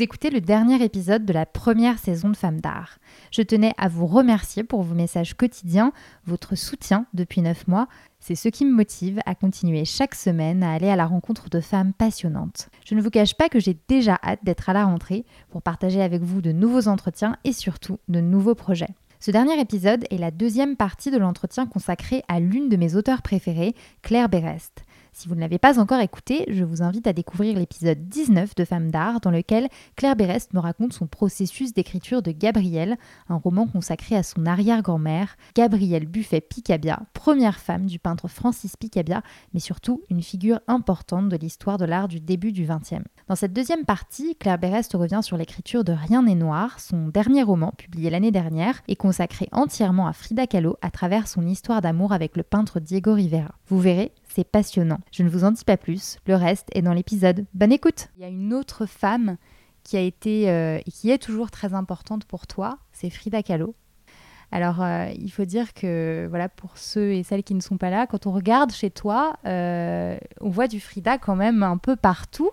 Vous 0.00 0.04
écoutez 0.04 0.30
le 0.30 0.40
dernier 0.40 0.82
épisode 0.82 1.26
de 1.26 1.32
la 1.34 1.44
première 1.44 1.98
saison 1.98 2.30
de 2.30 2.34
Femmes 2.34 2.62
d'Art. 2.62 2.96
Je 3.30 3.42
tenais 3.42 3.74
à 3.76 3.88
vous 3.88 4.06
remercier 4.06 4.64
pour 4.64 4.82
vos 4.82 4.94
messages 4.94 5.34
quotidiens, 5.34 5.92
votre 6.24 6.56
soutien 6.56 7.04
depuis 7.12 7.42
9 7.42 7.68
mois. 7.68 7.86
C'est 8.18 8.34
ce 8.34 8.48
qui 8.48 8.64
me 8.64 8.72
motive 8.72 9.20
à 9.26 9.34
continuer 9.34 9.84
chaque 9.84 10.14
semaine 10.14 10.62
à 10.62 10.72
aller 10.72 10.88
à 10.88 10.96
la 10.96 11.04
rencontre 11.04 11.50
de 11.50 11.60
femmes 11.60 11.92
passionnantes. 11.92 12.70
Je 12.86 12.94
ne 12.94 13.02
vous 13.02 13.10
cache 13.10 13.34
pas 13.34 13.50
que 13.50 13.60
j'ai 13.60 13.76
déjà 13.88 14.18
hâte 14.24 14.42
d'être 14.42 14.70
à 14.70 14.72
la 14.72 14.86
rentrée 14.86 15.26
pour 15.50 15.60
partager 15.60 16.00
avec 16.00 16.22
vous 16.22 16.40
de 16.40 16.52
nouveaux 16.52 16.88
entretiens 16.88 17.36
et 17.44 17.52
surtout 17.52 17.98
de 18.08 18.20
nouveaux 18.20 18.54
projets. 18.54 18.94
Ce 19.22 19.30
dernier 19.30 19.60
épisode 19.60 20.06
est 20.10 20.16
la 20.16 20.30
deuxième 20.30 20.76
partie 20.76 21.10
de 21.10 21.18
l'entretien 21.18 21.66
consacré 21.66 22.22
à 22.26 22.40
l'une 22.40 22.70
de 22.70 22.76
mes 22.78 22.96
auteurs 22.96 23.20
préférées, 23.20 23.74
Claire 24.00 24.30
Berest. 24.30 24.82
Si 25.12 25.28
vous 25.28 25.34
ne 25.34 25.40
l'avez 25.40 25.58
pas 25.58 25.78
encore 25.78 26.00
écouté, 26.00 26.44
je 26.48 26.64
vous 26.64 26.82
invite 26.82 27.06
à 27.06 27.12
découvrir 27.12 27.58
l'épisode 27.58 28.08
19 28.08 28.54
de 28.54 28.64
Femmes 28.64 28.90
d'art 28.90 29.20
dans 29.20 29.30
lequel 29.30 29.68
Claire 29.96 30.16
Berest 30.16 30.54
me 30.54 30.60
raconte 30.60 30.92
son 30.92 31.06
processus 31.06 31.74
d'écriture 31.74 32.22
de 32.22 32.30
Gabrielle, 32.30 32.96
un 33.28 33.36
roman 33.36 33.66
consacré 33.66 34.16
à 34.16 34.22
son 34.22 34.46
arrière-grand-mère, 34.46 35.36
Gabrielle 35.54 36.06
Buffet-Picabia, 36.06 37.00
première 37.12 37.58
femme 37.58 37.86
du 37.86 37.98
peintre 37.98 38.28
Francis 38.28 38.76
Picabia, 38.76 39.22
mais 39.52 39.60
surtout 39.60 40.02
une 40.10 40.22
figure 40.22 40.60
importante 40.68 41.28
de 41.28 41.36
l'histoire 41.36 41.78
de 41.78 41.84
l'art 41.84 42.08
du 42.08 42.20
début 42.20 42.52
du 42.52 42.64
XXe. 42.64 43.04
Dans 43.28 43.36
cette 43.36 43.52
deuxième 43.52 43.84
partie, 43.84 44.36
Claire 44.36 44.58
Berest 44.58 44.92
revient 44.94 45.20
sur 45.22 45.36
l'écriture 45.36 45.84
de 45.84 45.92
Rien 45.92 46.22
n'est 46.22 46.34
noir, 46.34 46.80
son 46.80 47.08
dernier 47.08 47.42
roman 47.42 47.72
publié 47.76 48.10
l'année 48.10 48.30
dernière 48.30 48.82
et 48.88 48.96
consacré 48.96 49.48
entièrement 49.52 50.06
à 50.06 50.12
Frida 50.12 50.46
Kahlo 50.46 50.76
à 50.82 50.90
travers 50.90 51.28
son 51.28 51.46
histoire 51.46 51.80
d'amour 51.80 52.12
avec 52.12 52.36
le 52.36 52.42
peintre 52.42 52.80
Diego 52.80 53.14
Rivera. 53.14 53.54
Vous 53.68 53.80
verrez, 53.80 54.12
c'est 54.40 54.44
passionnant. 54.44 55.00
Je 55.12 55.22
ne 55.22 55.28
vous 55.28 55.44
en 55.44 55.50
dis 55.50 55.64
pas 55.64 55.76
plus, 55.76 56.18
le 56.26 56.34
reste 56.34 56.68
est 56.72 56.80
dans 56.80 56.94
l'épisode. 56.94 57.44
Bonne 57.52 57.72
écoute 57.72 58.08
Il 58.16 58.22
y 58.22 58.24
a 58.24 58.28
une 58.28 58.54
autre 58.54 58.86
femme 58.86 59.36
qui 59.84 59.98
a 59.98 60.00
été 60.00 60.48
euh, 60.48 60.78
et 60.78 60.90
qui 60.90 61.10
est 61.10 61.18
toujours 61.18 61.50
très 61.50 61.74
importante 61.74 62.24
pour 62.24 62.46
toi, 62.46 62.78
c'est 62.92 63.10
Frida 63.10 63.42
Kahlo. 63.42 63.74
Alors, 64.50 64.80
euh, 64.80 65.08
il 65.14 65.30
faut 65.30 65.44
dire 65.44 65.74
que, 65.74 66.26
voilà, 66.30 66.48
pour 66.48 66.78
ceux 66.78 67.12
et 67.12 67.22
celles 67.22 67.42
qui 67.42 67.54
ne 67.54 67.60
sont 67.60 67.76
pas 67.76 67.90
là, 67.90 68.06
quand 68.06 68.26
on 68.26 68.32
regarde 68.32 68.72
chez 68.72 68.90
toi, 68.90 69.36
euh, 69.44 70.16
on 70.40 70.48
voit 70.48 70.68
du 70.68 70.80
Frida 70.80 71.18
quand 71.18 71.36
même 71.36 71.62
un 71.62 71.76
peu 71.76 71.94
partout. 71.94 72.50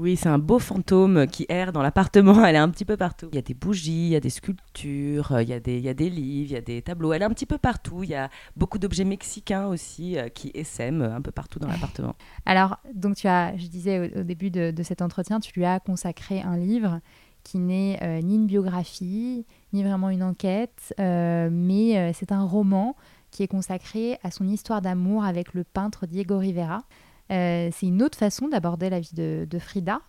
Oui, 0.00 0.16
c'est 0.16 0.30
un 0.30 0.38
beau 0.38 0.58
fantôme 0.58 1.26
qui 1.26 1.44
erre 1.50 1.72
dans 1.72 1.82
l'appartement. 1.82 2.42
Elle 2.46 2.54
est 2.54 2.58
un 2.58 2.70
petit 2.70 2.86
peu 2.86 2.96
partout. 2.96 3.28
Il 3.32 3.34
y 3.34 3.38
a 3.38 3.42
des 3.42 3.52
bougies, 3.52 4.06
il 4.06 4.08
y 4.08 4.16
a 4.16 4.20
des 4.20 4.30
sculptures, 4.30 5.32
euh, 5.32 5.42
il 5.42 5.50
y 5.50 5.52
a 5.52 5.60
des, 5.60 5.76
il 5.76 5.84
y 5.84 5.90
a 5.90 5.94
des 5.94 6.08
livres, 6.08 6.52
il 6.52 6.54
y 6.54 6.56
a 6.56 6.62
des 6.62 6.80
tableaux. 6.80 7.12
Elle 7.12 7.20
est 7.20 7.26
un 7.26 7.30
petit 7.30 7.44
peu 7.44 7.58
partout. 7.58 8.02
Il 8.02 8.08
y 8.08 8.14
a 8.14 8.30
beaucoup 8.56 8.78
d'objets 8.78 9.04
mexicains 9.04 9.66
aussi 9.66 10.16
euh, 10.16 10.30
qui 10.30 10.52
essaiment 10.54 11.02
un 11.02 11.20
peu 11.20 11.32
partout 11.32 11.58
dans 11.58 11.68
l'appartement. 11.68 12.14
Alors, 12.46 12.78
donc 12.94 13.16
tu 13.16 13.28
as, 13.28 13.54
je 13.58 13.66
disais 13.66 14.18
au, 14.18 14.22
début 14.22 14.50
de, 14.50 14.72
cet 14.82 15.02
entretien, 15.02 15.38
tu 15.38 15.52
lui 15.54 15.66
as 15.66 15.80
consacré 15.80 16.40
un 16.40 16.56
livre 16.56 17.00
qui 17.44 17.58
n'est 17.58 17.98
euh, 18.02 18.22
ni 18.22 18.36
une 18.36 18.46
biographie, 18.46 19.44
ni 19.74 19.82
vraiment 19.82 20.08
une 20.08 20.22
enquête, 20.22 20.94
mais 20.98 22.12
c'est 22.14 22.32
un 22.32 22.44
roman 22.44 22.96
qui 23.30 23.42
est 23.42 23.48
consacré 23.48 24.18
à 24.22 24.30
son 24.30 24.48
histoire 24.48 24.80
d'amour 24.80 25.24
avec 25.24 25.52
le 25.52 25.62
peintre 25.62 26.06
Diego 26.06 26.38
Rivera. 26.38 26.84
Euh, 27.30 27.70
c'est 27.72 27.86
une 27.86 28.02
autre 28.02 28.18
façon 28.18 28.48
d'aborder 28.48 28.90
la 28.90 29.00
vie 29.00 29.14
de, 29.14 29.58
Frida. 29.58 30.00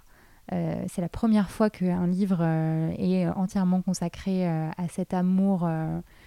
Euh, 0.54 0.84
c'est 0.88 1.02
la 1.02 1.10
première 1.10 1.50
fois 1.50 1.70
qu'un 1.70 2.08
livre 2.08 2.40
euh, 2.42 2.92
est 2.98 3.28
entièrement 3.28 3.82
consacré 3.82 4.48
à 4.48 4.88
cet 4.90 5.14
amour, 5.14 5.70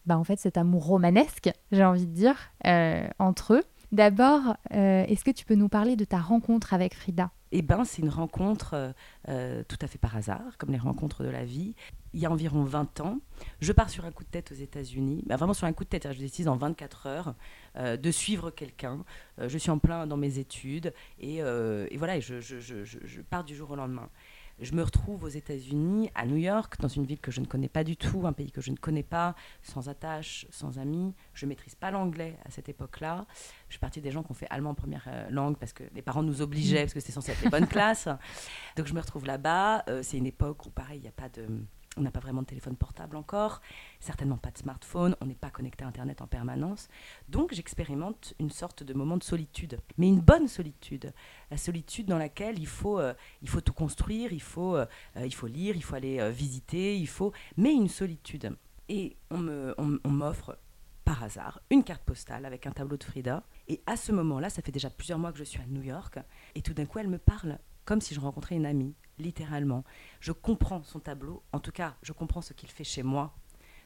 bah 0.07 0.19
en 0.19 0.25
fait 0.25 0.39
cet 0.39 0.57
amour 0.57 0.87
romanesque, 0.87 1.51
j'ai 1.73 1.85
envie 1.85 2.07
de 2.07 2.13
dire, 2.13 2.37
entre 3.19 3.55
eux. 3.55 3.65
D'abord, 3.93 4.57
est-ce 4.71 5.25
que 5.25 5.31
tu 5.31 5.45
peux 5.45 5.55
nous 5.55 5.69
parler 5.69 5.97
de 5.97 6.05
ta 6.05 6.19
rencontre 6.19 6.75
avec 6.75 6.95
Frida? 6.95 7.31
Eh 7.53 7.63
bien, 7.63 7.85
c'est 7.85 8.03
une 8.03 8.09
rencontre 8.09 8.95
tout 9.27 9.79
à 9.81 9.87
fait 9.87 9.99
par 9.99 10.17
hasard, 10.17 10.59
comme 10.59 10.71
les 10.71 10.79
rencontres 10.79 11.23
de 11.23 11.29
la 11.29 11.45
vie 11.45 11.75
il 12.15 12.21
y 12.21 12.27
a 12.27 12.31
environ 12.31 12.63
20 12.63 13.01
ans. 13.01 13.19
Je 13.61 13.73
pars 13.73 13.91
sur 13.91 14.05
un 14.05 14.13
coup 14.13 14.25
de 14.25 14.29
tête 14.29 14.53
aux 14.53 14.55
États-Unis, 14.55 15.23
bah, 15.27 15.37
vraiment 15.37 15.53
sur 15.53 15.67
un 15.67 15.73
coup 15.73 15.85
de 15.85 15.89
tête. 15.89 16.11
Je 16.13 16.19
décide 16.19 16.49
en 16.49 16.57
24 16.57 17.07
heures 17.07 17.35
euh, 17.77 17.97
de 17.97 18.11
suivre 18.11 18.51
quelqu'un. 18.51 19.05
Euh, 19.41 19.49
je 19.49 19.59
suis 19.59 19.71
en 19.71 19.79
plein 19.79 20.07
dans 20.07 20.17
mes 20.17 20.39
études 20.39 20.95
et, 21.19 21.43
euh, 21.43 21.89
voilà, 21.97 22.21
je, 22.21 23.21
pars 23.29 23.45
du 23.45 23.55
jour 23.55 23.73
au 23.73 23.77
lendemain. 23.77 24.09
Je 24.61 24.73
me 24.75 24.85
retrouve 24.85 25.25
aux 25.25 25.29
États-Unis, 25.29 26.13
à 26.15 26.27
New 26.27 26.37
York, 26.37 26.77
dans 26.79 26.87
une 26.87 27.05
ville 27.05 27.19
que 27.19 27.33
je 27.33 27.41
ne 27.41 27.47
connais 27.47 27.69
pas 27.69 27.83
du 27.83 27.97
tout, 27.97 28.25
un 28.25 28.33
pays 28.33 28.53
que 28.53 28.61
je 28.61 28.71
ne 28.71 28.77
connais 28.77 29.03
pas, 29.03 29.35
sans 29.65 29.89
attache, 29.89 30.47
sans 30.51 30.79
amis. 30.79 31.13
Je 31.33 31.47
maîtrise 31.47 31.75
pas 31.75 31.91
l'anglais 31.91 32.39
à 32.45 32.51
cette 32.53 32.69
époque-là. 32.69 33.27
Je 33.67 33.73
suis 33.73 33.81
partie 33.81 34.01
des 34.01 34.13
gens 34.13 34.23
qui 34.23 34.31
ont 34.31 34.35
fait 34.35 34.47
allemand 34.51 34.71
en 34.71 34.75
première 34.75 35.09
langue 35.31 35.57
parce 35.57 35.73
que 35.73 35.83
les 35.93 36.03
parents 36.03 36.23
nous 36.23 36.41
obligeaient, 36.41 36.83
parce 36.83 36.95
que 36.95 37.01
c'était 37.01 37.13
censé 37.13 37.33
être 37.33 37.43
les 37.43 37.51
bonnes 37.51 37.67
classes. 37.67 38.09
Donc 38.77 38.87
je 38.87 38.95
me 38.95 39.01
retrouve 39.01 39.27
là-bas. 39.27 39.85
c'est 40.03 40.19
une 40.19 40.27
époque 40.27 40.65
où, 40.67 40.71
pareil, 40.71 40.99
il 40.99 41.03
n'y 41.03 41.09
a 41.09 41.13
pas 41.13 41.29
de 41.29 41.49
on 41.97 42.03
n'a 42.03 42.11
pas 42.11 42.21
vraiment 42.21 42.43
de 42.43 42.47
téléphone 42.47 42.77
portable 42.77 43.17
encore, 43.17 43.61
certainement 44.01 44.37
pas 44.37 44.51
de 44.51 44.59
smartphone, 44.59 45.17
on 45.21 45.27
n'est 45.27 45.35
pas 45.35 45.51
connecté 45.51 45.85
à 45.85 45.89
Internet 45.89 46.23
en 46.23 46.27
permanence. 46.27 46.89
Donc 47.29 47.53
j'expérimente 47.53 48.35
une 48.39 48.51
sorte 48.51 48.83
de 48.83 48.95
moment 48.95 49.17
de 49.17 49.23
solitude, 49.23 49.81
mais 49.99 50.09
une 50.09 50.21
bonne 50.21 50.49
solitude. 50.49 51.13
La 51.51 51.57
solitude 51.57 52.07
dans 52.07 52.19
laquelle 52.19 52.59
il 52.59 52.67
faut, 52.67 52.99
euh, 52.99 53.15
il 53.43 53.49
faut 53.49 53.61
tout 53.61 53.73
construire, 53.73 54.33
il 54.33 54.43
faut, 54.43 54.77
euh, 54.77 54.87
il 55.17 55.35
faut 55.35 55.47
lire, 55.47 55.77
il 55.77 55.83
faut 55.83 55.95
aller 55.95 56.21
euh, 56.21 56.31
visiter, 56.31 56.97
il 56.97 57.09
faut... 57.09 57.33
mais 57.57 57.73
une 57.73 57.89
solitude. 57.89 58.57
Et 58.89 59.17
on 59.31 59.39
m'offre 60.05 60.51
on, 60.51 60.65
par 61.05 61.23
hasard 61.23 61.61
une 61.71 61.85
carte 61.85 62.03
postale 62.03 62.45
avec 62.45 62.67
un 62.67 62.71
tableau 62.71 62.97
de 62.97 63.05
Frida. 63.05 63.43
Et 63.69 63.81
à 63.87 63.97
ce 63.97 64.13
moment-là, 64.13 64.51
ça 64.51 64.63
fait 64.63 64.73
déjà 64.73 64.91
plusieurs 64.91 65.19
mois 65.19 65.33
que 65.33 65.39
je 65.39 65.45
suis 65.45 65.61
à 65.61 65.67
New 65.67 65.83
York, 65.83 66.19
et 66.55 66.63
tout 66.63 66.75
d'un 66.75 66.87
coup, 66.87 66.99
elle 66.99 67.09
me 67.09 67.19
parle 67.19 67.59
comme 67.85 68.01
si 68.01 68.15
je 68.15 68.21
rencontrais 68.21 68.57
une 68.57 68.67
amie 68.67 68.95
littéralement. 69.19 69.85
Je 70.21 70.33
comprends 70.33 70.83
son 70.83 71.01
tableau, 71.01 71.43
en 71.53 71.61
tout 71.61 71.73
cas, 71.73 71.97
je 72.03 72.13
comprends 72.13 72.43
ce 72.43 72.53
qu'il 72.53 72.69
fait 72.69 72.85
chez 72.85 73.03
moi, 73.03 73.35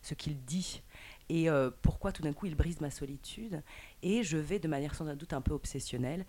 ce 0.02 0.14
qu'il 0.14 0.42
dit, 0.44 0.82
et 1.28 1.50
euh, 1.50 1.70
pourquoi 1.82 2.12
tout 2.12 2.22
d'un 2.22 2.32
coup 2.32 2.46
il 2.46 2.54
brise 2.54 2.80
ma 2.80 2.90
solitude. 2.90 3.62
Et 4.02 4.22
je 4.22 4.38
vais, 4.38 4.58
de 4.58 4.68
manière 4.68 4.94
sans 4.94 5.04
doute 5.14 5.32
un 5.32 5.40
peu 5.40 5.52
obsessionnelle, 5.52 6.24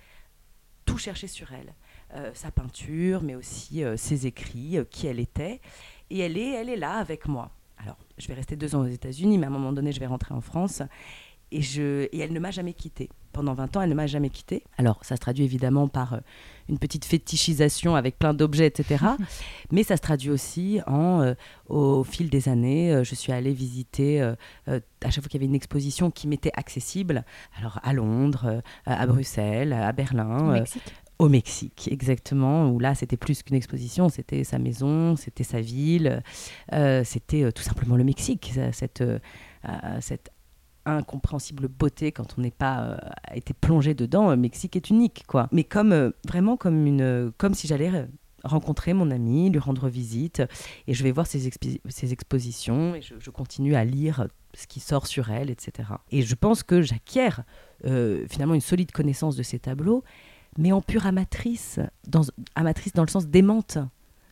tout 0.86 0.98
chercher 0.98 1.28
sur 1.28 1.52
elle. 1.54 1.74
Euh, 2.16 2.32
sa 2.34 2.52
peinture, 2.52 3.22
mais 3.22 3.36
aussi 3.36 3.84
euh, 3.84 3.96
ses 3.96 4.26
écrits, 4.26 4.78
qui 4.90 5.08
elle 5.08 5.20
était. 5.20 5.62
Et 6.10 6.20
elle 6.20 6.38
est, 6.38 6.52
elle 6.54 6.70
est 6.70 6.76
là 6.76 6.94
avec 6.94 7.28
moi. 7.28 7.52
Alors, 7.78 7.98
je 8.18 8.28
vais 8.28 8.34
rester 8.34 8.56
deux 8.56 8.76
ans 8.76 8.82
aux 8.82 8.88
États-Unis, 8.88 9.38
mais 9.38 9.46
à 9.46 9.50
un 9.50 9.54
moment 9.54 9.72
donné, 9.72 9.92
je 9.92 10.00
vais 10.00 10.08
rentrer 10.08 10.34
en 10.34 10.42
France. 10.42 10.82
Et, 11.52 11.62
je, 11.62 12.10
et 12.12 12.20
elle 12.20 12.34
ne 12.34 12.40
m'a 12.40 12.52
jamais 12.52 12.74
quittée. 12.74 13.10
Pendant 13.32 13.54
20 13.54 13.78
ans, 13.78 13.82
elle 13.82 13.90
ne 13.90 13.96
m'a 13.96 14.08
jamais 14.08 14.30
quittée. 14.30 14.64
Alors, 14.78 15.00
ça 15.04 15.16
se 15.16 15.22
traduit 15.22 15.44
évidemment 15.44 15.88
par 15.88 16.14
euh, 16.14 16.18
une 16.68 16.80
petite 16.80 17.06
fétichisation 17.06 17.96
avec 17.96 18.18
plein 18.18 18.34
d'objets, 18.34 18.68
etc. 18.68 19.06
Mais 19.72 19.84
ça 19.84 19.98
se 19.98 20.02
traduit 20.02 20.30
aussi 20.30 20.80
en, 20.88 21.22
euh, 21.22 21.34
au 21.68 22.04
fil 22.04 22.30
des 22.30 22.50
années, 22.50 22.94
euh, 22.94 23.04
je 23.04 23.16
suis 23.16 23.32
allée 23.32 23.54
visiter, 23.54 24.22
à 24.22 25.10
chaque 25.10 25.24
fois 25.24 25.30
qu'il 25.30 25.40
y 25.40 25.44
avait 25.44 25.50
une 25.50 25.56
exposition 25.56 26.12
qui 26.12 26.28
m'était 26.28 26.52
accessible, 26.56 27.24
alors 27.58 27.80
à 27.84 27.94
Londres, 27.94 28.62
à 28.86 29.06
Bruxelles, 29.08 29.74
à 29.74 29.92
Berlin. 29.92 30.50
Au 30.50 30.52
Mexique 30.52 30.94
au 31.20 31.28
Mexique, 31.28 31.90
exactement, 31.92 32.70
où 32.70 32.80
là, 32.80 32.96
c'était 32.96 33.18
plus 33.18 33.44
qu'une 33.44 33.58
exposition, 33.58 34.08
c'était 34.08 34.46
sa 34.46 34.58
maison, 34.58 35.18
c'était 35.18 35.44
sa 35.44 35.60
ville, 35.60 36.24
c'était 37.04 37.52
tout 37.52 37.62
simplement 37.62 37.98
le 37.98 38.06
Mexique, 38.06 38.54
cette, 38.72 39.04
cette 40.00 40.32
incompréhensible 40.98 41.68
beauté 41.68 42.12
quand 42.12 42.36
on 42.38 42.42
n'est 42.42 42.52
pas 42.52 42.82
euh, 42.82 42.98
été 43.34 43.54
plongé 43.54 43.94
dedans. 43.94 44.32
Euh, 44.32 44.36
Mexique 44.36 44.76
est 44.76 44.90
unique, 44.90 45.24
quoi. 45.28 45.48
Mais 45.52 45.64
comme 45.64 45.92
euh, 45.92 46.12
vraiment 46.28 46.58
comme 46.58 46.86
une, 46.86 47.32
comme 47.38 47.54
si 47.54 47.68
j'allais 47.68 48.08
rencontrer 48.44 48.94
mon 48.94 49.12
ami, 49.12 49.50
lui 49.50 49.60
rendre 49.60 49.90
visite, 49.90 50.42
et 50.88 50.94
je 50.94 51.04
vais 51.04 51.12
voir 51.12 51.28
ses, 51.28 51.46
expositions, 51.46 52.96
et 52.96 53.02
je, 53.02 53.30
continue 53.30 53.76
à 53.76 53.84
lire 53.84 54.28
ce 54.54 54.66
qui 54.66 54.80
sort 54.80 55.08
sur 55.08 55.30
elle, 55.30 55.50
etc. 55.50 55.90
Et 56.12 56.22
je 56.22 56.36
pense 56.36 56.64
que 56.64 56.82
j'acquiers 56.82 57.32
finalement 57.84 58.54
une 58.54 58.62
solide 58.62 58.92
connaissance 58.94 59.36
de 59.36 59.44
ces 59.44 59.60
tableaux, 59.60 60.06
mais 60.58 60.72
en 60.72 60.82
pure 60.82 61.06
amatrice, 61.06 61.82
dans, 62.08 62.22
amatrice 62.56 62.94
dans 62.94 63.04
le 63.04 63.10
sens 63.10 63.28
démente. 63.28 63.78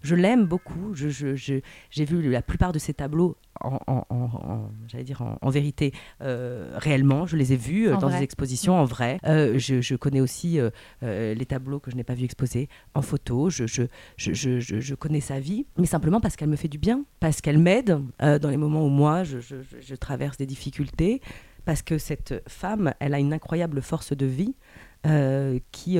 Je 0.01 0.15
l'aime 0.15 0.45
beaucoup. 0.45 0.93
J'ai 0.93 1.09
je, 1.09 1.35
je, 1.35 2.03
vu 2.03 2.29
la 2.29 2.41
plupart 2.41 2.71
de 2.71 2.79
ses 2.79 2.93
tableaux 2.93 3.35
en, 3.61 4.05
en, 4.09 4.69
j'allais 4.87 5.03
dire 5.03 5.21
en, 5.41 5.49
vérité 5.49 5.93
euh, 6.21 6.73
réellement. 6.77 7.25
Je 7.25 7.37
les 7.37 7.53
ai 7.53 7.55
vus 7.55 7.87
euh, 7.87 7.97
dans 7.97 8.09
des 8.09 8.21
expositions 8.21 8.75
en 8.75 8.85
vrai. 8.85 9.19
Euh, 9.25 9.57
je, 9.57 9.95
connais 9.95 10.21
aussi 10.21 10.59
les 11.01 11.45
tableaux 11.45 11.79
que 11.79 11.91
je 11.91 11.95
n'ai 11.95 12.03
pas 12.03 12.13
vus 12.13 12.25
exposés 12.25 12.69
en 12.93 13.01
photo. 13.01 13.49
Je, 13.49 13.65
je, 14.17 14.95
connais 14.95 15.21
sa 15.21 15.39
vie, 15.39 15.65
mais 15.77 15.85
simplement 15.85 16.19
parce 16.19 16.35
qu'elle 16.35 16.49
me 16.49 16.55
fait 16.55 16.67
du 16.67 16.77
bien, 16.77 17.03
parce 17.19 17.41
qu'elle 17.41 17.59
m'aide 17.59 17.99
dans 18.19 18.49
les 18.49 18.57
moments 18.57 18.85
où 18.85 18.89
moi 18.89 19.23
je, 19.23 19.95
traverse 19.95 20.37
des 20.37 20.45
difficultés, 20.45 21.21
parce 21.65 21.81
que 21.81 21.97
cette 21.97 22.43
femme, 22.47 22.93
elle 22.99 23.13
a 23.13 23.19
une 23.19 23.33
incroyable 23.33 23.81
force 23.81 24.13
de 24.13 24.25
vie 24.25 24.55
qui 25.71 25.99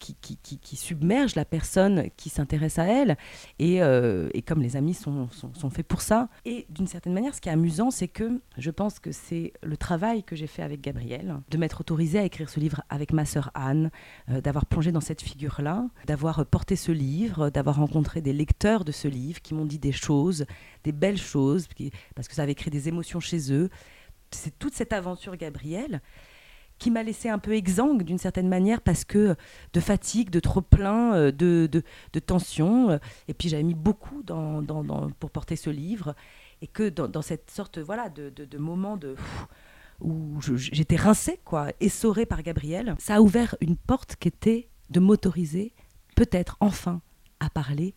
qui, 0.00 0.76
submerge 0.76 1.34
la 1.34 1.44
personne 1.44 2.08
qui 2.16 2.28
s'intéresse 2.28 2.78
à 2.78 2.86
elle. 2.86 3.16
Et, 3.58 3.82
euh, 3.82 4.28
comme 4.46 4.62
les 4.62 4.76
amis 4.76 4.94
sont, 4.94 5.28
sont, 5.30 5.70
faits 5.70 5.86
pour 5.86 6.00
ça. 6.00 6.28
Et 6.44 6.66
d'une 6.70 6.86
certaine 6.86 7.12
manière, 7.12 7.34
ce 7.34 7.40
qui 7.40 7.48
est 7.48 7.52
amusant, 7.52 7.90
c'est 7.90 8.08
que 8.08 8.40
je 8.56 8.70
pense 8.70 8.98
que 8.98 9.12
c'est 9.12 9.52
le 9.62 9.76
travail 9.76 10.24
que 10.24 10.34
j'ai 10.34 10.46
fait 10.46 10.62
avec 10.62 10.80
Gabriel, 10.80 11.36
de 11.48 11.58
m'être 11.58 11.80
autorisée 11.80 12.18
à 12.18 12.24
écrire 12.24 12.48
ce 12.48 12.58
livre 12.58 12.82
avec 12.88 13.12
ma 13.12 13.24
sœur 13.24 13.50
Anne, 13.54 13.90
euh, 14.30 14.40
d'avoir 14.40 14.66
plongé 14.66 14.90
dans 14.90 15.00
cette 15.00 15.22
figure-là, 15.22 15.86
d'avoir 16.06 16.44
porté 16.46 16.74
ce 16.74 16.90
livre, 16.90 17.50
d'avoir 17.50 17.76
rencontré 17.76 18.20
des 18.20 18.32
lecteurs 18.32 18.84
de 18.84 18.92
ce 18.92 19.06
livre 19.06 19.40
qui 19.40 19.54
m'ont 19.54 19.66
dit 19.66 19.78
des 19.78 19.92
choses, 19.92 20.46
des 20.84 20.92
belles 20.92 21.18
choses, 21.18 21.68
parce 22.14 22.26
que 22.26 22.34
ça 22.34 22.42
avait 22.42 22.54
créé 22.54 22.70
des 22.70 22.88
émotions 22.88 23.20
chez 23.20 23.52
eux. 23.52 23.68
C'est 24.32 24.58
toute 24.58 24.74
cette 24.74 24.92
aventure 24.92 25.36
Gabriel 25.36 26.00
qui 26.80 26.90
m'a 26.90 27.04
laissé 27.04 27.28
un 27.28 27.38
peu 27.38 27.54
exsangue 27.54 28.02
d'une 28.02 28.18
certaine 28.18 28.48
manière 28.48 28.80
parce 28.80 29.04
que 29.04 29.36
de 29.72 29.80
fatigue, 29.80 30.30
de 30.30 30.40
trop 30.40 30.62
plein, 30.62 31.14
euh, 31.14 31.30
de, 31.30 31.68
de, 31.70 32.18
tension. 32.18 32.90
Euh, 32.90 32.98
et 33.28 33.34
puis 33.34 33.48
j'avais 33.48 33.62
mis 33.62 33.74
beaucoup 33.74 34.24
dans, 34.24 34.64
pour 35.20 35.30
porter 35.30 35.54
ce 35.54 35.70
livre. 35.70 36.16
Et 36.62 36.66
que 36.66 36.88
dans, 36.88 37.22
cette 37.22 37.50
sorte 37.50 37.78
voilà, 37.78 38.08
de, 38.08 38.30
de 38.30 38.58
moment 38.58 38.96
de, 38.96 39.14
où 40.00 40.40
j'étais 40.40 40.96
rincée, 40.96 41.38
quoi, 41.44 41.68
essorée 41.80 42.26
par 42.26 42.42
Gabriel, 42.42 42.96
ça 42.98 43.16
a 43.16 43.20
ouvert 43.20 43.54
une 43.60 43.76
porte 43.76 44.16
qui 44.16 44.28
était 44.28 44.68
de 44.90 45.00
m'autoriser, 45.00 45.72
peut-être 46.16 46.56
enfin, 46.60 47.00
à 47.38 47.48
parler 47.48 47.94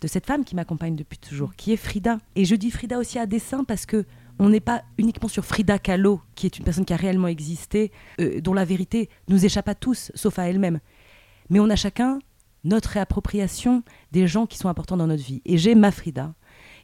de 0.00 0.08
cette 0.08 0.26
femme 0.26 0.44
qui 0.44 0.54
m'accompagne 0.54 0.96
depuis 0.96 1.18
toujours, 1.18 1.54
qui 1.54 1.72
est 1.72 1.76
Frida. 1.76 2.18
Et 2.34 2.44
je 2.44 2.54
dis 2.54 2.70
Frida 2.70 2.98
aussi 2.98 3.18
à 3.18 3.26
dessein 3.26 3.64
parce 3.64 3.86
que 3.86 4.04
on 4.38 4.48
n'est 4.48 4.60
pas 4.60 4.82
uniquement 4.98 5.28
sur 5.28 5.44
Frida 5.44 5.78
Kahlo, 5.78 6.20
qui 6.34 6.46
est 6.46 6.58
une 6.58 6.64
personne 6.64 6.84
qui 6.84 6.92
a 6.92 6.96
réellement 6.96 7.28
existé, 7.28 7.90
euh, 8.20 8.40
dont 8.40 8.54
la 8.54 8.64
vérité 8.64 9.08
nous 9.28 9.44
échappe 9.44 9.68
à 9.68 9.74
tous, 9.74 10.10
sauf 10.14 10.38
à 10.38 10.48
elle-même. 10.48 10.80
Mais 11.50 11.60
on 11.60 11.70
a 11.70 11.76
chacun 11.76 12.18
notre 12.64 12.90
réappropriation 12.90 13.82
des 14.12 14.26
gens 14.26 14.46
qui 14.46 14.58
sont 14.58 14.68
importants 14.68 14.96
dans 14.96 15.06
notre 15.06 15.22
vie. 15.22 15.40
Et 15.44 15.56
j'ai 15.56 15.74
ma 15.74 15.92
Frida. 15.92 16.34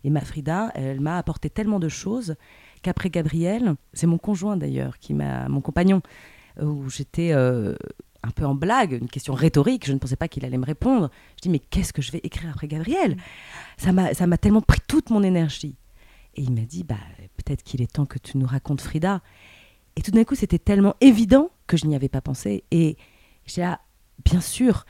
Et 0.04 0.10
ma 0.10 0.20
Frida, 0.20 0.70
elle 0.74 1.00
m'a 1.00 1.18
apporté 1.18 1.50
tellement 1.50 1.80
de 1.80 1.88
choses 1.88 2.36
qu'après 2.82 3.10
Gabriel, 3.10 3.74
c'est 3.92 4.06
mon 4.06 4.18
conjoint 4.18 4.56
d'ailleurs, 4.56 4.98
qui 4.98 5.12
m'a, 5.14 5.48
mon 5.48 5.60
compagnon, 5.60 6.02
où 6.60 6.88
j'étais 6.88 7.32
euh, 7.32 7.74
un 8.22 8.30
peu 8.30 8.44
en 8.44 8.54
blague, 8.54 8.92
une 8.92 9.08
question 9.08 9.34
rhétorique, 9.34 9.86
je 9.86 9.92
ne 9.92 9.98
pensais 9.98 10.16
pas 10.16 10.28
qu'il 10.28 10.44
allait 10.44 10.58
me 10.58 10.66
répondre. 10.66 11.10
Je 11.36 11.42
dis 11.42 11.48
mais 11.48 11.58
qu'est-ce 11.58 11.92
que 11.92 12.02
je 12.02 12.12
vais 12.12 12.20
écrire 12.22 12.50
après 12.50 12.68
Gabriel? 12.68 13.16
Ça 13.76 13.92
m'a, 13.92 14.14
ça 14.14 14.26
m'a 14.26 14.38
tellement 14.38 14.62
pris 14.62 14.80
toute 14.86 15.10
mon 15.10 15.22
énergie. 15.22 15.76
Et 16.34 16.42
il 16.42 16.52
m'a 16.52 16.62
dit, 16.62 16.84
bah, 16.84 16.96
peut-être 17.36 17.62
qu'il 17.62 17.82
est 17.82 17.92
temps 17.92 18.06
que 18.06 18.18
tu 18.18 18.38
nous 18.38 18.46
racontes 18.46 18.80
Frida. 18.80 19.20
Et 19.96 20.02
tout 20.02 20.10
d'un 20.10 20.24
coup, 20.24 20.34
c'était 20.34 20.58
tellement 20.58 20.94
évident 21.00 21.50
que 21.66 21.76
je 21.76 21.86
n'y 21.86 21.94
avais 21.94 22.08
pas 22.08 22.20
pensé. 22.20 22.64
Et 22.70 22.96
j'ai 23.46 23.60
là, 23.60 23.80
bien 24.24 24.40
sûr. 24.40 24.86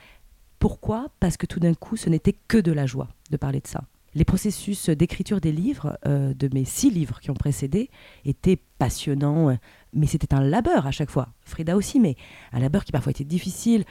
Pourquoi? 0.59 1.09
Parce 1.19 1.35
que 1.35 1.45
tout 1.45 1.59
d'un 1.59 1.73
coup, 1.73 1.97
ce 1.97 2.09
n'était 2.09 2.35
que 2.47 2.57
de 2.57 2.71
la 2.71 2.85
joie 2.85 3.09
de 3.29 3.37
parler 3.37 3.59
de 3.59 3.67
ça. 3.67 3.83
Les 4.15 4.25
processus 4.25 4.89
d'écriture 4.89 5.41
des 5.41 5.51
livres, 5.51 5.97
euh, 6.05 6.33
de 6.35 6.47
mes 6.53 6.65
six 6.65 6.91
livres 6.91 7.19
qui 7.19 7.31
ont 7.31 7.35
précédé, 7.35 7.89
étaient 8.25 8.59
passionnants, 8.77 9.49
euh, 9.49 9.55
mais 9.91 10.05
c'était 10.05 10.35
un 10.35 10.41
labeur 10.41 10.85
à 10.85 10.91
chaque 10.91 11.09
fois. 11.09 11.29
Frida 11.41 11.75
aussi, 11.75 11.99
mais 11.99 12.15
un 12.51 12.59
labeur 12.59 12.85
qui 12.85 12.91
parfois 12.91 13.11
était 13.11 13.23
difficile, 13.23 13.85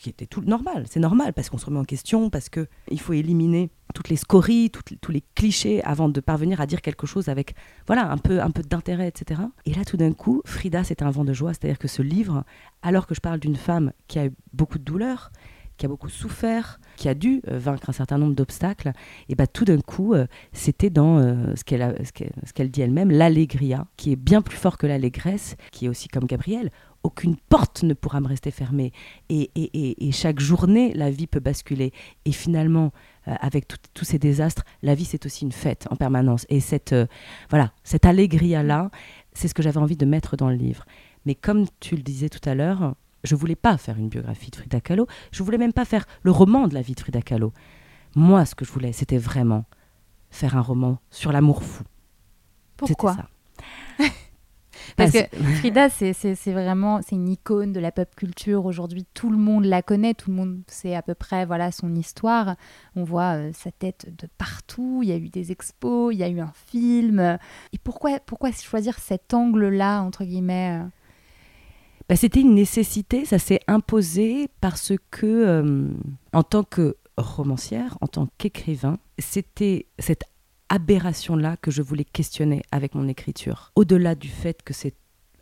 qui 0.00 0.08
était 0.08 0.26
tout 0.26 0.42
normal. 0.42 0.84
C'est 0.88 1.00
normal 1.00 1.32
parce 1.32 1.50
qu'on 1.50 1.58
se 1.58 1.66
remet 1.66 1.78
en 1.78 1.84
question, 1.84 2.30
parce 2.30 2.48
que 2.48 2.66
il 2.90 3.00
faut 3.00 3.12
éliminer 3.12 3.70
toutes 3.94 4.08
les 4.08 4.16
scories, 4.16 4.70
tous 4.70 5.12
les 5.12 5.22
clichés 5.34 5.82
avant 5.82 6.08
de 6.08 6.20
parvenir 6.20 6.60
à 6.60 6.66
dire 6.66 6.82
quelque 6.82 7.06
chose 7.06 7.28
avec 7.28 7.54
voilà 7.86 8.10
un 8.10 8.18
peu 8.18 8.40
un 8.40 8.50
peu 8.50 8.62
d'intérêt, 8.62 9.08
etc. 9.08 9.40
Et 9.64 9.74
là, 9.74 9.84
tout 9.84 9.96
d'un 9.96 10.12
coup, 10.12 10.42
Frida, 10.44 10.84
c'est 10.84 11.02
un 11.02 11.10
vent 11.10 11.24
de 11.24 11.32
joie, 11.32 11.54
c'est-à-dire 11.54 11.78
que 11.78 11.88
ce 11.88 12.02
livre, 12.02 12.44
alors 12.82 13.06
que 13.06 13.14
je 13.14 13.20
parle 13.20 13.40
d'une 13.40 13.56
femme 13.56 13.92
qui 14.06 14.18
a 14.18 14.26
eu 14.26 14.32
beaucoup 14.52 14.78
de 14.78 14.84
douleurs, 14.84 15.30
qui 15.76 15.86
a 15.86 15.88
beaucoup 15.88 16.08
souffert, 16.08 16.80
qui 16.96 17.08
a 17.08 17.14
dû 17.14 17.42
euh, 17.48 17.58
vaincre 17.58 17.90
un 17.90 17.92
certain 17.92 18.18
nombre 18.18 18.34
d'obstacles, 18.34 18.92
et 19.28 19.34
bah 19.34 19.46
tout 19.46 19.64
d'un 19.64 19.80
coup, 19.80 20.14
euh, 20.14 20.26
c'était 20.52 20.90
dans 20.90 21.18
euh, 21.18 21.54
ce 21.54 21.64
qu'elle 22.52 22.70
dit 22.70 22.82
elle-même, 22.82 23.10
l'allégria, 23.10 23.86
qui 23.96 24.12
est 24.12 24.16
bien 24.16 24.42
plus 24.42 24.56
fort 24.56 24.78
que 24.78 24.86
l'allégresse, 24.86 25.56
qui 25.72 25.86
est 25.86 25.88
aussi 25.88 26.08
comme 26.08 26.24
Gabriel, 26.24 26.70
aucune 27.02 27.36
porte 27.36 27.84
ne 27.84 27.94
pourra 27.94 28.20
me 28.20 28.26
rester 28.26 28.50
fermée. 28.50 28.92
Et, 29.28 29.50
chaque 30.10 30.40
journée, 30.40 30.92
la 30.94 31.08
vie 31.08 31.28
peut 31.28 31.38
basculer. 31.38 31.92
Et 32.24 32.32
finalement, 32.32 32.90
avec 33.26 33.68
tous 33.94 34.04
ces 34.04 34.18
désastres, 34.18 34.64
la 34.82 34.96
vie, 34.96 35.04
c'est 35.04 35.24
aussi 35.24 35.44
une 35.44 35.52
fête 35.52 35.86
en 35.90 35.94
permanence. 35.94 36.46
Et 36.48 36.58
cette, 36.58 36.96
voilà, 37.48 37.70
cette 37.84 38.06
allégria-là, 38.06 38.90
c'est 39.34 39.46
ce 39.46 39.54
que 39.54 39.62
j'avais 39.62 39.78
envie 39.78 39.96
de 39.96 40.04
mettre 40.04 40.36
dans 40.36 40.48
le 40.48 40.56
livre. 40.56 40.84
Mais 41.26 41.36
comme 41.36 41.66
tu 41.78 41.94
le 41.94 42.02
disais 42.02 42.28
tout 42.28 42.48
à 42.48 42.56
l'heure, 42.56 42.96
je 43.26 43.34
voulais 43.34 43.56
pas 43.56 43.76
faire 43.76 43.98
une 43.98 44.08
biographie 44.08 44.50
de 44.50 44.56
Frida 44.56 44.80
Kahlo. 44.80 45.06
Je 45.32 45.42
voulais 45.42 45.58
même 45.58 45.72
pas 45.72 45.84
faire 45.84 46.06
le 46.22 46.30
roman 46.30 46.68
de 46.68 46.74
la 46.74 46.82
vie 46.82 46.94
de 46.94 47.00
Frida 47.00 47.22
Kahlo. 47.22 47.52
Moi, 48.14 48.44
ce 48.46 48.54
que 48.54 48.64
je 48.64 48.72
voulais, 48.72 48.92
c'était 48.92 49.18
vraiment 49.18 49.64
faire 50.30 50.56
un 50.56 50.62
roman 50.62 50.98
sur 51.10 51.32
l'amour 51.32 51.62
fou. 51.62 51.84
Pourquoi 52.76 53.14
ça. 53.14 53.28
Parce 54.96 55.10
que 55.10 55.24
Frida, 55.58 55.88
c'est 55.88 56.12
vraiment 56.52 57.00
c'est 57.02 57.16
une 57.16 57.28
icône 57.28 57.72
de 57.72 57.80
la 57.80 57.92
pop 57.92 58.08
culture. 58.14 58.64
Aujourd'hui, 58.66 59.06
tout 59.14 59.30
le 59.30 59.36
monde 59.36 59.64
la 59.64 59.82
connaît, 59.82 60.14
tout 60.14 60.30
le 60.30 60.36
monde 60.36 60.60
sait 60.68 60.94
à 60.94 61.02
peu 61.02 61.14
près 61.14 61.44
voilà 61.44 61.72
son 61.72 61.94
histoire. 61.94 62.56
On 62.94 63.04
voit 63.04 63.36
euh, 63.36 63.50
sa 63.52 63.70
tête 63.72 64.06
de 64.16 64.28
partout. 64.38 65.00
Il 65.02 65.08
y 65.08 65.12
a 65.12 65.16
eu 65.16 65.28
des 65.28 65.52
expos, 65.52 66.14
il 66.14 66.18
y 66.18 66.22
a 66.22 66.28
eu 66.28 66.40
un 66.40 66.52
film. 66.66 67.38
Et 67.72 67.78
pourquoi, 67.78 68.20
pourquoi 68.20 68.52
choisir 68.52 68.98
cet 68.98 69.34
angle-là, 69.34 70.02
entre 70.02 70.24
guillemets 70.24 70.80
euh? 70.82 70.88
Bah, 72.08 72.16
C'était 72.16 72.40
une 72.40 72.54
nécessité, 72.54 73.24
ça 73.24 73.38
s'est 73.38 73.60
imposé 73.66 74.48
parce 74.60 74.92
que, 75.10 75.26
euh, 75.26 75.88
en 76.32 76.42
tant 76.42 76.64
que 76.64 76.96
romancière, 77.16 77.96
en 78.00 78.06
tant 78.06 78.28
qu'écrivain, 78.38 78.98
c'était 79.18 79.86
cette 79.98 80.24
aberration-là 80.68 81.56
que 81.56 81.70
je 81.70 81.82
voulais 81.82 82.04
questionner 82.04 82.62
avec 82.72 82.94
mon 82.94 83.08
écriture. 83.08 83.72
Au-delà 83.76 84.14
du 84.14 84.28
fait 84.28 84.62
que 84.62 84.74
c'est 84.74 84.94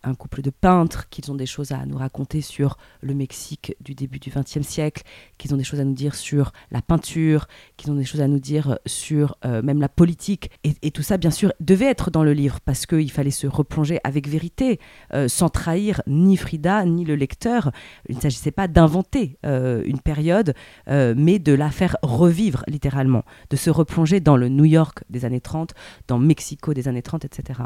un 0.04 0.14
couple 0.14 0.42
de 0.42 0.50
peintres, 0.50 1.08
qu'ils 1.08 1.30
ont 1.30 1.34
des 1.34 1.46
choses 1.46 1.72
à 1.72 1.84
nous 1.86 1.96
raconter 1.96 2.40
sur 2.40 2.76
le 3.00 3.14
Mexique 3.14 3.74
du 3.80 3.94
début 3.94 4.18
du 4.18 4.30
XXe 4.30 4.66
siècle, 4.66 5.02
qu'ils 5.38 5.54
ont 5.54 5.56
des 5.56 5.64
choses 5.64 5.80
à 5.80 5.84
nous 5.84 5.94
dire 5.94 6.14
sur 6.14 6.52
la 6.70 6.82
peinture, 6.82 7.46
qu'ils 7.76 7.90
ont 7.90 7.94
des 7.94 8.04
choses 8.04 8.20
à 8.20 8.28
nous 8.28 8.38
dire 8.38 8.78
sur 8.86 9.36
euh, 9.44 9.62
même 9.62 9.80
la 9.80 9.88
politique. 9.88 10.50
Et, 10.62 10.90
tout 10.90 11.02
ça, 11.02 11.16
bien 11.16 11.30
sûr, 11.30 11.52
devait 11.60 11.86
être 11.86 12.10
dans 12.10 12.22
le 12.22 12.32
livre 12.32 12.60
parce 12.60 12.86
qu'il 12.86 13.10
fallait 13.10 13.30
se 13.30 13.46
replonger 13.46 13.98
avec 14.04 14.28
vérité, 14.28 14.78
euh, 15.12 15.28
sans 15.28 15.48
trahir 15.48 16.02
ni 16.06 16.36
Frida 16.36 16.84
ni 16.84 17.04
le 17.04 17.16
lecteur. 17.16 17.72
Il 18.08 18.16
ne 18.16 18.20
s'agissait 18.20 18.50
pas 18.50 18.68
d'inventer 18.68 19.38
euh, 19.44 19.82
une 19.86 20.00
période, 20.00 20.54
mais 20.86 21.38
de 21.38 21.52
la 21.52 21.70
faire 21.70 21.96
revivre 22.02 22.62
littéralement, 22.68 23.24
de 23.50 23.56
se 23.56 23.70
replonger 23.70 24.20
dans 24.20 24.36
le 24.36 24.48
New 24.48 24.64
York 24.64 25.02
des 25.08 25.24
années 25.24 25.40
30, 25.40 25.74
dans 26.08 26.18
Mexico 26.18 26.74
des 26.74 26.88
années 26.88 27.02
30, 27.02 27.24
etc. 27.24 27.60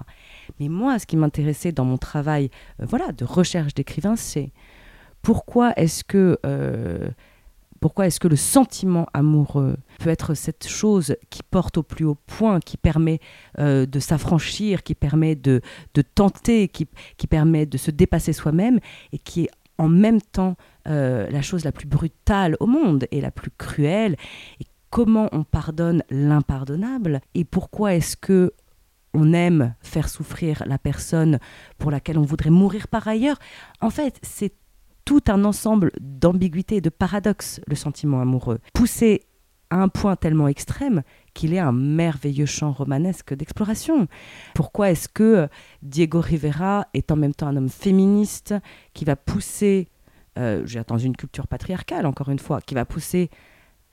Mais 0.60 0.68
moi, 0.68 0.98
ce 0.98 1.06
qui 1.06 1.16
m'intéressait 1.16 1.72
dans 1.72 1.84
mon 1.84 1.98
travail 1.98 2.27
euh, 2.36 2.48
voilà, 2.80 3.12
de 3.12 3.24
recherche 3.24 3.74
d'écrivain, 3.74 4.16
c'est 4.16 4.52
pourquoi 5.22 5.72
est-ce 5.76 6.04
que, 6.04 6.38
euh, 6.46 7.08
pourquoi 7.80 8.06
est-ce 8.06 8.20
que 8.20 8.28
le 8.28 8.36
sentiment 8.36 9.06
amoureux 9.14 9.76
peut 9.98 10.10
être 10.10 10.34
cette 10.34 10.66
chose 10.68 11.16
qui 11.30 11.42
porte 11.42 11.78
au 11.78 11.82
plus 11.82 12.04
haut 12.04 12.18
point, 12.26 12.60
qui 12.60 12.76
permet 12.76 13.20
euh, 13.58 13.86
de 13.86 13.98
s'affranchir, 13.98 14.82
qui 14.82 14.94
permet 14.94 15.34
de, 15.34 15.60
de 15.94 16.02
tenter, 16.02 16.68
qui, 16.68 16.86
qui, 17.16 17.26
permet 17.26 17.66
de 17.66 17.78
se 17.78 17.90
dépasser 17.90 18.32
soi-même 18.32 18.78
et 19.12 19.18
qui 19.18 19.44
est 19.44 19.50
en 19.78 19.88
même 19.88 20.20
temps 20.20 20.56
la 20.86 21.42
chose 21.42 21.64
la 21.66 21.72
plus 21.72 21.86
brutale 21.86 22.56
au 22.60 22.66
monde 22.66 23.06
et 23.10 23.20
la 23.20 23.30
plus 23.30 23.50
cruelle? 23.50 24.16
Et 24.58 24.64
comment 24.88 25.28
on 25.32 25.44
pardonne 25.44 26.02
l'impardonnable 26.08 27.20
et 27.34 27.44
pourquoi 27.44 27.94
est-ce 27.94 28.16
que 28.16 28.54
on 29.14 29.32
aime 29.32 29.74
faire 29.80 30.08
souffrir 30.08 30.62
la 30.66 30.78
personne 30.78 31.38
pour 31.78 31.90
laquelle 31.90 32.18
on 32.18 32.22
voudrait 32.22 32.50
mourir 32.50 32.88
par 32.88 33.08
ailleurs. 33.08 33.38
En 33.80 33.90
fait, 33.90 34.18
c'est 34.22 34.52
tout 35.04 35.22
un 35.28 35.44
ensemble 35.44 35.90
d'ambiguïtés 36.00 36.76
et 36.76 36.80
de 36.80 36.90
paradoxes, 36.90 37.60
le 37.66 37.74
sentiment 37.74 38.20
amoureux, 38.20 38.58
poussé 38.74 39.22
à 39.70 39.76
un 39.76 39.88
point 39.88 40.16
tellement 40.16 40.48
extrême 40.48 41.02
qu'il 41.34 41.54
est 41.54 41.58
un 41.58 41.72
merveilleux 41.72 42.46
champ 42.46 42.72
romanesque 42.72 43.34
d'exploration. 43.34 44.06
Pourquoi 44.54 44.90
est-ce 44.90 45.08
que 45.08 45.48
Diego 45.82 46.20
Rivera 46.20 46.88
est 46.94 47.10
en 47.10 47.16
même 47.16 47.34
temps 47.34 47.48
un 47.48 47.56
homme 47.56 47.68
féministe 47.68 48.54
qui 48.94 49.04
va 49.04 49.16
pousser, 49.16 49.88
euh, 50.38 50.62
j'ai 50.66 50.82
une 51.04 51.16
culture 51.16 51.46
patriarcale 51.46 52.06
encore 52.06 52.28
une 52.28 52.38
fois, 52.38 52.60
qui 52.60 52.74
va 52.74 52.84
pousser 52.84 53.30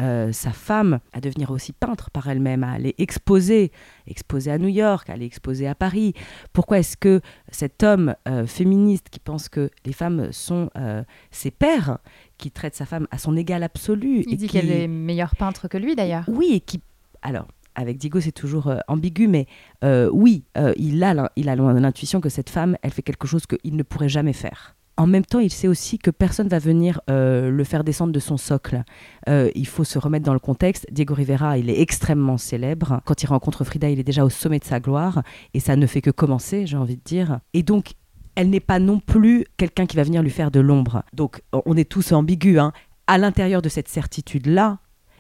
euh, 0.02 0.34
sa 0.34 0.52
femme 0.52 1.00
à 1.14 1.22
devenir 1.22 1.52
aussi 1.52 1.72
peintre 1.72 2.12
par 2.12 2.28
elle-même, 2.28 2.66
à 2.66 2.74
aller 2.74 2.96
exposer, 2.98 3.72
exposer 4.08 4.52
à 4.52 4.58
New 4.58 4.68
York, 4.68 5.10
à 5.10 5.14
aller 5.14 5.26
exposer 5.26 5.68
à 5.68 5.76
Paris 5.76 6.14
Pourquoi 6.52 6.80
est-ce 6.80 6.98
que 6.98 7.22
cet 7.50 7.82
homme 7.82 8.14
euh, 8.28 8.46
féministe 8.46 9.08
qui 9.10 9.20
pense 9.22 9.48
que 9.48 9.70
les 9.86 9.94
femmes 9.94 10.34
sont 10.34 10.70
euh, 10.76 11.04
ses 11.32 11.50
pères, 11.50 12.00
qui 12.38 12.52
traite 12.52 12.76
sa 12.76 12.86
femme 12.86 13.08
à 13.10 13.18
son 13.18 13.38
égal 13.38 13.64
absolu 13.64 14.26
Il 14.28 14.36
dit 14.36 14.48
qu'elle 14.48 14.70
est 14.70 14.88
meilleure 14.88 15.36
peintre 15.38 15.70
que 15.70 15.78
lui 15.78 15.96
d'ailleurs. 15.96 16.26
Oui, 16.28 16.50
et 16.56 16.60
qui... 16.60 16.82
Alors, 17.22 17.48
avec 17.76 17.98
Diego, 17.98 18.20
c'est 18.20 18.34
toujours 18.34 18.74
ambigu, 18.90 19.30
mais 19.30 19.48
oui, 20.12 20.44
il 20.78 21.04
a 21.04 21.32
il 21.36 21.50
a 21.50 21.56
l'intuition 21.56 22.20
que 22.20 22.30
cette 22.30 22.50
femme, 22.50 22.78
elle 22.82 22.92
fait 22.92 23.02
quelque 23.02 23.28
chose 23.28 23.46
qu'il 23.46 23.76
ne 23.76 23.84
pourrait 23.84 24.10
jamais 24.10 24.34
faire. 24.34 24.75
En 24.98 25.08
même 25.08 25.26
temps, 25.26 25.40
il 25.40 25.52
sait 25.52 25.68
aussi 25.68 26.00
que 26.00 26.10
personne 26.10 26.48
va 26.48 26.60
venir 26.60 27.02
euh, 27.10 27.50
le 27.50 27.64
faire 27.66 27.84
descendre 27.84 28.14
de 28.14 28.20
son 28.20 28.38
socle. 28.38 28.84
Euh, 29.28 29.52
il 29.54 29.68
faut 29.68 29.84
se 29.84 30.00
remettre 30.00 30.26
dans 30.26 30.34
le 30.34 30.40
contexte. 30.40 30.88
Diego 30.90 31.14
Rivera, 31.14 31.58
il 31.58 31.70
est 31.70 31.82
extrêmement 31.82 32.38
célèbre. 32.38 33.02
Quand 33.06 33.22
il 33.22 33.28
rencontre 33.28 33.66
Frida, 33.66 33.90
il 33.90 34.00
est 34.00 34.04
déjà 34.04 34.24
au 34.24 34.30
sommet 34.30 34.60
de 34.60 34.64
sa 34.64 34.80
gloire. 34.80 35.22
Et 35.54 35.60
ça 35.60 35.76
ne 35.76 35.86
fait 35.86 36.02
que 36.02 36.12
commencer, 36.12 36.66
j'ai 36.66 36.78
envie 36.78 36.96
de 36.96 37.04
dire. 37.04 37.40
Et 37.54 37.62
donc, 37.62 37.92
elle 38.36 38.50
n'est 38.50 38.62
pas 38.62 38.80
non 38.80 39.00
plus 39.00 39.46
quelqu'un 39.58 39.86
qui 39.86 39.98
va 39.98 40.04
venir 40.04 40.24
lui 40.24 40.30
faire 40.30 40.50
de 40.50 40.62
l'ombre. 40.62 41.04
Donc, 41.14 41.42
on 41.52 41.76
est 41.76 41.90
tous 41.90 42.14
ambigus. 42.14 42.60
Hein. 42.60 42.72
À 43.08 43.18
l'intérieur 43.18 43.62
de 43.62 43.70
cette 43.70 43.90
certitude-là, 43.90 44.80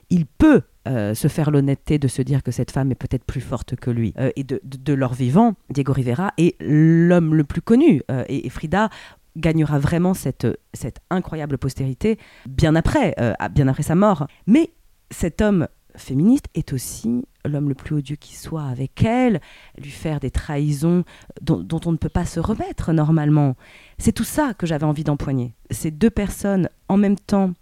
il 0.09 0.25
peut 0.25 0.61
euh, 0.87 1.13
se 1.13 1.27
faire 1.27 1.51
l'honnêteté 1.51 1.99
de 1.99 2.07
se 2.07 2.21
dire 2.21 2.43
que 2.43 2.51
cette 2.51 2.71
femme 2.71 2.91
est 2.91 2.95
peut-être 2.95 3.25
plus 3.25 3.41
forte 3.41 3.75
que 3.75 3.91
lui. 3.91 4.13
et 4.37 4.43
de, 4.45 4.93
leur 4.93 5.13
vivant, 5.13 5.55
Diego 5.69 5.91
Rivera 5.91 6.31
est 6.37 6.55
l'homme 6.61 7.35
le 7.35 7.43
plus 7.43 7.61
connu. 7.61 8.03
et, 8.29 8.49
Frida, 8.49 8.89
gagnera 9.35 9.79
vraiment 9.79 10.13
cette, 10.13 10.47
cette 10.73 10.99
incroyable 11.09 11.57
postérité 11.57 12.17
bien 12.47 12.75
après, 12.75 13.15
euh, 13.19 13.33
bien 13.51 13.67
après 13.67 13.83
sa 13.83 13.95
mort. 13.95 14.27
Mais 14.47 14.71
cet 15.11 15.41
homme 15.41 15.67
féministe 15.97 16.47
est 16.53 16.73
aussi 16.73 17.25
l'homme 17.45 17.69
le 17.69 17.75
plus 17.75 17.95
odieux 17.95 18.15
qui 18.15 18.35
soit 18.35 18.65
avec 18.65 19.03
elle, 19.03 19.39
lui 19.77 19.91
faire 19.91 20.19
des 20.19 20.31
trahisons 20.31 21.03
dont, 21.41 21.79
on 21.85 21.91
ne 21.91 21.97
peut 21.97 22.09
pas 22.09 22.25
se 22.25 22.39
remettre 22.39 22.91
normalement. 22.91 23.55
C'est 23.97 24.11
tout 24.11 24.23
ça 24.23 24.53
que 24.53 24.65
j'avais 24.65 24.85
envie 24.85 25.03
d'empoigner. 25.03 25.53
Ces 25.71 25.91
deux 25.91 26.09
personnes 26.09 26.69
en 26.89 26.97
même 26.97 27.17
temps, 27.17 27.53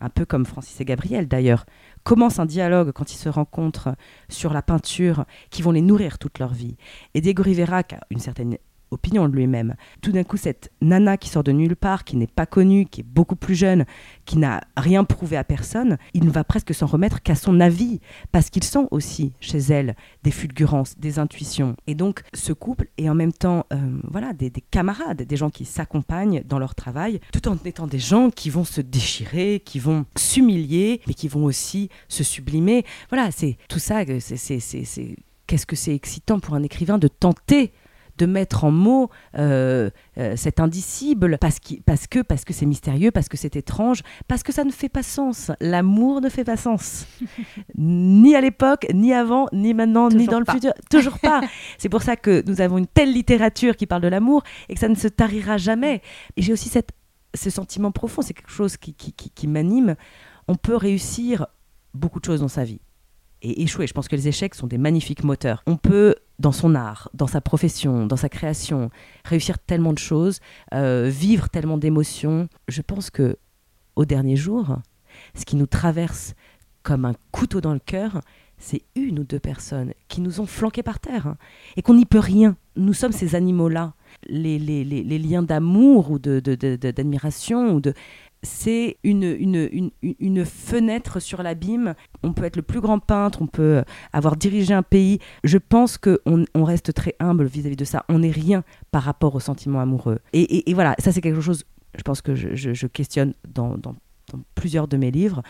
un 0.00 0.08
peu 0.08 0.24
comme 0.24 0.46
Francis 0.46 0.80
et 0.80 0.84
Gabriel 0.84 1.28
d'ailleurs, 1.28 1.66
commencent 2.04 2.38
un 2.38 2.46
dialogue 2.46 2.92
quand 2.92 3.12
ils 3.12 3.18
se 3.18 3.28
rencontrent 3.28 3.94
sur 4.28 4.52
la 4.52 4.62
peinture 4.62 5.24
qui 5.50 5.62
vont 5.62 5.72
les 5.72 5.80
nourrir 5.80 6.18
toute 6.18 6.38
leur 6.38 6.52
vie. 6.52 6.76
Et 7.14 7.20
Diego 7.20 7.42
Rivera, 7.42 7.82
qui 7.82 7.94
a 7.94 8.00
une 8.10 8.20
certaine 8.20 8.58
opinion 8.94 9.28
de 9.28 9.34
lui-même. 9.34 9.74
Tout 10.00 10.12
d'un 10.12 10.24
coup, 10.24 10.36
cette 10.36 10.70
nana 10.80 11.16
qui 11.16 11.28
sort 11.28 11.44
de 11.44 11.52
nulle 11.52 11.76
part, 11.76 12.04
qui 12.04 12.16
n'est 12.16 12.26
pas 12.26 12.46
connue, 12.46 12.86
qui 12.86 13.02
est 13.02 13.06
beaucoup 13.06 13.36
plus 13.36 13.54
jeune, 13.54 13.84
qui 14.24 14.38
n'a 14.38 14.60
rien 14.76 15.04
prouvé 15.04 15.36
à 15.36 15.44
personne, 15.44 15.98
il 16.14 16.24
ne 16.24 16.30
va 16.30 16.44
presque 16.44 16.74
s'en 16.74 16.86
remettre 16.86 17.22
qu'à 17.22 17.34
son 17.34 17.60
avis, 17.60 18.00
parce 18.32 18.50
qu'ils 18.50 18.64
sont 18.64 18.88
aussi 18.90 19.32
chez 19.40 19.58
elle 19.58 19.94
des 20.22 20.30
fulgurances, 20.30 20.98
des 20.98 21.18
intuitions. 21.18 21.76
Et 21.86 21.94
donc, 21.94 22.22
ce 22.32 22.52
couple 22.52 22.88
est 22.98 23.08
en 23.08 23.14
même 23.14 23.32
temps, 23.32 23.66
euh, 23.72 23.98
voilà, 24.10 24.32
des, 24.32 24.50
camarades, 24.50 25.22
des 25.22 25.36
gens 25.36 25.50
qui 25.50 25.64
s'accompagnent 25.64 26.42
dans 26.44 26.58
leur 26.58 26.74
travail, 26.74 27.20
tout 27.32 27.48
en 27.48 27.56
étant 27.64 27.86
des 27.86 27.98
gens 27.98 28.30
qui 28.30 28.50
vont 28.50 28.64
se 28.64 28.80
déchirer, 28.80 29.60
qui 29.64 29.78
vont 29.78 30.06
s'humilier, 30.16 31.00
mais 31.06 31.14
qui 31.14 31.28
vont 31.28 31.44
aussi 31.44 31.88
se 32.08 32.24
sublimer. 32.24 32.84
Voilà, 33.10 33.30
c'est 33.30 33.56
tout 33.68 33.78
ça. 33.78 34.02
C'est 34.28 35.16
qu'est-ce 35.46 35.66
que 35.66 35.76
c'est 35.76 35.94
excitant 35.94 36.40
pour 36.40 36.54
un 36.54 36.62
écrivain 36.62 36.98
de 36.98 37.08
tenter 37.08 37.72
de 38.18 38.26
mettre 38.26 38.64
en 38.64 38.70
mots 38.70 39.10
euh, 39.36 39.90
euh, 40.18 40.36
cet 40.36 40.60
indicible 40.60 41.38
parce, 41.38 41.58
parce 41.84 42.06
que 42.06 42.20
parce 42.20 42.44
que 42.44 42.52
c'est 42.52 42.66
mystérieux, 42.66 43.10
parce 43.10 43.28
que 43.28 43.36
c'est 43.36 43.56
étrange, 43.56 44.02
parce 44.28 44.42
que 44.42 44.52
ça 44.52 44.64
ne 44.64 44.70
fait 44.70 44.88
pas 44.88 45.02
sens. 45.02 45.50
L'amour 45.60 46.20
ne 46.20 46.28
fait 46.28 46.44
pas 46.44 46.56
sens. 46.56 47.06
ni 47.76 48.34
à 48.34 48.40
l'époque, 48.40 48.86
ni 48.92 49.12
avant, 49.12 49.46
ni 49.52 49.74
maintenant, 49.74 50.08
ni 50.08 50.26
dans 50.26 50.38
le 50.38 50.46
futur. 50.48 50.72
Toujours 50.90 51.18
pas. 51.18 51.40
c'est 51.78 51.88
pour 51.88 52.02
ça 52.02 52.16
que 52.16 52.42
nous 52.46 52.60
avons 52.60 52.78
une 52.78 52.86
telle 52.86 53.12
littérature 53.12 53.76
qui 53.76 53.86
parle 53.86 54.02
de 54.02 54.08
l'amour 54.08 54.42
et 54.68 54.74
que 54.74 54.80
ça 54.80 54.88
ne 54.88 54.94
se 54.94 55.08
tarira 55.08 55.56
jamais. 55.56 56.02
Et 56.36 56.42
j'ai 56.42 56.52
aussi 56.52 56.68
cette, 56.68 56.90
ce 57.34 57.50
sentiment 57.50 57.90
profond, 57.90 58.22
c'est 58.22 58.34
quelque 58.34 58.52
chose 58.52 58.76
qui, 58.76 58.94
qui, 58.94 59.12
qui 59.12 59.46
m'anime. 59.48 59.96
On 60.46 60.54
peut 60.54 60.76
réussir 60.76 61.46
beaucoup 61.94 62.20
de 62.20 62.24
choses 62.24 62.40
dans 62.40 62.48
sa 62.48 62.64
vie 62.64 62.80
et 63.44 63.62
échouer. 63.62 63.86
Je 63.86 63.92
pense 63.92 64.08
que 64.08 64.16
les 64.16 64.26
échecs 64.26 64.54
sont 64.54 64.66
des 64.66 64.78
magnifiques 64.78 65.22
moteurs. 65.22 65.62
On 65.66 65.76
peut, 65.76 66.16
dans 66.38 66.52
son 66.52 66.74
art, 66.74 67.10
dans 67.14 67.26
sa 67.26 67.40
profession, 67.40 68.06
dans 68.06 68.16
sa 68.16 68.28
création, 68.28 68.90
réussir 69.24 69.58
tellement 69.58 69.92
de 69.92 69.98
choses, 69.98 70.40
euh, 70.72 71.08
vivre 71.12 71.48
tellement 71.50 71.78
d'émotions. 71.78 72.48
Je 72.68 72.82
pense 72.82 73.10
que, 73.10 73.36
au 73.96 74.04
dernier 74.04 74.36
jour, 74.36 74.76
ce 75.34 75.44
qui 75.44 75.56
nous 75.56 75.66
traverse 75.66 76.34
comme 76.82 77.04
un 77.04 77.14
couteau 77.30 77.60
dans 77.60 77.72
le 77.72 77.78
cœur, 77.78 78.20
c'est 78.58 78.82
une 78.94 79.18
ou 79.18 79.24
deux 79.24 79.40
personnes 79.40 79.92
qui 80.08 80.20
nous 80.20 80.40
ont 80.40 80.46
flanqués 80.46 80.82
par 80.82 81.00
terre 81.00 81.26
hein, 81.26 81.36
et 81.76 81.82
qu'on 81.82 81.94
n'y 81.94 82.06
peut 82.06 82.18
rien. 82.18 82.56
Nous 82.76 82.94
sommes 82.94 83.12
ces 83.12 83.34
animaux-là. 83.34 83.94
Les, 84.28 84.58
liens 85.18 85.42
d'amour 85.42 86.10
ou 86.10 86.18
d'admiration 86.18 87.66
de, 87.66 87.72
ou 87.72 87.80
de 87.80 87.94
c'est 88.44 88.98
une, 89.02 89.24
une, 89.24 89.90
une, 90.02 90.44
fenêtre 90.44 91.20
sur 91.20 91.42
l'abîme. 91.42 91.94
On 92.22 92.32
peut 92.32 92.44
être 92.44 92.56
le 92.56 92.62
plus 92.62 92.80
grand 92.80 92.98
peintre, 92.98 93.42
on 93.42 93.46
peut 93.46 93.82
avoir 94.12 94.36
dirigé 94.36 94.74
un 94.74 94.82
pays. 94.82 95.18
Je 95.42 95.58
pense 95.58 95.98
qu'on 95.98 96.44
on 96.54 96.64
reste 96.64 96.92
très 96.94 97.14
humble 97.18 97.46
vis-à-vis 97.46 97.76
de 97.76 97.84
ça. 97.84 98.04
On 98.08 98.20
n'est 98.20 98.30
rien 98.30 98.64
par 98.90 99.02
rapport 99.02 99.34
au 99.34 99.40
sentiment 99.40 99.80
amoureux. 99.80 100.20
Et, 100.32 100.72
voilà, 100.74 100.94
ça 100.98 101.12
c'est 101.12 101.20
quelque 101.20 101.40
chose, 101.40 101.64
je 101.96 102.02
pense 102.02 102.22
que 102.22 102.34
je, 102.34 102.86
questionne 102.86 103.34
dans, 103.48 103.76
dans, 103.76 103.96
plusieurs 104.54 104.88
de 104.88 104.96
mes 104.96 105.10
livres. 105.10 105.42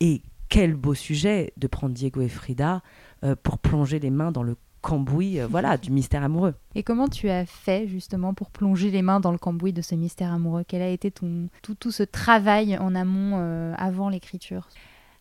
Et 0.00 0.22
quel 0.48 0.74
beau 0.74 0.94
sujet 0.94 1.52
de 1.56 1.66
prendre 1.66 1.94
Diego 1.94 2.20
et 2.20 2.28
Frida 2.28 2.82
euh, 3.24 3.34
pour 3.42 3.58
plonger 3.58 3.98
les 3.98 4.10
mains 4.10 4.32
dans 4.32 4.42
le 4.42 4.56
cambouis 4.84 5.40
euh, 5.40 5.46
voilà, 5.48 5.76
du 5.78 5.90
mystère 5.90 6.22
amoureux. 6.22 6.54
Et 6.74 6.82
comment 6.82 7.08
tu 7.08 7.28
as 7.30 7.46
fait 7.46 7.88
justement 7.88 8.34
pour 8.34 8.50
plonger 8.50 8.90
les 8.90 9.02
mains 9.02 9.18
dans 9.18 9.32
le 9.32 9.38
cambouis 9.38 9.72
de 9.72 9.82
ce 9.82 9.94
mystère 9.94 10.32
amoureux? 10.32 10.64
Quel 10.68 10.82
a 10.82 10.88
été 10.88 11.10
ton, 11.10 11.48
tout, 11.62 11.74
tout 11.74 11.90
ce 11.90 12.02
travail 12.02 12.76
en 12.78 12.94
amont 12.94 13.38
euh, 13.38 13.74
avant 13.76 14.10
l'écriture? 14.10 14.68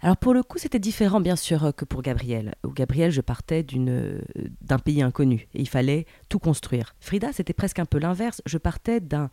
Alors 0.01 0.17
pour 0.17 0.33
le 0.33 0.43
coup, 0.43 0.57
c'était 0.57 0.79
différent 0.79 1.21
bien 1.21 1.37
sûr 1.37 1.63
euh, 1.63 1.71
que 1.71 1.85
pour 1.85 2.01
Gabriel. 2.01 2.55
Où 2.65 2.71
Gabriel, 2.71 3.09
je 3.11 3.21
partais 3.21 3.63
d'une, 3.63 4.21
d'un 4.61 4.79
pays 4.79 5.01
inconnu 5.01 5.47
et 5.53 5.61
il 5.61 5.69
fallait 5.69 6.05
tout 6.27 6.39
construire. 6.39 6.93
Frida, 6.99 7.31
c'était 7.31 7.53
presque 7.53 7.79
un 7.79 7.85
peu 7.85 7.99
l'inverse. 7.99 8.41
Je 8.45 8.57
partais 8.57 8.99
d'un, 8.99 9.29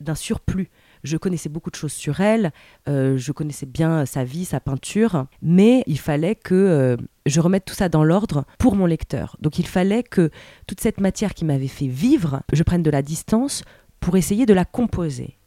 d'un 0.00 0.16
surplus. 0.16 0.70
Je 1.04 1.16
connaissais 1.16 1.48
beaucoup 1.48 1.70
de 1.70 1.76
choses 1.76 1.92
sur 1.92 2.20
elle, 2.20 2.52
euh, 2.88 3.16
je 3.16 3.32
connaissais 3.32 3.66
bien 3.66 4.06
sa 4.06 4.24
vie, 4.24 4.44
sa 4.44 4.60
peinture, 4.60 5.26
mais 5.42 5.82
il 5.86 5.98
fallait 5.98 6.34
que 6.34 6.54
euh, 6.54 6.96
je 7.26 7.40
remette 7.40 7.64
tout 7.64 7.74
ça 7.74 7.88
dans 7.88 8.04
l'ordre 8.04 8.44
pour 8.58 8.74
mon 8.74 8.86
lecteur. 8.86 9.36
Donc 9.40 9.58
il 9.58 9.66
fallait 9.66 10.02
que 10.02 10.30
toute 10.66 10.80
cette 10.80 11.00
matière 11.00 11.34
qui 11.34 11.44
m'avait 11.44 11.68
fait 11.68 11.86
vivre, 11.86 12.42
je 12.52 12.62
prenne 12.62 12.82
de 12.82 12.90
la 12.90 13.02
distance 13.02 13.62
pour 14.00 14.16
essayer 14.16 14.46
de 14.46 14.54
la 14.54 14.64
composer. 14.64 15.38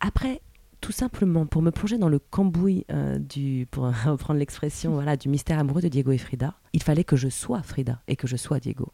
Après, 0.00 0.40
tout 0.80 0.92
simplement 0.92 1.46
pour 1.46 1.62
me 1.62 1.70
plonger 1.70 1.98
dans 1.98 2.08
le 2.08 2.18
cambouis 2.18 2.84
euh, 2.92 3.18
du, 3.18 3.66
pour 3.70 3.84
reprendre 4.06 4.38
l'expression 4.38 4.92
voilà, 4.92 5.16
du 5.16 5.28
mystère 5.28 5.58
amoureux 5.58 5.82
de 5.82 5.88
Diego 5.88 6.12
et 6.12 6.18
Frida, 6.18 6.54
il 6.72 6.82
fallait 6.82 7.04
que 7.04 7.16
je 7.16 7.28
sois 7.28 7.62
Frida 7.62 8.00
et 8.08 8.16
que 8.16 8.26
je 8.26 8.36
sois 8.36 8.60
Diego, 8.60 8.92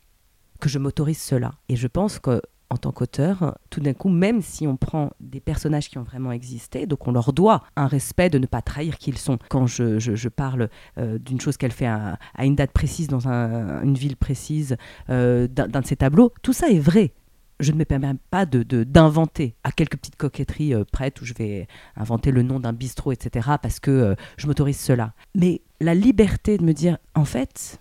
que 0.61 0.69
je 0.69 0.79
m'autorise 0.79 1.21
cela. 1.21 1.53
Et 1.69 1.77
je 1.77 1.89
pense 1.89 2.19
que 2.19 2.41
en 2.73 2.79
tant 2.79 2.91
qu'auteur, 2.91 3.59
tout 3.69 3.81
d'un 3.81 3.93
coup, 3.93 4.09
même 4.09 4.41
si 4.41 4.67
on 4.67 4.79
prend 4.79 5.11
des 5.21 5.41
personnages 5.41 5.91
qui 5.91 5.99
ont 5.99 6.05
vraiment 6.05 6.33
existé, 6.33 6.87
donc 6.87 7.07
on 7.07 7.13
leur 7.13 7.35
doit 7.35 7.65
un 7.77 7.87
respect 7.87 8.31
de 8.31 8.39
ne 8.39 8.47
pas 8.47 8.63
trahir 8.63 8.97
qui 8.97 9.11
ils 9.11 9.19
sont. 9.19 9.39
Quand 9.51 9.67
je, 9.67 10.29
parle 10.29 10.71
euh, 10.97 11.19
d'une 11.19 11.39
chose 11.39 11.59
qu'elle 11.59 11.73
fait 11.73 11.87
à, 11.87 12.19
une 12.39 12.57
date 12.57 12.73
précise, 12.73 13.09
dans 13.09 13.29
une 13.29 13.95
ville 13.95 14.17
précise, 14.17 14.79
euh, 15.11 15.47
d'un 15.49 15.69
de 15.69 15.87
ses 15.87 15.97
tableaux, 15.97 16.33
tout 16.41 16.55
ça 16.55 16.71
est 16.71 16.79
vrai. 16.79 17.13
Je 17.61 17.73
ne 17.73 17.77
me 17.77 17.85
permets 17.85 18.15
pas 18.31 18.47
d'inventer 18.47 18.65
de, 18.65 18.85
d'inventer 18.85 19.55
à 19.65 19.71
quelques 19.71 19.99
petites 19.99 20.17
coquetteries 20.17 20.73
euh, 20.73 20.85
prêtes 20.91 21.21
où 21.21 21.27
je 21.27 21.35
vais 21.35 21.69
inventer 21.95 22.31
le 22.31 22.43
nom 22.43 22.59
d'un 22.59 22.73
bistrot, 22.73 23.13
etc., 23.13 23.51
parce 23.61 23.81
que 23.81 24.17
je 24.39 24.47
m'autorise 24.47 24.81
cela. 24.81 25.13
Mais 25.35 25.61
la 25.79 25.95
liberté 25.95 26.57
de 26.57 26.65
me 26.65 26.73
dire, 26.73 26.97
en 27.15 27.27
fait, 27.27 27.79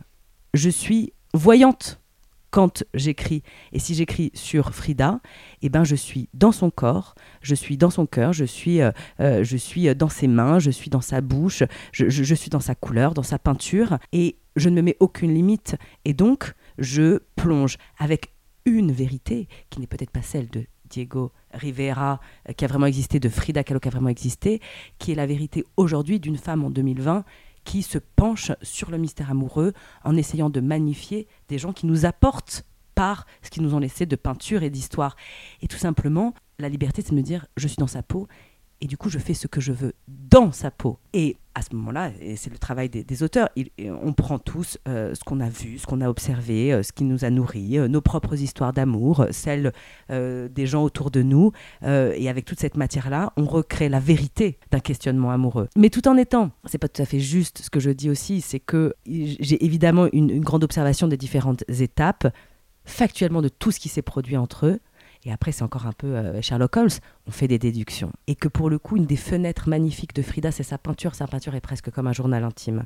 je 0.53 0.69
suis 0.69 1.13
voyante 1.33 2.00
quand 2.51 2.83
j'écris. 2.93 3.43
Et 3.71 3.79
si 3.79 3.95
j'écris 3.95 4.31
sur 4.33 4.75
Frida, 4.75 5.21
eh 5.61 5.69
ben, 5.69 5.83
je 5.83 5.95
suis 5.95 6.29
dans 6.33 6.51
son 6.51 6.69
corps, 6.69 7.15
je 7.41 7.55
suis 7.55 7.77
dans 7.77 7.89
son 7.89 8.05
cœur, 8.05 8.33
je 8.33 8.45
suis, 8.45 8.81
euh, 8.81 8.91
euh, 9.19 9.43
je 9.43 9.57
suis 9.57 9.93
dans 9.95 10.09
ses 10.09 10.27
mains, 10.27 10.59
je 10.59 10.69
suis 10.69 10.89
dans 10.89 11.01
sa 11.01 11.21
bouche, 11.21 11.63
je, 11.91 12.09
je, 12.09 12.35
suis 12.35 12.49
dans 12.49 12.59
sa 12.59 12.75
couleur, 12.75 13.13
dans 13.13 13.23
sa 13.23 13.39
peinture, 13.39 13.97
et 14.11 14.37
je 14.55 14.69
ne 14.69 14.75
me 14.75 14.81
mets 14.81 14.97
aucune 14.99 15.33
limite. 15.33 15.75
Et 16.05 16.13
donc, 16.13 16.53
je 16.77 17.19
plonge 17.35 17.77
avec 17.97 18.33
une 18.65 18.91
vérité 18.91 19.47
qui 19.69 19.79
n'est 19.79 19.87
peut-être 19.87 20.11
pas 20.11 20.21
celle 20.21 20.49
de 20.49 20.65
Diego 20.91 21.31
Rivera, 21.53 22.19
euh, 22.49 22.53
qui 22.53 22.65
a 22.65 22.67
vraiment 22.67 22.85
existé, 22.85 23.19
de 23.19 23.29
Frida 23.29 23.63
Kahlo 23.63 23.79
qui 23.79 23.87
a 23.87 23.91
vraiment 23.91 24.09
existé, 24.09 24.61
qui 24.99 25.11
est 25.11 25.15
la 25.15 25.25
vérité 25.25 25.63
aujourd'hui 25.77 26.19
d'une 26.19 26.37
femme 26.37 26.63
en 26.63 26.69
2020 26.69 27.23
qui 27.63 27.83
se 27.83 27.97
penche 27.97 28.51
sur 28.61 28.91
le 28.91 28.97
mystère 28.97 29.31
amoureux 29.31 29.73
en 30.03 30.17
essayant 30.17 30.49
de 30.49 30.59
magnifier 30.59 31.27
des 31.47 31.57
gens 31.57 31.73
qui 31.73 31.85
nous 31.85 32.05
apportent 32.05 32.65
par 32.95 33.25
ce 33.41 33.49
qu'ils 33.49 33.63
nous 33.63 33.73
ont 33.73 33.79
laissé 33.79 34.05
de 34.05 34.15
peinture 34.15 34.63
et 34.63 34.69
d'histoire. 34.69 35.15
Et 35.61 35.67
tout 35.67 35.77
simplement, 35.77 36.33
la 36.59 36.69
liberté, 36.69 37.01
c'est 37.01 37.11
de 37.11 37.15
me 37.15 37.21
dire, 37.21 37.47
je 37.57 37.67
suis 37.67 37.77
dans 37.77 37.87
sa 37.87 38.03
peau 38.03 38.27
et 38.81 38.87
du 38.87 38.97
coup 38.97 39.09
je 39.09 39.19
fais 39.19 39.33
ce 39.33 39.47
que 39.47 39.61
je 39.61 39.71
veux 39.71 39.93
dans 40.07 40.51
sa 40.51 40.71
peau. 40.71 40.99
Et 41.13 41.37
à 41.53 41.61
ce 41.61 41.75
moment-là, 41.75 42.11
et 42.21 42.37
c'est 42.37 42.49
le 42.49 42.57
travail 42.57 42.87
des, 42.89 43.23
auteurs, 43.23 43.49
on 43.79 44.13
prend 44.13 44.39
tous 44.39 44.77
euh, 44.87 45.13
ce 45.13 45.23
qu'on 45.23 45.41
a 45.41 45.49
vu, 45.49 45.77
ce 45.77 45.85
qu'on 45.85 45.99
a 45.99 46.09
observé, 46.09 46.71
euh, 46.71 46.81
ce 46.81 46.93
qui 46.93 47.03
nous 47.03 47.25
a 47.25 47.29
nourris, 47.29 47.77
euh, 47.77 47.89
nos 47.89 47.99
propres 47.99 48.41
histoires 48.41 48.71
d'amour, 48.71 49.25
celles 49.31 49.73
des 50.09 50.65
gens 50.65 50.83
autour 50.83 51.11
de 51.11 51.21
nous, 51.21 51.51
et 51.83 52.29
avec 52.29 52.45
toute 52.45 52.59
cette 52.59 52.77
matière-là, 52.77 53.33
on 53.37 53.45
recrée 53.45 53.89
la 53.89 53.99
vérité 53.99 54.57
d'un 54.71 54.79
questionnement 54.79 55.31
amoureux. 55.31 55.67
Mais 55.75 55.89
tout 55.89 56.07
en 56.07 56.17
étant, 56.17 56.51
c'est 56.65 56.77
pas 56.77 56.87
tout 56.87 57.01
à 57.01 57.05
fait 57.05 57.19
juste 57.19 57.59
ce 57.59 57.69
que 57.69 57.79
je 57.79 57.91
dis 57.91 58.09
aussi, 58.09 58.41
c'est 58.41 58.59
que 58.59 58.93
j'ai 59.05 59.63
évidemment 59.63 60.07
une 60.11 60.39
grande 60.41 60.63
observation 60.63 61.07
des 61.07 61.17
différentes 61.17 61.63
étapes, 61.69 62.27
factuellement 62.83 63.41
de 63.41 63.49
tout 63.49 63.71
ce 63.71 63.79
qui 63.79 63.89
s'est 63.89 64.01
produit 64.01 64.37
entre 64.37 64.65
eux, 64.65 64.79
et 65.23 65.31
après 65.31 65.51
c'est 65.51 65.63
encore 65.63 65.85
un 65.85 65.91
peu 65.91 66.07
euh, 66.07 66.41
Sherlock 66.41 66.75
Holmes, 66.77 66.89
on 67.27 67.31
fait 67.31 67.47
des 67.47 67.59
déductions. 67.59 68.11
Et 68.27 68.35
que 68.35 68.47
pour 68.47 68.69
le 68.69 68.79
coup, 68.79 68.97
une 68.97 69.05
des 69.05 69.15
fenêtres 69.15 69.69
magnifiques 69.69 70.15
de 70.15 70.21
Frida, 70.21 70.51
c'est 70.51 70.63
sa 70.63 70.77
peinture. 70.77 71.15
Sa 71.15 71.27
peinture 71.27 71.53
est 71.55 71.61
presque 71.61 71.91
comme 71.91 72.07
un 72.07 72.13
journal 72.13 72.43
intime. 72.43 72.85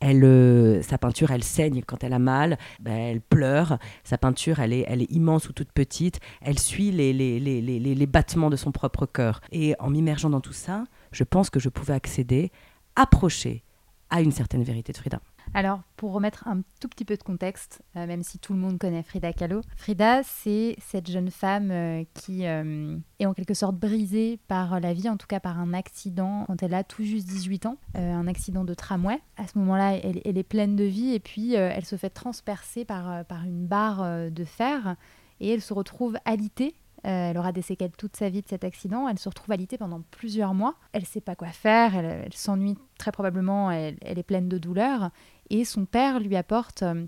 Elle, 0.00 0.24
euh, 0.24 0.82
sa 0.82 0.98
peinture, 0.98 1.30
elle 1.30 1.44
saigne 1.44 1.82
quand 1.86 2.02
elle 2.02 2.12
a 2.12 2.18
mal, 2.18 2.58
ben, 2.80 2.94
elle 2.94 3.20
pleure. 3.20 3.78
Sa 4.04 4.18
peinture, 4.18 4.58
elle 4.60 4.72
est, 4.72 4.88
immense 5.10 5.48
ou 5.48 5.52
toute 5.52 5.72
petite. 5.72 6.20
Elle 6.40 6.58
suit 6.58 6.90
les, 6.90 7.12
les 7.12 8.06
battements 8.06 8.50
de 8.50 8.56
son 8.56 8.72
propre 8.72 9.06
cœur. 9.06 9.40
Et 9.52 9.74
en 9.78 9.90
m'immergeant 9.90 10.30
dans 10.30 10.40
tout 10.40 10.52
ça, 10.52 10.84
je 11.12 11.24
pense 11.24 11.50
que 11.50 11.60
je 11.60 11.68
pouvais 11.68 11.94
accéder, 11.94 12.50
approcher 12.96 13.62
à 14.10 14.20
une 14.20 14.32
certaine 14.32 14.62
vérité 14.62 14.92
de 14.92 14.98
Frida. 14.98 15.20
Alors, 15.54 15.80
pour 15.96 16.12
remettre 16.12 16.46
un 16.46 16.62
tout 16.80 16.88
petit 16.88 17.04
peu 17.04 17.16
de 17.16 17.22
contexte, 17.22 17.82
euh, 17.96 18.06
même 18.06 18.22
si 18.22 18.38
tout 18.38 18.52
le 18.52 18.58
monde 18.58 18.78
connaît 18.78 19.02
Frida 19.02 19.32
Kahlo, 19.32 19.62
Frida, 19.76 20.22
c'est 20.22 20.76
cette 20.80 21.10
jeune 21.10 21.30
femme 21.30 21.70
euh, 21.70 22.04
qui 22.14 22.46
euh, 22.46 22.96
est 23.18 23.26
en 23.26 23.34
quelque 23.34 23.54
sorte 23.54 23.76
brisée 23.76 24.38
par 24.48 24.80
la 24.80 24.92
vie, 24.92 25.08
en 25.08 25.16
tout 25.16 25.26
cas 25.26 25.40
par 25.40 25.58
un 25.58 25.74
accident 25.74 26.44
quand 26.46 26.62
elle 26.62 26.74
a 26.74 26.84
tout 26.84 27.02
juste 27.02 27.26
18 27.28 27.66
ans, 27.66 27.76
un 27.94 28.26
accident 28.26 28.64
de 28.64 28.74
tramway. 28.74 29.20
À 29.36 29.46
ce 29.46 29.58
moment-là, 29.58 29.94
elle, 29.94 30.20
elle, 30.24 30.38
est 30.38 30.42
pleine 30.42 30.76
de 30.76 30.84
vie 30.84 31.14
et 31.14 31.20
puis 31.20 31.54
elle 31.54 31.84
se 31.84 31.96
fait 31.96 32.10
transpercer 32.10 32.84
par, 32.84 33.24
par 33.24 33.44
une 33.44 33.66
barre 33.66 34.30
de 34.30 34.44
fer 34.44 34.96
et 35.40 35.52
elle 35.52 35.62
se 35.62 35.74
retrouve 35.74 36.16
alitée 36.24 36.74
elle 37.02 37.38
aura 37.38 37.52
des 37.52 37.62
séquelles 37.62 37.92
toute 37.92 38.16
sa 38.16 38.28
vie 38.28 38.42
de 38.42 38.48
cet 38.48 38.64
accident. 38.64 39.08
Elle 39.08 39.18
se 39.18 39.28
retrouve 39.28 39.52
alitée 39.52 39.78
pendant 39.78 40.02
plusieurs 40.10 40.54
mois. 40.54 40.74
Elle 40.92 41.02
ne 41.02 41.06
sait 41.06 41.20
pas 41.20 41.36
quoi 41.36 41.48
faire. 41.48 41.94
Elle, 41.96 42.32
s'ennuie 42.32 42.76
très 42.98 43.12
probablement. 43.12 43.70
Elle, 43.70 43.96
est 44.02 44.22
pleine 44.22 44.48
de 44.48 44.58
douleur. 44.58 45.10
Et 45.50 45.64
son 45.64 45.84
père 45.84 46.20
lui 46.20 46.36
apporte 46.36 46.82
euh, 46.82 47.06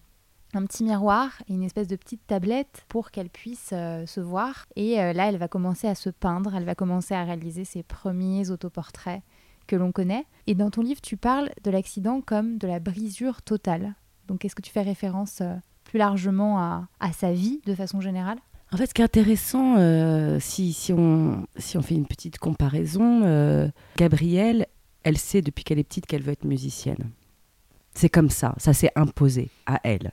un 0.54 0.64
petit 0.64 0.85
miroir 0.85 1.42
et 1.49 1.54
une 1.54 1.62
espèce 1.62 1.87
de 1.87 1.97
petite 1.97 2.26
tablette 2.26 2.85
pour 2.88 3.11
qu'elle 3.11 3.30
puisse 3.30 3.70
euh, 3.73 4.06
se 4.06 4.20
voir. 4.20 4.66
Et 4.76 4.97
là, 4.97 5.28
elle 5.28 5.37
va 5.37 5.49
commencer 5.49 5.87
à 5.87 5.94
se 5.94 6.11
peindre. 6.11 6.54
Elle 6.54 6.64
va 6.64 6.75
commencer 6.75 7.14
à 7.14 7.25
réaliser 7.25 7.64
ses 7.64 7.82
premiers 7.82 8.50
autoportraits 8.50 9.23
que 9.66 9.76
l'on 9.76 9.92
connaît. 9.92 10.26
Et 10.47 10.54
dans 10.54 10.70
ton 10.70 10.82
livre, 10.82 11.00
tu 11.00 11.16
parles 11.16 11.50
de 11.62 11.70
l'accident 11.70 12.20
comme 12.20 12.59
de 12.59 12.66
la 12.66 12.80
brisure 12.80 13.42
totale. 13.42 13.94
Donc, 14.26 14.44
est-ce 14.44 14.54
que 14.54 14.62
tu 14.62 14.73
fais 14.73 14.82
référence 14.82 15.42
plus 15.85 15.99
largement 15.99 16.59
à 16.59 17.12
sa 17.12 17.32
vie 17.32 17.61
de 17.66 17.75
façon 17.75 18.00
générale? 18.00 18.38
En 18.73 18.76
fait, 18.76 18.87
ce 18.87 18.94
qui 18.94 19.02
est 19.02 19.04
intéressant, 19.04 19.76
euh, 19.78 20.38
si, 20.38 20.73
si, 20.73 20.92
on, 20.92 21.47
si 21.56 21.76
on 21.76 21.82
fait 21.82 21.97
une 21.97 22.06
petite 22.06 22.38
comparaison, 22.38 23.23
euh, 23.25 23.68
Gabrielle, 23.97 24.66
elle 25.02 25.18
sait 25.18 25.42
depuis 25.42 25.64
qu'elle 25.64 25.80
est 25.80 25.85
petite 25.85 26.06
qu'elle 26.06 26.23
veut 26.23 26.32
être 26.32 26.44
musicienne. 26.44 27.11
C'est 27.94 28.09
comme 28.09 28.30
ça, 28.30 28.54
ça 28.59 28.73
s'est 28.73 28.92
imposé 28.97 29.50
à 29.66 29.80
elle. 29.85 30.12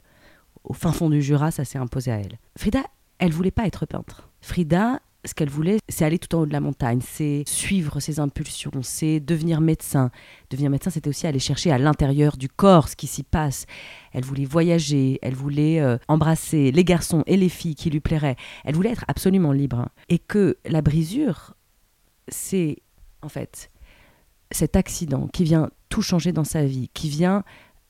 Au 0.64 0.74
fin 0.74 0.92
fond 0.92 1.10
du 1.10 1.22
Jura, 1.22 1.52
ça 1.52 1.66
s'est 1.66 1.78
imposé 1.78 2.12
à 2.12 2.18
elle. 2.18 2.40
Frida, 2.58 2.84
elle 3.20 3.32
voulait 3.32 3.52
pas 3.52 3.66
être 3.68 3.86
peintre. 3.86 4.30
Frida, 4.42 5.00
ce 5.28 5.34
qu'elle 5.34 5.50
voulait, 5.50 5.78
c'est 5.90 6.06
aller 6.06 6.20
tout 6.20 6.34
en 6.36 6.42
haut 6.42 6.46
de 6.46 6.54
la 6.54 6.60
montagne, 6.60 7.00
c'est 7.02 7.44
suivre 7.46 8.00
ses 8.00 8.20
impulsions, 8.20 8.72
c'est 8.82 9.20
devenir 9.20 9.62
médecin. 9.62 10.10
Devenir 10.50 10.70
médecin, 10.70 10.90
c'était 10.90 11.10
aussi 11.10 11.28
aller 11.28 11.40
chercher 11.40 11.72
à 11.72 11.78
l'intérieur 11.78 12.38
du 12.38 12.50
corps 12.50 12.88
ce 12.90 12.96
qui 12.96 13.08
s'y 13.08 13.24
passe. 13.24 13.66
Elle 14.14 14.24
voulait 14.24 14.46
voyager, 14.46 15.20
elle 15.22 15.36
voulait 15.36 15.80
euh, 15.80 15.98
embrasser 16.08 16.72
les 16.72 16.84
garçons 16.84 17.24
et 17.28 17.38
les 17.38 17.50
filles 17.50 17.76
qui 17.76 17.90
lui 17.90 18.00
plairaient. 18.00 18.38
Elle 18.64 18.76
voulait 18.76 18.92
être 18.92 19.06
absolument 19.08 19.52
libre. 19.52 19.90
Et 20.10 20.20
que 20.20 20.58
la 20.66 20.82
brisure, 20.82 21.54
c'est 22.30 22.78
en 23.22 23.30
fait 23.30 23.70
cet 24.52 24.76
accident 24.76 25.28
qui 25.28 25.44
vient 25.44 25.70
tout 25.90 26.02
changer 26.02 26.32
dans 26.32 26.46
sa 26.46 26.64
vie, 26.64 26.90
qui 26.94 27.10
vient 27.10 27.44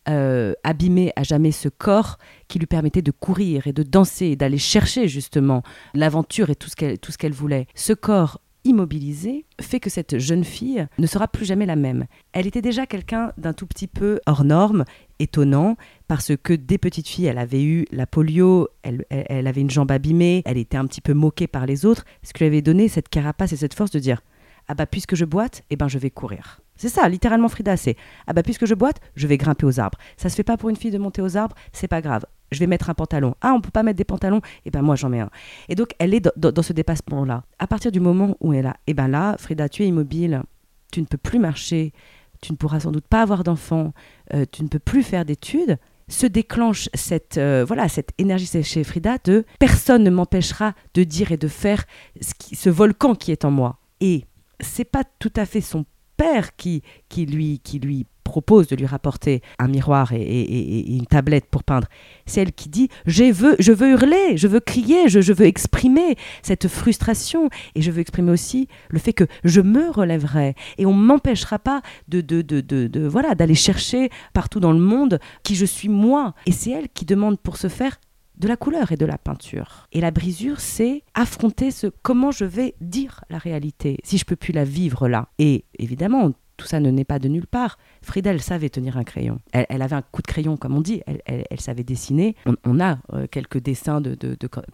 euh, 0.09 0.53
abîmer 0.63 1.11
à 1.15 1.23
jamais 1.23 1.51
ce 1.51 1.69
corps 1.69 2.17
qui 2.47 2.59
lui 2.59 2.65
permettait 2.65 3.01
de 3.01 3.11
courir 3.11 3.67
et 3.67 3.73
de 3.73 3.83
danser, 3.83 4.35
d'aller 4.35 4.57
chercher 4.57 5.07
justement 5.07 5.63
l'aventure 5.93 6.49
et 6.49 6.55
tout 6.55 6.69
ce 6.69 6.75
qu'elle, 6.75 6.99
tout 6.99 7.11
ce 7.11 7.17
qu'elle 7.17 7.33
voulait. 7.33 7.67
Ce 7.75 7.93
corps 7.93 8.39
immobilisé 8.63 9.45
fait 9.61 9.79
que 9.79 9.89
cette 9.89 10.19
jeune 10.19 10.43
fille 10.43 10.85
ne 10.99 11.07
sera 11.07 11.27
plus 11.27 11.45
jamais 11.45 11.65
la 11.65 11.75
même. 11.75 12.05
Elle 12.33 12.47
était 12.47 12.61
déjà 12.61 12.85
quelqu'un 12.85 13.31
d'un 13.37 13.53
tout 13.53 13.65
petit 13.65 13.87
peu 13.87 14.19
hors 14.25 14.43
norme, 14.43 14.83
étonnant, 15.19 15.77
parce 16.07 16.33
que 16.41 16.53
dès 16.53 16.77
petite 16.77 17.07
fille, 17.07 17.25
elle 17.25 17.37
avait 17.37 17.63
eu 17.63 17.85
la 17.91 18.05
polio, 18.05 18.67
elle, 18.83 19.05
elle, 19.09 19.47
avait 19.47 19.61
une 19.61 19.69
jambe 19.69 19.91
abîmée, 19.91 20.41
elle 20.45 20.57
était 20.57 20.77
un 20.77 20.85
petit 20.85 21.01
peu 21.01 21.13
moquée 21.13 21.47
par 21.47 21.65
les 21.65 21.85
autres, 21.85 22.05
ce 22.23 22.33
qui 22.33 22.39
lui 22.39 22.47
avait 22.47 22.61
donné 22.61 22.87
cette 22.87 23.09
carapace 23.09 23.53
et 23.53 23.57
cette 23.57 23.73
force 23.73 23.91
de 23.91 23.99
dire 23.99 24.21
ah 24.67 24.75
bah 24.75 24.85
puisque 24.85 25.15
je 25.15 25.25
boite, 25.25 25.63
eh 25.69 25.77
ben 25.77 25.87
je 25.87 25.97
vais 25.97 26.09
courir. 26.09 26.59
C'est 26.77 26.89
ça, 26.89 27.07
littéralement 27.09 27.49
Frida, 27.49 27.75
c'est 27.75 27.95
ah 28.27 28.33
bah 28.33 28.43
puisque 28.43 28.65
je 28.65 28.75
boite, 28.75 28.99
je 29.15 29.27
vais 29.27 29.37
grimper 29.37 29.65
aux 29.65 29.79
arbres. 29.79 29.97
Ça 30.15 30.29
se 30.29 30.35
fait 30.35 30.43
pas 30.43 30.57
pour 30.57 30.69
une 30.69 30.75
fille 30.75 30.91
de 30.91 30.97
monter 30.97 31.21
aux 31.21 31.35
arbres, 31.37 31.55
c'est 31.73 31.87
pas 31.87 32.01
grave. 32.01 32.25
Je 32.51 32.59
vais 32.59 32.67
mettre 32.67 32.89
un 32.89 32.93
pantalon. 32.93 33.35
Ah, 33.41 33.53
on 33.53 33.61
peut 33.61 33.71
pas 33.71 33.83
mettre 33.83 33.97
des 33.97 34.05
pantalons? 34.05 34.41
Eh 34.65 34.71
ben 34.71 34.81
moi 34.81 34.95
j'en 34.95 35.09
mets 35.09 35.19
un. 35.19 35.29
Et 35.69 35.75
donc 35.75 35.89
elle 35.99 36.13
est 36.13 36.29
dans, 36.37 36.63
ce 36.63 36.73
dépassement-là. 36.73 37.43
À 37.59 37.67
partir 37.67 37.91
du 37.91 37.99
moment 37.99 38.37
où 38.39 38.53
elle 38.53 38.59
est 38.59 38.63
là, 38.63 38.77
eh 38.87 38.93
ben 38.93 39.07
là, 39.07 39.35
Frida, 39.37 39.67
tu 39.67 39.83
es 39.83 39.87
immobile, 39.87 40.43
tu 40.91 41.01
ne 41.01 41.05
peux 41.05 41.17
plus 41.17 41.39
marcher, 41.39 41.93
tu 42.41 42.53
ne 42.53 42.57
pourras 42.57 42.79
sans 42.79 42.91
doute 42.91 43.07
pas 43.07 43.21
avoir 43.21 43.43
d'enfants, 43.43 43.93
euh, 44.33 44.45
tu 44.49 44.63
ne 44.63 44.67
peux 44.67 44.79
plus 44.79 45.03
faire 45.03 45.25
d'études 45.25 45.77
se 46.09 46.25
déclenche 46.25 46.87
cette 46.93 47.37
euh, 47.37 47.65
voilà 47.67 47.89
cette 47.89 48.11
énergie 48.17 48.63
chez 48.63 48.85
Frida 48.85 49.17
de 49.25 49.43
personne 49.59 50.05
ne 50.05 50.09
m'empêchera 50.09 50.73
de 50.93 51.03
dire 51.03 51.33
et 51.33 51.37
de 51.37 51.49
faire 51.49 51.83
ce, 52.21 52.31
ce 52.53 52.69
volcan 52.69 53.13
qui 53.13 53.33
est 53.33 53.43
en 53.43 53.51
moi. 53.51 53.79
Et 53.99 54.23
c'est 54.61 54.85
pas 54.85 55.03
tout 55.19 55.33
à 55.35 55.45
fait 55.45 55.59
son 55.59 55.85
père 56.17 56.55
qui, 56.55 56.83
qui, 57.09 57.25
lui, 57.25 57.59
qui 57.59 57.79
lui 57.79 58.05
propose 58.27 58.67
de 58.67 58.75
lui 58.75 58.85
rapporter 58.85 59.41
un 59.57 59.69
miroir 59.69 60.11
et, 60.11 60.95
une 60.95 61.05
tablette 61.05 61.45
pour 61.45 61.63
peindre. 61.63 61.87
C'est 62.25 62.41
elle 62.41 62.51
qui 62.51 62.67
dit 62.67 62.89
je 63.05 63.31
veux, 63.31 63.55
je 63.57 63.71
veux 63.71 63.91
hurler, 63.91 64.35
je 64.35 64.47
veux 64.47 64.59
crier, 64.59 65.07
je, 65.07 65.31
veux 65.31 65.45
exprimer 65.45 66.17
cette 66.43 66.67
frustration 66.67 67.49
et 67.75 67.81
je 67.81 67.89
veux 67.89 68.01
exprimer 68.01 68.31
aussi 68.31 68.67
le 68.89 68.99
fait 68.99 69.13
que 69.13 69.23
je 69.45 69.61
me 69.61 69.89
relèverai 69.89 70.55
et 70.77 70.85
on 70.85 70.93
m'empêchera 70.93 71.57
pas 71.57 71.81
de, 72.09 72.19
de, 72.19 72.41
de, 72.41 72.59
de 72.61 73.07
voilà 73.07 73.33
d'aller 73.33 73.55
chercher 73.55 74.09
partout 74.33 74.59
dans 74.59 74.73
le 74.73 74.79
monde 74.79 75.19
qui 75.43 75.55
je 75.55 75.65
suis 75.65 75.89
moi. 75.89 76.33
Et 76.45 76.51
c'est 76.51 76.71
elle 76.71 76.89
qui 76.89 77.05
demande 77.05 77.39
pour 77.39 77.55
ce 77.55 77.69
faire 77.69 77.97
de 78.37 78.47
la 78.47 78.57
couleur 78.57 78.91
et 78.91 78.97
de 78.97 79.05
la 79.05 79.17
peinture. 79.17 79.87
Et 79.91 80.01
la 80.01 80.11
brisure, 80.11 80.59
c'est 80.59 81.03
affronter 81.13 81.71
ce 81.71 81.87
comment 82.01 82.31
je 82.31 82.45
vais 82.45 82.75
dire 82.81 83.23
la 83.29 83.37
réalité, 83.37 83.97
si 84.03 84.17
je 84.17 84.25
peux 84.25 84.35
plus 84.35 84.53
la 84.53 84.63
vivre 84.63 85.07
là. 85.07 85.29
Et 85.39 85.65
évidemment, 85.79 86.33
tout 86.57 86.67
ça 86.67 86.79
ne 86.79 86.89
naît 86.89 87.05
pas 87.05 87.19
de 87.19 87.27
nulle 87.27 87.47
part. 87.47 87.77
Frida, 88.01 88.31
elle 88.31 88.41
savait 88.41 88.69
tenir 88.69 88.97
un 88.97 89.03
crayon. 89.03 89.39
Elle, 89.53 89.81
avait 89.81 89.95
un 89.95 90.01
coup 90.01 90.21
de 90.21 90.27
crayon, 90.27 90.57
comme 90.57 90.75
on 90.75 90.81
dit. 90.81 91.01
Elle, 91.25 91.59
savait 91.59 91.83
dessiner. 91.83 92.35
On, 92.65 92.79
a 92.79 92.97
euh, 93.13 93.27
quelques 93.29 93.59
dessins 93.59 94.01
de, 94.01 94.17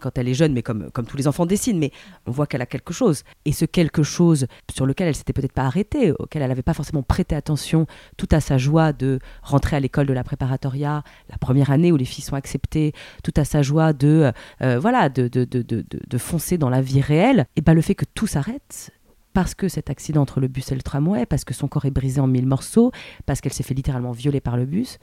quand 0.00 0.18
elle 0.18 0.28
est 0.28 0.34
jeune, 0.34 0.52
mais 0.52 0.62
comme, 0.62 0.90
comme 0.90 1.06
tous 1.06 1.16
les 1.16 1.28
enfants 1.28 1.46
dessinent. 1.46 1.78
Mais 1.78 1.92
on 2.26 2.30
voit 2.30 2.46
qu'elle 2.46 2.62
a 2.62 2.66
quelque 2.66 2.92
chose. 2.92 3.22
Et 3.44 3.52
ce 3.52 3.66
quelque 3.66 4.02
chose 4.02 4.46
sur 4.72 4.86
lequel 4.86 5.08
elle 5.08 5.14
s'était 5.14 5.32
peut-être 5.32 5.52
pas 5.52 5.64
arrêtée, 5.64 6.12
auquel 6.12 6.42
elle 6.42 6.48
n'avait 6.48 6.62
pas 6.62 6.74
forcément 6.74 7.02
prêté 7.02 7.36
attention, 7.36 7.86
tout 8.16 8.28
à 8.32 8.40
sa 8.40 8.58
joie 8.58 8.92
de 8.92 9.18
rentrer 9.42 9.76
à 9.76 9.80
l'école 9.80 10.06
de 10.06 10.12
la 10.12 10.24
préparatoria, 10.24 11.04
la 11.28 11.38
première 11.38 11.70
année 11.70 11.92
où 11.92 11.96
les 11.96 12.04
filles 12.04 12.24
sont 12.24 12.36
acceptées, 12.36 12.92
tout 13.22 13.34
à 13.36 13.44
sa 13.44 13.62
joie 13.62 13.92
de 13.92 14.32
euh, 14.62 14.78
voilà 14.78 15.08
de, 15.08 15.28
de, 15.28 16.18
foncer 16.18 16.56
dans 16.58 16.70
la 16.70 16.80
vie 16.80 17.00
réelle. 17.00 17.46
Et 17.56 17.60
ben 17.60 17.74
le 17.74 17.82
fait 17.82 17.94
que 17.94 18.04
tout 18.14 18.26
s'arrête 18.26 18.92
parce 19.34 19.54
que 19.54 19.68
cet 19.68 19.90
accident 19.90 20.22
entre 20.22 20.40
le 20.40 20.48
bus 20.48 20.72
et 20.72 20.74
le 20.74 20.80
tramway, 20.80 21.26
parce 21.26 21.44
que 21.44 21.52
son 21.52 21.68
corps 21.68 21.84
est 21.84 21.90
brisé 21.90 22.20
en 22.20 22.26
mille 22.26 22.46
morceaux, 22.46 22.92
parce 23.26 23.40
qu'elle 23.40 23.52
s'est 23.52 23.64
fait 23.64 23.74
littéralement 23.74 24.12
violer 24.12 24.40
par 24.40 24.56
le 24.56 24.64
bus, 24.64 24.98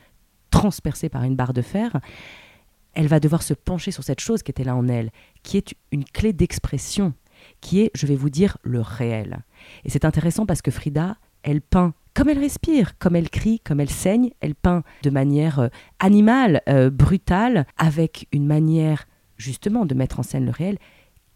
transpercée 0.50 1.10
par 1.10 1.24
une 1.24 1.36
barre 1.36 1.54
de 1.54 1.62
fer, 1.62 2.00
elle 2.94 3.08
va 3.08 3.20
devoir 3.20 3.44
se 3.44 3.54
pencher 3.54 3.92
sur 3.92 4.04
cette 4.04 4.20
chose 4.20 4.42
qui 4.42 4.52
était 4.52 4.64
là 4.64 4.76
en 4.76 4.88
elle, 4.88 5.12
qui 5.44 5.58
est 5.58 5.76
une 5.92 6.06
clé 6.06 6.34
d'expression, 6.34 7.14
qui 7.60 7.82
est, 7.82 7.92
je 7.94 8.08
vais 8.08 8.16
vous 8.16 8.30
dire, 8.30 8.58
le 8.64 8.82
réel. 8.82 9.44
Et 9.86 9.90
c'est 9.90 10.06
intéressant 10.06 10.46
parce 10.46 10.62
que 10.62 10.72
Frida, 10.72 11.18
elle 11.44 11.62
peint 11.62 11.94
comme 12.14 12.28
elle 12.28 12.40
respire, 12.40 12.98
comme 13.00 13.16
elle 13.16 13.30
crie, 13.30 13.60
comme 13.62 13.80
elle 13.80 13.90
saigne, 13.90 14.32
elle 14.42 14.56
peint 14.56 14.84
de 15.04 15.10
manière 15.10 15.60
euh, 15.60 15.68
animale, 16.00 16.62
euh, 16.68 16.90
brutale, 16.90 17.66
avec 17.78 18.28
une 18.34 18.46
manière 18.46 19.06
justement 19.38 19.86
de 19.86 19.96
mettre 19.96 20.20
en 20.20 20.24
scène 20.24 20.46
le 20.46 20.52
réel 20.52 20.78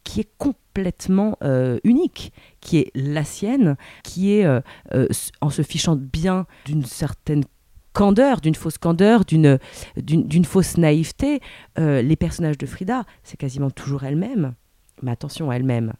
qui 0.05 0.21
est 0.21 0.29
complètement 0.37 1.37
euh, 1.43 1.79
unique, 1.83 2.31
qui 2.61 2.77
est 2.77 2.91
la 2.95 3.25
sienne, 3.25 3.75
qui 4.03 4.33
est, 4.33 4.45
euh, 4.45 4.61
euh, 4.93 5.07
en 5.41 5.49
se 5.49 5.63
fichant 5.63 5.97
bien 5.97 6.45
d'une 6.65 6.85
certaine 6.85 7.43
candeur, 7.91 8.39
d'une 8.39 8.55
fausse 8.55 8.77
candeur, 8.77 9.25
d'une, 9.25 9.57
d'une, 9.97 10.45
fausse 10.45 10.77
naïveté, 10.77 11.39
les 11.77 12.15
personnages 12.17 12.57
de 12.57 12.65
Frida, 12.65 13.05
c'est 13.23 13.37
quasiment 13.37 13.71
toujours 13.71 14.03
elle-même. 14.03 14.53
Mais 15.01 15.11
attention, 15.11 15.49
elle-même. 15.49 15.93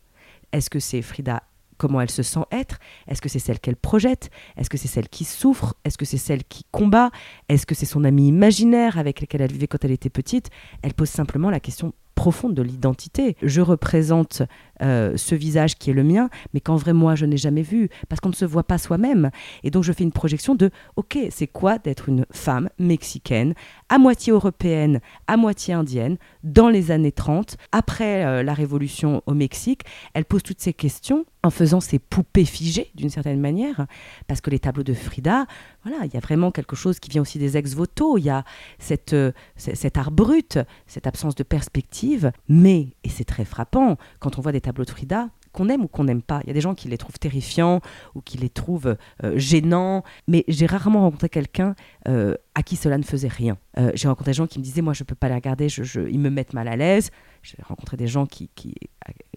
Est-ce 0.52 0.70
que 0.70 0.80
c'est 0.80 1.02
Frida 1.02 1.44
comment 1.78 2.02
elle 2.02 2.12
se 2.12 2.22
sent 2.22 2.44
être? 2.52 2.80
Est-ce 3.08 3.22
que 3.22 3.30
c'est 3.30 3.40
celle 3.40 3.60
qu'elle 3.60 3.78
projette? 3.78 4.30
Est-ce 4.58 4.70
que 4.70 4.78
c'est 4.78 4.90
celle 4.90 5.08
qui 5.08 5.24
souffre? 5.24 5.74
Est-ce 5.86 5.98
que 5.98 6.04
c'est 6.04 6.18
celle 6.18 6.44
qui 6.44 6.66
combat? 6.72 7.12
Est-ce 7.48 7.66
que 7.66 7.76
c'est 7.76 7.86
son 7.86 8.04
amie 8.04 8.28
imaginaire 8.28 8.98
avec 8.98 9.22
laquelle 9.22 9.42
elle 9.42 9.54
vivait 9.54 9.68
quand 9.68 9.84
elle 9.86 9.92
était 9.92 10.10
petite? 10.10 10.50
Elle 10.82 10.94
pose 10.94 11.10
simplement 11.10 11.50
la 11.50 11.62
question 11.62 11.94
profonde 12.16 12.54
de 12.54 12.62
l'identité. 12.62 13.36
Je 13.44 13.62
représente 13.62 14.42
euh, 14.82 15.18
ce 15.18 15.36
visage 15.36 15.76
qui 15.78 15.90
est 15.90 15.94
le 15.94 16.04
mien, 16.04 16.30
mais 16.54 16.60
qu'en 16.60 16.76
vrai, 16.76 16.94
moi, 16.94 17.16
je 17.16 17.26
n'ai 17.26 17.38
jamais 17.38 17.62
vu, 17.62 17.90
parce 18.10 18.20
qu'on 18.22 18.30
ne 18.30 18.36
se 18.36 18.46
voit 18.46 18.64
pas 18.64 18.78
soi-même. 18.78 19.32
Et 19.64 19.72
donc, 19.72 19.84
je 19.84 19.92
fais 19.92 20.04
une 20.04 20.12
projection 20.12 20.56
de, 20.56 20.70
OK, 20.96 21.18
c'est 21.30 21.48
quoi 21.48 21.78
d'être 21.78 22.10
une 22.10 22.26
femme 22.32 22.70
mexicaine, 22.80 23.54
à 23.90 23.98
moitié 23.98 24.34
européenne, 24.34 25.00
à 25.28 25.38
moitié 25.38 25.74
indienne, 25.74 26.18
dans 26.44 26.70
les 26.70 26.92
années 26.92 27.12
30, 27.12 27.58
après 27.72 28.26
euh, 28.26 28.44
la 28.44 28.54
révolution 28.54 29.22
au 29.26 29.34
Mexique. 29.34 29.82
Elle 30.14 30.26
pose 30.26 30.44
toutes 30.44 30.62
ces 30.62 30.74
questions 30.74 31.26
en 31.46 31.52
faisant 31.52 31.80
ces 31.80 32.00
poupées 32.00 32.46
figées, 32.46 32.92
d'une 32.96 33.10
certaine 33.10 33.40
manière, 33.40 33.86
parce 34.28 34.42
que 34.42 34.50
les 34.50 34.58
tableaux 34.58 34.84
de 34.84 34.94
Frida, 34.96 35.46
voilà, 35.84 36.04
il 36.06 36.14
y 36.14 36.18
a 36.18 36.20
vraiment 36.20 36.50
quelque 36.50 36.76
chose 36.76 37.00
qui 37.00 37.12
vient 37.12 37.22
aussi 37.22 37.38
des 37.38 37.56
ex-voto, 37.56 38.18
il 38.18 38.24
y 38.24 38.30
a 38.32 38.44
cette, 38.80 39.14
euh, 39.14 39.32
cet 39.56 39.98
art 39.98 40.10
brut, 40.10 40.58
cette 40.88 41.06
absence 41.06 41.36
de 41.36 41.44
perspective, 41.44 42.32
mais, 42.50 42.96
et 43.04 43.10
c'est 43.10 43.26
très 43.26 43.46
frappant, 43.46 43.98
quand 44.20 44.40
on 44.40 44.42
voit 44.42 44.52
des 44.52 44.62
tableaux 44.66 44.86
de 44.86 44.90
Frida, 44.90 45.30
qu'on 45.56 45.70
aime 45.70 45.84
ou 45.84 45.88
qu'on 45.88 46.04
n'aime 46.04 46.22
pas. 46.22 46.42
Il 46.44 46.48
y 46.48 46.50
a 46.52 46.54
des 46.54 46.62
gens 46.62 46.76
qui 46.76 46.88
les 46.90 46.98
trouvent 46.98 47.18
terrifiants 47.18 47.80
ou 48.14 48.22
qui 48.22 48.38
les 48.38 48.50
trouvent 48.50 48.98
euh, 49.24 49.38
gênants, 49.38 50.04
mais 50.28 50.44
j'ai 50.48 50.66
rarement 50.66 51.02
rencontré 51.02 51.30
quelqu'un 51.30 51.76
euh, 52.08 52.36
à 52.56 52.62
qui 52.62 52.76
cela 52.76 52.98
ne 52.98 53.04
faisait 53.04 53.30
rien. 53.30 53.58
Euh, 53.78 53.92
j'ai 53.96 54.08
rencontré 54.08 54.32
des 54.32 54.36
gens 54.36 54.48
qui 54.48 54.60
me 54.60 54.64
disaient, 54.64 54.82
moi 54.82 54.94
je 54.94 55.04
ne 55.04 55.06
peux 55.06 55.16
pas 55.16 55.30
les 55.30 55.36
regarder, 55.36 55.68
ils 55.68 56.20
me 56.20 56.30
mettent 56.30 56.54
mal 56.54 56.68
à 56.68 56.76
l'aise. 56.76 57.10
J'ai 57.42 57.58
rencontré 57.64 57.96
des 57.96 58.08
gens 58.08 58.26
qui, 58.26 58.50
qui, 58.56 58.76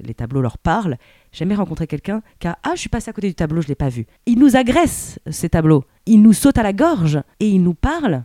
les 0.01 0.15
tableaux 0.15 0.41
leur 0.41 0.59
parlent. 0.59 0.97
J'ai 1.31 1.41
jamais 1.41 1.55
rencontré 1.55 1.87
quelqu'un 1.87 2.23
qui 2.41 2.49
a, 2.49 2.59
ah 2.65 2.73
je 2.75 2.81
suis 2.81 2.89
passé 2.89 3.11
à 3.11 3.13
côté 3.13 3.29
du 3.29 3.35
tableau, 3.35 3.61
je 3.61 3.67
ne 3.67 3.71
l'ai 3.71 3.77
pas 3.77 3.91
vu. 3.91 4.07
Ils 4.27 4.39
nous 4.39 4.57
agressent, 4.57 5.21
ces 5.31 5.51
tableaux. 5.51 5.85
Ils 6.07 6.21
nous 6.21 6.33
sautent 6.33 6.59
à 6.59 6.63
la 6.63 6.73
gorge 6.73 7.21
et 7.39 7.49
ils 7.49 7.63
nous 7.63 7.75
parlent 7.75 8.25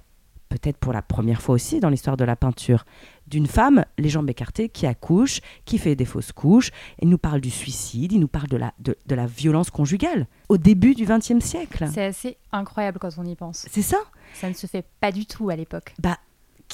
peut-être 0.54 0.78
pour 0.78 0.94
la 0.94 1.02
première 1.02 1.42
fois 1.42 1.56
aussi 1.56 1.80
dans 1.80 1.89
l'histoire 1.89 2.16
de 2.16 2.24
la 2.24 2.36
peinture, 2.36 2.86
d'une 3.26 3.48
femme, 3.48 3.86
les 3.98 4.10
jambes 4.10 4.30
écartées, 4.30 4.70
qui 4.70 4.86
accouche, 4.86 5.39
qui 5.66 5.80
fait 5.80 5.96
des 5.96 6.06
fausses 6.06 6.32
couches. 6.32 6.70
Il 7.02 7.10
nous 7.10 7.18
parle 7.18 7.42
du 7.42 7.50
suicide, 7.50 8.12
il 8.12 8.20
nous 8.20 8.28
parle 8.28 8.48
de 8.48 8.58
la, 8.58 8.72
de, 8.80 8.96
la 9.10 9.26
violence 9.26 9.72
conjugale 9.72 10.28
au 10.50 10.58
début 10.58 10.94
du 10.94 11.06
XXe 11.06 11.44
siècle. 11.44 11.88
C'est 11.92 12.06
assez 12.06 12.38
incroyable 12.52 13.00
quand 13.00 13.10
on 13.18 13.26
y 13.26 13.36
pense. 13.36 13.66
C'est 13.72 13.82
ça? 13.82 13.98
Ça 14.36 14.48
ne 14.48 14.54
se 14.54 14.68
fait 14.68 14.86
pas 15.00 15.12
du 15.12 15.26
tout 15.26 15.50
à 15.50 15.56
l'époque. 15.56 15.96
Bah, 16.00 16.20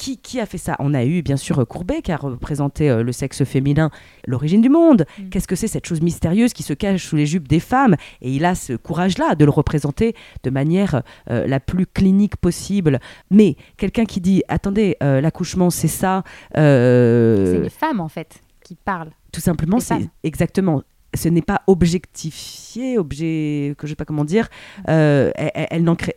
qui, 0.00 0.40
a 0.40 0.46
fait 0.46 0.58
ça? 0.58 0.76
On 0.78 0.94
a 0.94 1.04
eu 1.04 1.22
bien 1.22 1.36
sûr 1.36 1.66
Courbet 1.66 2.00
qui 2.02 2.12
a 2.12 2.16
représenté 2.16 2.88
euh, 2.88 3.02
le 3.02 3.12
sexe 3.12 3.44
féminin, 3.44 3.90
l'origine 4.26 4.62
du 4.62 4.68
monde. 4.68 5.04
Mm. 5.18 5.28
Qu'est-ce 5.28 5.46
que 5.46 5.56
c'est 5.56 5.68
cette 5.68 5.86
chose 5.86 6.00
mystérieuse 6.00 6.52
qui 6.52 6.62
se 6.62 6.72
cache 6.72 7.06
sous 7.06 7.16
les 7.16 7.26
jupes 7.26 7.48
des 7.48 7.60
femmes? 7.60 7.96
Et 8.22 8.32
il 8.32 8.44
a 8.44 8.54
ce 8.54 8.72
courage-là 8.72 9.34
de 9.34 9.44
le 9.44 9.50
représenter 9.50 10.14
de 10.42 10.50
manière 10.50 11.02
euh, 11.30 11.46
la 11.46 11.60
plus 11.60 11.86
clinique 11.86 12.36
possible. 12.36 12.98
Mais 13.30 13.56
quelqu'un 13.76 14.04
qui 14.04 14.20
dit 14.20 14.42
attendez, 14.48 14.96
euh, 15.02 15.20
l'accouchement 15.20 15.70
c'est 15.70 15.88
ça. 15.88 16.22
C'est 16.54 17.60
les 17.62 17.68
femmes 17.68 18.00
en 18.00 18.08
fait 18.08 18.40
qui 18.64 18.76
parlent. 18.76 19.10
Tout 19.32 19.40
simplement, 19.40 19.80
c'est 19.80 20.08
exactement 20.22 20.82
ce 21.12 21.28
n'est 21.28 21.42
pas 21.42 21.62
objectifié, 21.66 22.96
objet, 22.96 23.74
que 23.76 23.86
je 23.86 23.92
sais 23.92 23.96
pas 23.96 24.04
comment 24.04 24.24
dire. 24.24 24.48
Elle, 24.86 25.32
elle 25.36 25.82
n'en 25.82 25.96
crée, 25.96 26.14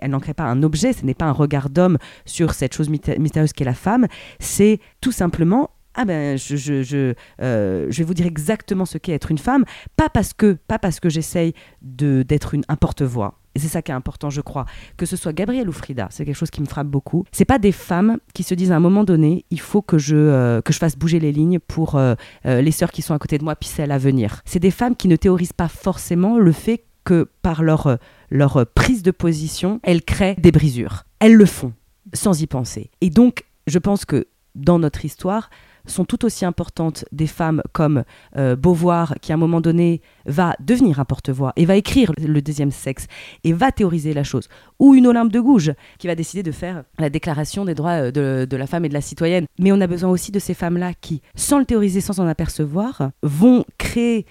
elle 0.00 0.10
n'en 0.10 0.20
crée 0.20 0.34
pas 0.34 0.44
un 0.44 0.62
objet, 0.62 0.92
ce 0.92 1.04
n'est 1.04 1.14
pas 1.14 1.26
un 1.26 1.32
regard 1.32 1.70
d'homme 1.70 1.98
sur 2.24 2.54
cette 2.54 2.74
chose 2.74 2.88
mystérieuse 2.88 3.52
qu'est 3.52 3.64
la 3.64 3.74
femme, 3.74 4.06
c'est 4.38 4.80
tout 5.00 5.12
simplement 5.12 5.70
ah 5.94 6.04
ben 6.04 6.38
je, 6.38 6.56
je, 6.56 6.82
je, 6.82 7.14
euh, 7.40 7.86
je, 7.90 7.98
vais 7.98 8.04
vous 8.04 8.14
dire 8.14 8.26
exactement 8.26 8.84
ce 8.84 8.98
qu'est 8.98 9.12
être 9.12 9.30
une 9.30 9.38
femme, 9.38 9.64
pas 9.96 10.08
parce 10.08 10.32
que 10.32 10.54
pas 10.66 10.78
parce 10.78 11.00
que 11.00 11.08
j'essaye 11.08 11.52
d'être 11.82 12.54
une 12.54 12.62
un 12.68 12.76
porte-voix. 12.76 13.38
Et 13.54 13.58
c'est 13.58 13.68
ça 13.68 13.82
qui 13.82 13.90
est 13.90 13.94
important, 13.94 14.30
je 14.30 14.40
crois. 14.40 14.64
Que 14.96 15.04
ce 15.04 15.14
soit 15.14 15.34
Gabrielle 15.34 15.68
ou 15.68 15.72
Frida, 15.72 16.08
c'est 16.10 16.24
quelque 16.24 16.36
chose 16.36 16.50
qui 16.50 16.62
me 16.62 16.66
frappe 16.66 16.86
beaucoup. 16.86 17.24
C'est 17.32 17.44
pas 17.44 17.58
des 17.58 17.72
femmes 17.72 18.16
qui 18.32 18.44
se 18.44 18.54
disent 18.54 18.72
à 18.72 18.76
un 18.76 18.80
moment 18.80 19.04
donné, 19.04 19.44
il 19.50 19.60
faut 19.60 19.82
que 19.82 19.98
je, 19.98 20.16
euh, 20.16 20.62
que 20.62 20.72
je 20.72 20.78
fasse 20.78 20.96
bouger 20.96 21.20
les 21.20 21.32
lignes 21.32 21.58
pour 21.58 21.96
euh, 21.96 22.14
les 22.44 22.70
sœurs 22.70 22.92
qui 22.92 23.02
sont 23.02 23.12
à 23.12 23.18
côté 23.18 23.36
de 23.36 23.44
moi, 23.44 23.54
puis 23.54 23.68
celles 23.68 23.92
à 23.92 23.98
venir. 23.98 24.40
C'est 24.46 24.58
des 24.58 24.70
femmes 24.70 24.96
qui 24.96 25.06
ne 25.06 25.16
théorisent 25.16 25.52
pas 25.52 25.68
forcément 25.68 26.38
le 26.38 26.52
fait 26.52 26.84
que 27.04 27.28
par 27.42 27.62
leur 27.62 27.98
leur 28.32 28.64
prise 28.74 29.02
de 29.02 29.10
position, 29.10 29.78
elles 29.82 30.02
créent 30.02 30.36
des 30.38 30.52
brisures. 30.52 31.04
Elles 31.20 31.34
le 31.34 31.46
font, 31.46 31.72
sans 32.14 32.40
y 32.40 32.46
penser. 32.46 32.90
Et 33.00 33.10
donc, 33.10 33.44
je 33.66 33.78
pense 33.78 34.04
que 34.04 34.26
dans 34.54 34.78
notre 34.78 35.04
histoire, 35.04 35.50
sont 35.86 36.04
tout 36.04 36.24
aussi 36.24 36.44
importantes 36.44 37.04
des 37.10 37.26
femmes 37.26 37.60
comme 37.72 38.04
euh, 38.36 38.54
Beauvoir, 38.54 39.16
qui 39.20 39.32
à 39.32 39.34
un 39.34 39.38
moment 39.38 39.60
donné 39.60 40.00
va 40.26 40.54
devenir 40.60 41.00
un 41.00 41.04
porte-voix 41.04 41.52
et 41.56 41.64
va 41.64 41.74
écrire 41.74 42.12
le 42.18 42.40
deuxième 42.40 42.70
sexe 42.70 43.06
et 43.42 43.52
va 43.52 43.72
théoriser 43.72 44.14
la 44.14 44.22
chose, 44.22 44.48
ou 44.78 44.94
une 44.94 45.08
Olympe 45.08 45.32
de 45.32 45.40
Gouges, 45.40 45.72
qui 45.98 46.06
va 46.06 46.14
décider 46.14 46.44
de 46.44 46.52
faire 46.52 46.84
la 46.98 47.10
déclaration 47.10 47.64
des 47.64 47.74
droits 47.74 48.12
euh, 48.16 48.46
de, 48.46 48.56
la 48.56 48.66
femme 48.66 48.84
et 48.84 48.88
de 48.88 48.94
la 48.94 49.00
citoyenne. 49.00 49.46
Mais 49.58 49.72
on 49.72 49.80
a 49.80 49.86
besoin 49.86 50.10
aussi 50.10 50.30
de 50.30 50.38
ces 50.38 50.54
femmes-là 50.54 50.92
qui, 50.94 51.20
sans 51.34 51.58
le 51.58 51.64
théoriser, 51.64 52.00
sans 52.00 52.20
en 52.20 52.26
apercevoir, 52.26 53.10
vont 53.22 53.64
créer 53.76 54.24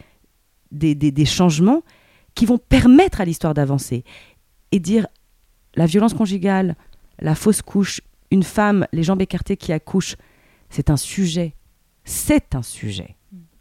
des 0.71 1.25
changements 1.25 1.83
qui 2.35 2.45
vont 2.45 2.57
permettre 2.57 3.21
à 3.21 3.25
l'histoire 3.25 3.53
d'avancer 3.53 4.03
et 4.71 4.79
dire 4.79 5.07
la 5.75 5.85
violence 5.85 6.13
conjugale, 6.13 6.75
la 7.19 7.35
fausse 7.35 7.61
couche, 7.61 8.01
une 8.31 8.43
femme, 8.43 8.87
les 8.91 9.03
jambes 9.03 9.21
écartées 9.21 9.57
qui 9.57 9.73
accouchent, 9.73 10.15
c'est 10.69 10.89
un 10.89 10.97
sujet. 10.97 11.55
C'est 12.03 12.55
un 12.55 12.63
sujet. 12.63 13.15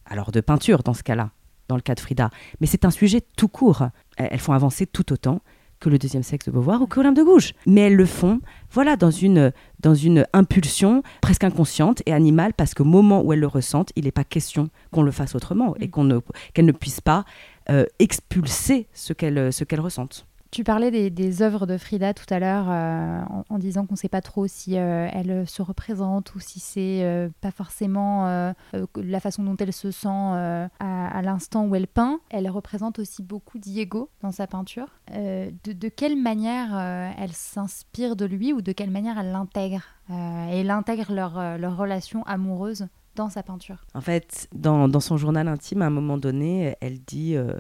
Alors 0.05 0.33
de 0.33 0.41
peinture 0.41 0.83
dans 0.83 0.95
ce 0.95 1.03
cas-là, 1.03 1.31
dans 1.69 1.77
le 1.77 1.83
cas 1.83 1.95
de 1.95 2.01
Frida, 2.01 2.31
mais 2.61 2.67
c'est 2.67 2.85
un 2.85 2.91
sujet 2.91 3.21
tout 3.37 3.49
court. 3.49 3.89
Elles 4.17 4.41
font 4.41 4.53
avancer 4.53 4.87
tout 4.87 5.13
autant 5.13 5.41
que 5.81 5.89
le 5.89 5.99
deuxième 5.99 6.23
sexe 6.23 6.47
de 6.47 6.51
Beauvoir 6.51 6.83
ou 6.83 6.87
que 6.87 7.01
Olympe 7.01 7.17
de 7.17 7.23
Gouges. 7.23 7.55
Mais 7.67 7.83
elles 7.83 7.97
le 7.97 8.07
font, 8.07 8.41
voilà, 8.71 8.97
dans 8.97 9.11
une, 9.11 9.53
dans 9.81 9.95
une 9.95 10.27
impulsion 10.33 11.03
presque 11.21 11.45
inconsciente 11.45 12.03
et 12.07 12.13
animale, 12.13 12.53
parce 12.55 12.75
qu'au 12.75 12.85
moment 12.85 13.23
où 13.23 13.33
elles 13.33 13.41
le 13.41 13.47
ressentent, 13.47 13.91
il 13.97 14.05
n'est 14.05 14.13
pas 14.13 14.25
question 14.25 14.69
qu'on 14.93 15.03
le 15.03 15.11
fasse 15.11 15.35
autrement 15.35 15.75
et 15.81 15.87
mm. 15.87 15.91
qu'on 15.91 16.05
ne, 16.05 16.21
qu'elles 16.55 16.67
ne 16.67 16.73
puissent 16.73 17.01
pas 17.01 17.25
euh, 17.71 17.85
expulser 17.99 18.87
ce 18.93 19.13
qu'elles 19.13 19.53
ce 19.53 19.65
qu'elle 19.65 19.81
ressentent. 19.81 20.27
Tu 20.51 20.65
parlais 20.65 21.11
des, 21.11 21.43
œuvres 21.43 21.67
de 21.67 21.77
Frida 21.79 22.13
tout 22.13 22.27
à 22.29 22.41
l'heure 22.41 22.67
euh, 22.69 23.21
en, 23.49 23.59
disant 23.59 23.87
qu'on 23.87 23.95
ne 23.95 23.99
sait 23.99 24.09
pas 24.09 24.21
trop 24.21 24.49
si 24.49 24.77
euh, 24.77 25.09
elle 25.13 25.47
se 25.47 25.63
représente 25.63 26.35
ou 26.35 26.41
si 26.41 26.59
c'est 26.59 27.31
pas 27.41 27.51
forcément 27.53 28.53
la 28.97 29.21
façon 29.21 29.45
dont 29.45 29.57
elle 29.57 29.73
se 29.73 29.91
sent 29.91 30.09
à, 30.09 31.23
l'instant 31.23 31.67
où 31.67 31.75
elle 31.75 31.87
peint. 31.87 32.21
Elle 32.31 32.49
représente 32.51 32.99
aussi 32.99 33.23
beaucoup 33.23 33.59
Diego 33.59 34.11
dans 34.23 34.33
sa 34.33 34.47
peinture. 34.47 34.89
De, 35.13 35.89
quelle 35.89 36.17
manière 36.17 36.77
elle 37.19 37.33
s'inspire 37.33 38.17
de 38.17 38.25
lui 38.25 38.53
ou 38.53 38.61
de 38.61 38.73
quelle 38.73 38.91
manière 38.91 39.19
elle 39.19 39.33
l'intègre 39.33 39.83
Et 40.11 40.61
elle 40.61 40.71
intègre 40.71 41.13
leur, 41.13 41.77
relation 41.77 42.25
amoureuse 42.25 42.89
dans 43.17 43.29
sa 43.29 43.43
peinture? 43.43 43.85
En 43.95 44.01
fait, 44.01 44.49
dans, 44.55 44.89
dans, 44.89 45.01
son 45.01 45.17
journal 45.17 45.49
intime, 45.49 45.83
à 45.83 45.87
un 45.87 45.91
moment 45.91 46.19
donné, 46.19 46.77
elle 46.81 47.01
dit, 47.01 47.37
euh, 47.37 47.55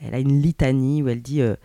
elle 0.00 0.14
a 0.14 0.18
une 0.18 0.40
litanie 0.40 1.02
où 1.02 1.08
elle 1.08 1.22
dit 1.22 1.40
euh, 1.40 1.56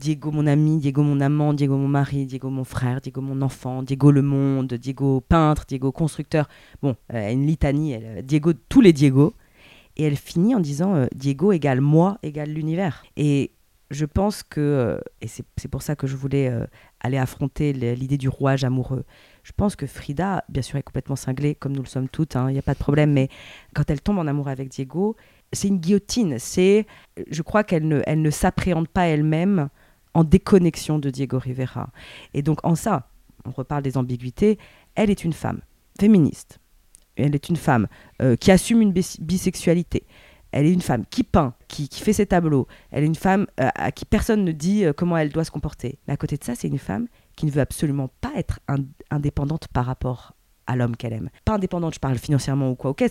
Diego 0.00 0.30
mon 0.30 0.46
ami, 0.46 0.78
Diego 0.78 1.02
mon 1.02 1.20
amant, 1.20 1.52
Diego 1.52 1.76
mon 1.76 1.86
mari, 1.86 2.24
Diego 2.24 2.48
mon 2.48 2.64
frère, 2.64 3.02
Diego 3.02 3.20
mon 3.20 3.42
enfant, 3.42 3.82
Diego 3.82 4.10
le 4.10 4.22
monde, 4.22 4.72
Diego 4.74 5.20
peintre, 5.20 5.64
Diego 5.68 5.92
constructeur. 5.92 6.48
Bon, 6.82 6.96
a 7.10 7.30
une 7.30 7.46
litanie, 7.46 7.92
elle, 7.92 8.24
Diego, 8.24 8.52
tous 8.68 8.80
les 8.80 8.94
Diego. 8.94 9.34
Et 9.96 10.04
elle 10.04 10.16
finit 10.16 10.54
en 10.54 10.60
disant 10.60 10.94
euh, 10.94 11.06
Diego 11.14 11.52
égale 11.52 11.82
moi 11.82 12.18
égale 12.22 12.48
l'univers. 12.50 13.04
Et 13.16 13.52
je 13.90 14.06
pense 14.06 14.42
que, 14.42 15.00
et 15.20 15.26
c'est 15.26 15.68
pour 15.68 15.82
ça 15.82 15.96
que 15.96 16.06
je 16.06 16.16
voulais 16.16 16.50
aller 17.00 17.18
affronter 17.18 17.72
l'idée 17.72 18.18
du 18.18 18.28
rouage 18.28 18.62
amoureux, 18.62 19.04
je 19.42 19.52
pense 19.52 19.74
que 19.74 19.86
Frida, 19.86 20.44
bien 20.48 20.62
sûr, 20.62 20.78
est 20.78 20.82
complètement 20.82 21.16
cinglée, 21.16 21.56
comme 21.56 21.72
nous 21.72 21.82
le 21.82 21.88
sommes 21.88 22.08
toutes, 22.08 22.34
il 22.34 22.38
hein, 22.38 22.52
n'y 22.52 22.58
a 22.58 22.62
pas 22.62 22.74
de 22.74 22.78
problème, 22.78 23.12
mais 23.12 23.28
quand 23.74 23.90
elle 23.90 24.00
tombe 24.00 24.18
en 24.18 24.28
amour 24.28 24.46
avec 24.46 24.68
Diego, 24.68 25.16
c'est 25.52 25.66
une 25.68 25.78
guillotine. 25.78 26.38
C'est, 26.38 26.86
je 27.30 27.42
crois 27.42 27.64
qu'elle 27.64 27.88
ne, 27.88 28.00
elle 28.06 28.22
ne 28.22 28.30
s'appréhende 28.30 28.86
pas 28.86 29.06
elle-même 29.06 29.68
en 30.14 30.24
déconnexion 30.24 30.98
de 30.98 31.10
Diego 31.10 31.38
Rivera. 31.38 31.90
Et 32.34 32.42
donc, 32.42 32.58
en 32.64 32.74
ça, 32.74 33.08
on 33.44 33.50
reparle 33.50 33.82
des 33.82 33.96
ambiguïtés, 33.96 34.58
elle 34.94 35.10
est 35.10 35.24
une 35.24 35.32
femme 35.32 35.60
féministe. 35.98 36.58
Elle 37.16 37.34
est 37.34 37.48
une 37.48 37.56
femme 37.56 37.86
euh, 38.22 38.36
qui 38.36 38.50
assume 38.50 38.80
une 38.80 38.92
bisexualité. 38.92 40.04
Elle 40.52 40.66
est 40.66 40.72
une 40.72 40.80
femme 40.80 41.04
qui 41.10 41.22
peint, 41.22 41.54
qui, 41.68 41.88
fait 41.92 42.12
ses 42.12 42.26
tableaux. 42.26 42.66
Elle 42.90 43.04
est 43.04 43.06
une 43.06 43.14
femme 43.14 43.46
euh, 43.60 43.68
à 43.74 43.92
qui 43.92 44.04
personne 44.04 44.44
ne 44.44 44.52
dit 44.52 44.84
euh, 44.84 44.92
comment 44.92 45.16
elle 45.16 45.30
doit 45.30 45.44
se 45.44 45.50
comporter. 45.50 45.98
Mais 46.06 46.14
à 46.14 46.16
côté 46.16 46.36
de 46.36 46.44
ça, 46.44 46.54
c'est 46.54 46.68
une 46.68 46.78
femme 46.78 47.06
qui 47.36 47.46
ne 47.46 47.50
veut 47.50 47.60
absolument 47.60 48.10
pas 48.20 48.32
être 48.36 48.58
indépendante 49.10 49.68
par 49.68 49.86
rapport 49.86 50.34
à 50.66 50.76
l'homme 50.76 50.96
qu'elle 50.96 51.12
aime. 51.12 51.30
Pas 51.44 51.54
indépendante, 51.54 51.94
je 51.94 52.00
parle 52.00 52.18
financièrement 52.18 52.70
ou 52.70 52.74
quoi, 52.74 52.90
ok. 52.90 53.04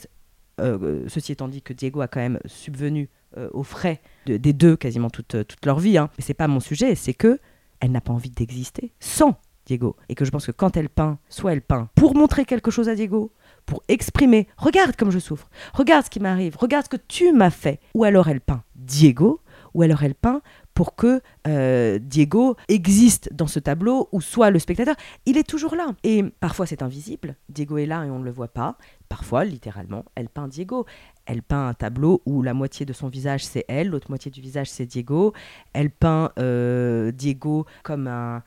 Euh, 0.60 1.04
ceci 1.08 1.32
étant 1.32 1.48
dit 1.48 1.62
que 1.62 1.74
Diego 1.74 2.02
a 2.02 2.08
quand 2.08 2.20
même 2.20 2.40
subvenu 2.46 3.10
euh, 3.38 3.50
aux 3.54 3.64
frais 3.64 4.02
des 4.26 4.54
deux 4.54 4.76
quasiment 4.76 5.10
toute, 5.10 5.36
euh, 5.36 5.44
toute 5.44 5.66
leur 5.66 5.80
vie. 5.80 5.98
Hein. 5.98 6.10
Mais 6.18 6.24
c'est 6.24 6.34
pas 6.34 6.48
mon 6.48 6.60
sujet, 6.60 6.96
c'est 6.96 7.14
que 7.14 7.40
elle 7.80 7.92
n'a 7.92 8.02
pas 8.02 8.14
envie 8.14 8.32
d'exister 8.32 8.92
sans 9.00 9.40
Diego. 9.66 9.96
Et 10.10 10.16
que 10.16 10.26
je 10.26 10.32
pense 10.32 10.46
que 10.46 10.52
quand 10.52 10.76
elle 10.78 10.90
peint, 10.90 11.20
soit 11.30 11.54
elle 11.54 11.62
peint 11.62 11.90
pour 11.96 12.16
montrer 12.16 12.46
quelque 12.46 12.72
chose 12.72 12.90
à 12.90 12.96
Diego, 12.96 13.32
pour 13.66 13.84
exprimer 13.88 14.48
Regarde 14.58 14.96
comme 14.96 15.12
je 15.12 15.20
souffre, 15.20 15.50
regarde 15.74 16.06
ce 16.06 16.10
qui 16.10 16.20
m'arrive, 16.20 16.58
regarde 16.58 16.86
ce 16.86 16.90
que 16.90 17.02
tu 17.08 17.32
m'as 17.32 17.52
fait. 17.52 17.80
Ou 17.94 18.04
alors 18.04 18.30
elle 18.30 18.42
peint 18.42 18.64
Diego, 18.76 19.42
ou 19.74 19.84
alors 19.84 20.04
elle 20.04 20.16
peint 20.16 20.42
pour 20.80 20.96
que 20.96 21.22
euh, 21.46 22.00
Diego 22.00 22.56
existe 22.70 23.34
dans 23.34 23.48
ce 23.48 23.60
tableau 23.60 24.08
ou 24.14 24.22
soit 24.22 24.50
le 24.50 24.60
spectateur. 24.60 24.96
Il 25.26 25.38
est 25.38 25.44
toujours 25.44 25.76
là. 25.76 25.94
Et 26.06 26.24
parfois 26.40 26.66
c'est 26.66 26.82
invisible. 26.82 27.36
Diego 27.50 27.78
est 27.80 27.86
là 27.86 28.06
et 28.06 28.10
on 28.10 28.20
ne 28.20 28.24
le 28.24 28.32
voit 28.32 28.48
pas. 28.48 28.78
Parfois, 29.10 29.44
littéralement, 29.44 30.06
elle 30.16 30.30
peint 30.30 30.48
Diego. 30.48 30.86
Elle 31.26 31.44
peint 31.44 31.68
un 31.68 31.74
tableau 31.74 32.22
où 32.26 32.42
la 32.44 32.54
moitié 32.54 32.86
de 32.86 32.94
son 32.94 33.10
visage 33.10 33.44
c'est 33.44 33.66
elle, 33.68 33.90
l'autre 33.90 34.10
moitié 34.10 34.32
du 34.32 34.40
visage 34.40 34.70
c'est 34.70 34.86
Diego. 34.86 35.34
Elle 35.74 35.90
peint 35.92 36.32
euh, 36.40 37.12
Diego 37.12 37.66
comme 37.84 38.08
un, 38.08 38.42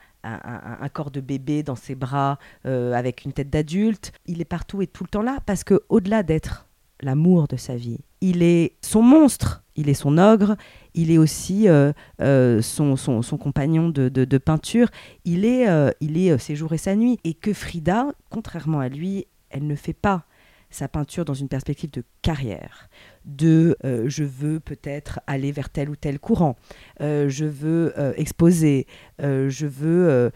corps 0.95 1.11
de 1.11 1.21
bébé 1.21 1.62
dans 1.62 1.77
ses 1.77 1.95
bras 1.95 2.38
euh, 2.64 2.95
avec 2.95 3.27
une 3.27 3.35
tête 3.35 3.51
d'adulte. 3.51 4.11
Il 4.25 4.40
est 4.40 4.47
partout 4.47 4.81
et 4.81 4.87
tout 4.87 5.05
le 5.05 5.11
temps 5.11 5.21
là 5.21 5.40
parce 5.45 5.64
que 5.64 5.83
au-delà 5.90 6.23
d'être 6.23 6.66
l'amour 7.03 7.47
de 7.47 7.57
sa 7.57 7.77
vie, 7.77 7.99
il 8.23 8.42
est 8.42 8.77
son 8.81 9.03
monstre, 9.03 9.62
il 9.77 9.89
est 9.89 9.95
son 9.95 10.19
ogre, 10.19 10.57
il 10.95 11.11
est 11.11 11.19
aussi 11.19 11.69
euh, 11.69 11.93
euh, 12.21 12.61
son, 12.63 12.97
compagnon 13.39 13.89
de, 13.89 14.39
peinture, 14.39 14.89
il 15.25 15.45
est, 15.45 15.67
il 16.01 16.19
est 16.19 16.39
ses 16.39 16.57
jours 16.57 16.73
et 16.73 16.79
sa 16.79 16.97
nuit. 16.97 17.19
Et 17.25 17.35
que 17.35 17.53
Frida, 17.53 18.09
contrairement 18.31 18.81
à 18.81 18.89
lui, 18.89 19.27
elle 19.51 19.67
ne 19.67 19.77
fait 19.77 19.93
pas 19.93 20.25
sa 20.73 20.89
peinture 20.89 21.25
dans 21.25 21.35
une 21.35 21.49
perspective 21.49 21.91
de 21.91 22.03
carrière, 22.23 22.89
de 23.25 23.77
euh, 23.85 24.09
je 24.09 24.25
veux 24.25 24.59
peut-être 24.59 25.21
aller 25.27 25.53
vers 25.53 25.71
tel 25.71 25.91
ou 25.91 25.97
tel 25.97 26.19
courant, 26.19 26.57
euh, 27.01 27.29
je 27.29 27.45
veux 27.45 27.93
euh, 27.99 28.13
exposer, 28.17 28.87
je 29.21 29.67
veux... 29.67 30.31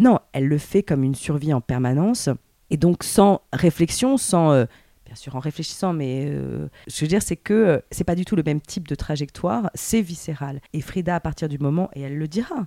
Non, 0.00 0.20
elle 0.32 0.46
le 0.46 0.58
fait 0.58 0.84
comme 0.84 1.02
une 1.02 1.16
survie 1.16 1.52
en 1.52 1.60
permanence, 1.60 2.28
et 2.70 2.76
donc 2.76 3.02
sans 3.02 3.40
réflexion, 3.52 4.16
sans... 4.16 4.66
bien 5.08 5.16
sûr 5.16 5.34
en 5.36 5.40
réfléchissant, 5.40 5.94
mais 5.94 6.30
je 6.30 7.00
veux 7.00 7.06
dire, 7.06 7.22
c'est 7.22 7.36
que 7.36 7.82
c'est 7.90 8.04
pas 8.04 8.14
du 8.14 8.26
tout 8.26 8.36
le 8.36 8.42
même 8.42 8.60
type 8.60 8.86
de 8.86 8.94
trajectoire, 8.94 9.70
c'est 9.74 10.02
viscéral. 10.02 10.60
Et 10.74 10.82
Frida, 10.82 11.14
à 11.14 11.20
partir 11.20 11.48
du 11.48 11.58
moment, 11.58 11.88
et 11.94 12.02
elle 12.02 12.18
le 12.18 12.28
dira, 12.28 12.66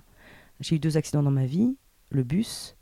j'ai 0.58 0.74
eu 0.74 0.78
deux 0.80 0.96
accidents 0.96 1.22
dans 1.22 1.30
ma 1.30 1.46
vie, 1.46 1.76
le 2.10 2.24
bus, 2.24 2.76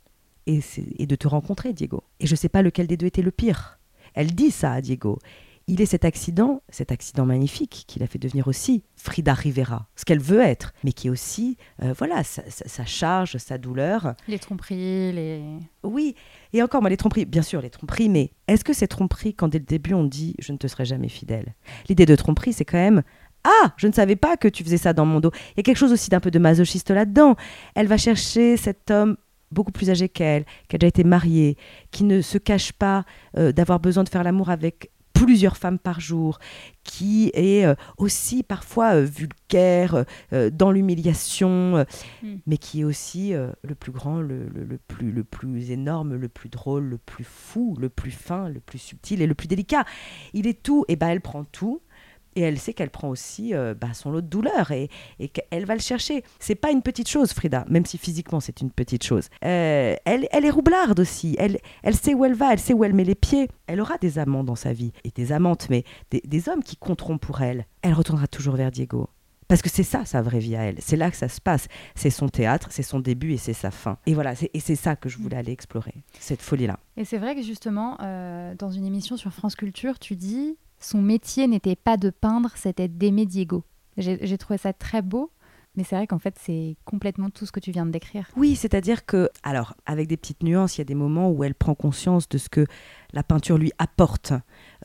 et, 0.47 0.61
et 0.97 1.05
de 1.05 1.15
te 1.15 1.27
rencontrer, 1.27 1.73
Diego. 1.73 2.03
Et 2.19 2.25
je 2.25 2.35
sais 2.35 2.49
pas 2.49 2.63
lequel 2.63 2.87
des 2.87 2.97
deux 2.97 3.05
était 3.05 3.21
le 3.21 3.29
pire. 3.29 3.79
Elle 4.15 4.33
dit 4.33 4.49
ça 4.49 4.73
à 4.73 4.81
Diego. 4.81 5.19
Il 5.71 5.79
est 5.79 5.85
cet 5.85 6.03
accident, 6.03 6.61
cet 6.67 6.91
accident 6.91 7.25
magnifique 7.25 7.85
qui 7.87 7.97
l'a 7.97 8.05
fait 8.05 8.19
devenir 8.19 8.49
aussi 8.49 8.83
Frida 8.97 9.33
Rivera, 9.33 9.87
ce 9.95 10.03
qu'elle 10.03 10.19
veut 10.19 10.41
être, 10.41 10.73
mais 10.83 10.91
qui 10.91 11.07
est 11.07 11.09
aussi, 11.09 11.55
euh, 11.81 11.93
voilà, 11.97 12.23
sa, 12.25 12.83
charge, 12.83 13.37
sa 13.37 13.57
douleur. 13.57 14.15
Les 14.27 14.37
tromperies, 14.37 15.13
les... 15.13 15.41
Oui, 15.83 16.15
et 16.51 16.61
encore, 16.61 16.81
moi, 16.81 16.89
les 16.89 16.97
tromperies, 16.97 17.23
bien 17.23 17.41
sûr, 17.41 17.61
les 17.61 17.69
tromperies, 17.69 18.09
mais 18.09 18.33
est-ce 18.49 18.65
que 18.65 18.73
ces 18.73 18.89
tromperies, 18.89 19.33
quand 19.33 19.47
dès 19.47 19.59
le 19.59 19.63
début 19.63 19.93
on 19.93 20.03
dit 20.03 20.35
«je 20.39 20.51
ne 20.51 20.57
te 20.57 20.67
serai 20.67 20.83
jamais 20.83 21.07
fidèle», 21.07 21.55
l'idée 21.87 22.05
de 22.05 22.17
tromperie, 22.17 22.51
c'est 22.51 22.65
quand 22.65 22.77
même 22.77 23.01
ah, 23.45 23.73
je 23.77 23.87
ne 23.87 23.93
savais 23.93 24.17
pas 24.17 24.35
que 24.35 24.49
tu 24.49 24.65
faisais 24.65 24.77
ça 24.77 24.91
dans 24.91 25.05
mon 25.05 25.21
dos. 25.21 25.31
Il 25.33 25.57
y 25.57 25.59
a 25.61 25.63
quelque 25.63 25.77
chose 25.77 25.93
aussi 25.93 26.09
d'un 26.09 26.19
peu 26.19 26.29
de 26.29 26.37
masochiste 26.37 26.91
là-dedans. 26.91 27.35
Elle 27.73 27.87
va 27.87 27.97
chercher 27.97 28.55
cet 28.55 28.91
homme 28.91 29.15
beaucoup 29.51 29.71
plus 29.71 29.89
âgée 29.89 30.09
qu'elle, 30.09 30.45
qui 30.67 30.75
a 30.75 30.77
déjà 30.77 30.89
été 30.89 31.03
mariée, 31.03 31.57
qui 31.89 32.03
ne 32.03 32.21
se 32.21 32.37
cache 32.37 32.71
pas 32.73 33.03
euh, 33.37 33.51
d'avoir 33.51 33.79
besoin 33.79 34.03
de 34.03 34.09
faire 34.09 34.23
l'amour 34.23 34.51
avec 34.51 34.91
plusieurs 35.25 35.57
femmes 35.57 35.79
par 35.79 35.99
jour, 35.99 36.39
qui 36.83 37.31
est 37.33 37.65
euh, 37.65 37.75
aussi 37.97 38.43
parfois 38.43 38.95
euh, 38.95 39.05
vulgaire, 39.05 40.05
dans 40.53 40.71
l'humiliation, 40.71 41.85
hmm. 42.23 42.35
mais 42.47 42.57
qui 42.57 42.81
est 42.81 42.83
aussi 42.85 43.33
le 43.33 43.75
plus 43.75 43.91
grand, 43.91 44.21
le, 44.21 44.47
le, 44.47 44.77
plus, 44.77 45.11
le 45.11 45.25
plus 45.25 45.71
énorme, 45.71 46.15
le 46.15 46.29
plus 46.29 46.47
drôle, 46.47 46.85
le 46.85 46.97
plus 46.97 47.25
fou, 47.25 47.75
le 47.79 47.89
plus 47.89 48.11
fin, 48.11 48.47
le 48.47 48.61
plus 48.61 48.79
subtil 48.79 49.21
et 49.21 49.27
le 49.27 49.35
plus 49.35 49.47
délicat. 49.47 49.83
Il 50.33 50.47
est 50.47 50.63
tout, 50.63 50.85
et 50.87 50.95
ben 50.95 51.09
elle 51.09 51.19
prend 51.19 51.43
tout, 51.43 51.81
et 52.35 52.41
elle 52.41 52.59
sait 52.59 52.73
qu'elle 52.73 52.89
prend 52.89 53.09
aussi 53.09 53.53
euh, 53.53 53.73
bah, 53.73 53.93
son 53.93 54.11
lot 54.11 54.21
de 54.21 54.27
douleur 54.27 54.71
et, 54.71 54.89
qu'elle 55.33 55.65
va 55.65 55.75
le 55.75 55.81
chercher. 55.81 56.23
C'est 56.39 56.55
pas 56.55 56.71
une 56.71 56.81
petite 56.81 57.09
chose, 57.09 57.33
Frida, 57.33 57.65
même 57.69 57.85
si 57.85 57.97
physiquement 57.97 58.39
c'est 58.39 58.61
une 58.61 58.71
petite 58.71 59.03
chose. 59.03 59.27
Euh, 59.43 59.95
elle, 60.05 60.27
est 60.31 60.49
roublarde 60.49 60.99
aussi. 60.99 61.35
Elle, 61.39 61.59
elle 61.83 61.95
sait 61.95 62.13
où 62.13 62.25
elle 62.25 62.33
va, 62.33 62.53
elle 62.53 62.59
sait 62.59 62.73
où 62.73 62.83
elle 62.83 62.93
met 62.93 63.03
les 63.03 63.15
pieds. 63.15 63.49
Elle 63.67 63.81
aura 63.81 63.97
des 63.97 64.19
amants 64.19 64.43
dans 64.43 64.55
sa 64.55 64.73
vie, 64.73 64.91
et 65.03 65.11
des 65.11 65.31
amantes, 65.31 65.67
mais 65.69 65.83
des, 66.09 66.49
hommes 66.49 66.63
qui 66.63 66.75
compteront 66.75 67.17
pour 67.17 67.41
elle. 67.41 67.65
Elle 67.81 67.93
retournera 67.93 68.27
toujours 68.27 68.55
vers 68.55 68.71
Diego. 68.71 69.07
Parce 69.47 69.61
que 69.61 69.69
c'est 69.69 69.83
ça 69.83 70.05
sa 70.05 70.21
vraie 70.21 70.39
vie 70.39 70.55
à 70.55 70.63
elle. 70.63 70.77
C'est 70.79 70.95
là 70.95 71.11
que 71.11 71.17
ça 71.17 71.27
se 71.27 71.41
passe. 71.41 71.67
C'est 71.93 72.09
son 72.09 72.29
théâtre, 72.29 72.69
c'est 72.71 72.83
son 72.83 72.99
début 72.99 73.33
et 73.33 73.37
c'est 73.37 73.53
sa 73.53 73.69
fin. 73.69 73.97
Et 74.05 74.13
voilà, 74.13 74.33
et 74.53 74.59
c'est 74.59 74.75
ça 74.75 74.95
que 74.95 75.09
je 75.09 75.17
voulais 75.17 75.35
aller 75.35 75.51
explorer, 75.51 75.93
cette 76.19 76.41
folie-là. 76.41 76.79
Et 76.95 77.03
c'est 77.03 77.17
vrai 77.17 77.35
que 77.35 77.41
justement, 77.41 77.97
euh, 78.01 78.55
dans 78.55 78.71
une 78.71 78.85
émission 78.85 79.17
sur 79.17 79.33
France 79.33 79.55
Culture, 79.55 79.99
tu 79.99 80.15
dis 80.15 80.57
son 80.81 81.01
métier 81.01 81.47
n'était 81.47 81.77
pas 81.77 81.95
de 81.95 82.09
peindre, 82.09 82.51
c'était 82.55 82.89
d'aimer 82.89 83.25
Diego. 83.25 83.63
J'ai 83.97 84.37
trouvé 84.37 84.57
ça 84.57 84.73
très 84.73 85.01
beau. 85.01 85.31
Mais 85.75 85.85
c'est 85.85 85.95
vrai 85.95 86.05
qu'en 86.05 86.19
fait, 86.19 86.35
c'est 86.37 86.75
complètement 86.83 87.29
tout 87.29 87.45
ce 87.45 87.51
que 87.53 87.61
tu 87.61 87.71
viens 87.71 87.85
de 87.85 87.91
décrire. 87.91 88.27
Oui, 88.35 88.57
c'est-à-dire 88.57 89.05
que, 89.05 89.29
alors, 89.41 89.73
avec 89.85 90.07
des 90.07 90.17
petites 90.17 90.43
nuances, 90.43 90.75
il 90.75 90.79
y 90.79 90.81
a 90.81 90.85
des 90.85 90.95
moments 90.95 91.31
où 91.31 91.45
elle 91.45 91.55
prend 91.55 91.75
conscience 91.75 92.27
de 92.27 92.37
ce 92.37 92.49
que 92.49 92.65
la 93.13 93.23
peinture 93.23 93.57
lui 93.57 93.71
apporte, 93.77 94.33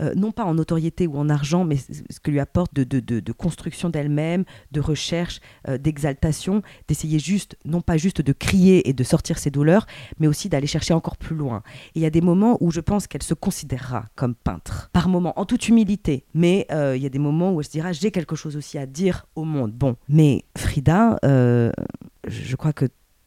euh, 0.01 0.15
non 0.15 0.33
pas 0.33 0.45
en 0.45 0.55
notoriété 0.55 1.07
ou 1.07 1.17
en 1.17 1.29
argent, 1.29 1.65
mais 1.65 1.77
ce 1.77 2.21
que 2.21 2.31
lui 2.31 2.41
apporte 2.41 2.75
de, 2.75 3.33
construction 3.33 3.91
d'elle-même, 3.91 4.45
de 4.73 4.81
recherche, 4.81 5.41
euh, 5.69 5.79
d'exaltation, 5.79 6.63
d'essayer 6.89 7.19
juste, 7.19 7.57
non 7.65 7.81
pas 7.81 7.97
juste 7.97 8.21
de 8.21 8.33
crier 8.33 8.89
et 8.89 8.93
de 8.93 9.05
sortir 9.05 9.39
ses 9.39 9.51
douleurs, 9.51 9.87
mais 10.19 10.27
aussi 10.27 10.49
d'aller 10.49 10.67
chercher 10.67 10.95
encore 10.95 11.17
plus 11.17 11.37
loin. 11.37 11.63
Et 11.95 12.01
il 12.01 12.03
y 12.03 12.07
a 12.07 12.11
des 12.11 12.21
moments 12.21 12.57
où 12.61 12.71
je 12.71 12.81
pense 12.81 13.07
qu'elle 13.07 13.23
se 13.23 13.35
considérera 13.35 14.07
comme 14.15 14.35
peintre, 14.35 14.91
par 14.93 15.09
moments, 15.09 15.39
en 15.39 15.45
toute 15.45 15.69
humilité, 15.69 16.25
mais 16.35 16.67
euh, 16.71 16.97
il 16.97 17.03
y 17.03 17.07
a 17.07 17.11
des 17.11 17.19
moments 17.19 17.53
où 17.53 17.61
elle 17.61 17.67
se 17.67 17.71
dira, 17.71 17.93
j'ai 17.93 18.11
quelque 18.11 18.37
chose 18.37 18.57
aussi 18.57 18.79
à 18.79 18.87
dire 18.87 19.27
au 19.35 19.45
monde. 19.45 19.73
Bon, 19.73 19.97
mais 20.09 20.45
Frida, 20.57 21.19
je 21.23 22.57
crois 22.57 22.73
que 22.73 22.87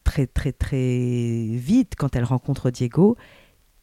très 0.10 0.26
très 0.26 0.52
très 0.52 1.46
vite, 1.52 1.94
quand 1.96 2.16
elle 2.16 2.24
rencontre 2.24 2.72
Diego, 2.72 3.16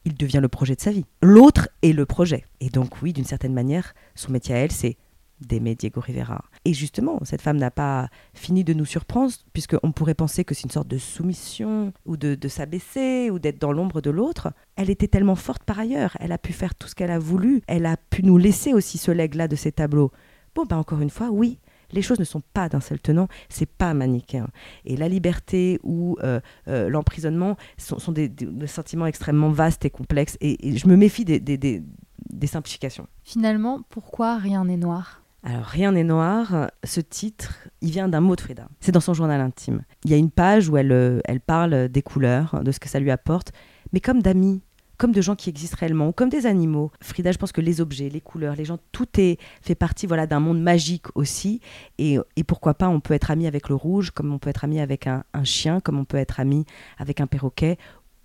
il 0.06 0.14
devient 0.14 0.38
le 0.40 0.48
projet 0.48 0.76
de 0.76 0.80
sa 0.80 0.92
vie. 0.92 1.04
L'autre 1.20 1.68
est 1.82 1.92
le 1.92 2.06
projet. 2.06 2.44
Et 2.60 2.70
donc 2.70 3.02
oui, 3.02 3.12
d'une 3.12 3.24
certaine 3.24 3.52
manière, 3.52 3.92
son 4.14 4.32
métier 4.32 4.54
à 4.54 4.58
elle, 4.58 4.72
c'est 4.72 4.96
d'aimer 5.40 5.74
Diego 5.74 6.00
Rivera. 6.00 6.44
Et 6.64 6.72
justement, 6.72 7.18
cette 7.24 7.42
femme 7.42 7.58
n'a 7.58 7.72
pas 7.72 8.08
fini 8.32 8.64
de 8.64 8.72
nous 8.72 8.84
surprendre, 8.84 9.32
puisqu'on 9.52 9.92
pourrait 9.92 10.14
penser 10.14 10.44
que 10.44 10.54
c'est 10.54 10.62
une 10.62 10.70
sorte 10.70 10.88
de 10.88 10.96
soumission, 10.96 11.92
ou 12.06 12.16
de, 12.16 12.48
s'abaisser, 12.48 13.30
ou 13.30 13.38
d'être 13.38 13.60
dans 13.60 13.72
l'ombre 13.72 14.00
de 14.00 14.10
l'autre. 14.10 14.52
Elle 14.76 14.90
était 14.90 15.08
tellement 15.08 15.34
forte 15.34 15.64
par 15.64 15.78
ailleurs, 15.78 16.16
elle 16.20 16.32
a 16.32 16.38
pu 16.38 16.52
faire 16.52 16.74
tout 16.74 16.88
ce 16.88 16.94
qu'elle 16.94 17.10
a 17.10 17.18
voulu, 17.18 17.60
elle 17.66 17.84
a 17.84 17.96
pu 17.96 18.22
nous 18.22 18.38
laisser 18.38 18.72
aussi 18.72 18.98
ce 18.98 19.10
legs-là 19.10 19.48
de 19.48 19.56
ses 19.56 19.72
tableaux. 19.72 20.12
Bon, 20.54 20.64
ben 20.64 20.78
encore 20.78 21.00
une 21.00 21.10
fois, 21.10 21.28
oui, 21.30 21.58
les 21.92 22.02
choses 22.02 22.18
ne 22.18 22.24
sont 22.24 22.42
pas 22.52 22.68
d'un 22.68 22.80
seul 22.80 23.00
tenant, 23.00 23.28
c'est 23.48 23.66
pas 23.66 23.94
manichéen. 23.94 24.48
Et 24.84 24.96
la 24.96 25.08
liberté 25.08 25.78
ou 25.82 26.16
euh, 26.22 26.40
euh, 26.68 26.88
l'emprisonnement 26.88 27.56
sont, 27.78 28.12
des, 28.12 28.30
sentiments 28.66 29.06
extrêmement 29.06 29.50
vastes 29.50 29.84
et 29.84 29.90
complexes, 29.90 30.36
et, 30.40 30.76
je 30.76 30.86
me 30.88 30.96
méfie 30.96 31.24
des, 31.24 31.40
des, 31.40 32.46
simplifications. 32.46 33.06
Finalement, 33.22 33.80
pourquoi 33.88 34.36
rien 34.38 34.64
n'est 34.64 34.76
noir? 34.76 35.22
Alors, 35.42 35.64
Rien 35.64 35.92
n'est 35.92 36.04
noir, 36.04 36.70
ce 36.84 37.00
titre, 37.00 37.68
il 37.80 37.90
vient 37.90 38.08
d'un 38.08 38.20
mot 38.20 38.34
de 38.34 38.40
Frida. 38.40 38.68
C'est 38.80 38.92
dans 38.92 39.00
son 39.00 39.14
journal 39.14 39.40
intime. 39.40 39.82
Il 40.04 40.10
y 40.10 40.14
a 40.14 40.16
une 40.16 40.30
page 40.30 40.68
où 40.68 40.76
elle, 40.76 40.92
euh, 40.92 41.20
elle 41.24 41.40
parle 41.40 41.88
des 41.88 42.02
couleurs, 42.02 42.62
de 42.64 42.72
ce 42.72 42.80
que 42.80 42.88
ça 42.88 42.98
lui 42.98 43.10
apporte, 43.10 43.52
mais 43.92 44.00
comme 44.00 44.22
d'amis, 44.22 44.62
comme 44.96 45.12
de 45.12 45.20
gens 45.20 45.36
qui 45.36 45.50
existent 45.50 45.76
réellement, 45.78 46.12
comme 46.12 46.28
des 46.28 46.46
animaux. 46.46 46.90
Frida, 47.00 47.32
je 47.32 47.38
pense 47.38 47.52
que 47.52 47.60
les 47.60 47.80
objets, 47.80 48.08
les 48.08 48.20
couleurs, 48.20 48.56
les 48.56 48.64
gens, 48.64 48.78
tout 48.92 49.08
est 49.18 49.38
fait 49.62 49.74
partie 49.74 50.06
voilà 50.06 50.26
d'un 50.26 50.40
monde 50.40 50.60
magique 50.60 51.06
aussi. 51.14 51.60
Et, 51.98 52.18
pourquoi 52.46 52.74
pas, 52.74 52.88
on 52.88 53.00
peut 53.00 53.14
être 53.14 53.30
ami 53.30 53.46
avec 53.46 53.68
le 53.68 53.74
rouge, 53.74 54.10
comme 54.10 54.32
on 54.32 54.38
peut 54.38 54.50
être 54.50 54.64
ami 54.64 54.80
avec 54.80 55.06
un, 55.06 55.24
chien, 55.44 55.80
comme 55.80 55.98
on 55.98 56.04
peut 56.04 56.16
être 56.16 56.40
ami 56.40 56.64
avec 56.98 57.20
un 57.20 57.26
perroquet 57.26 57.78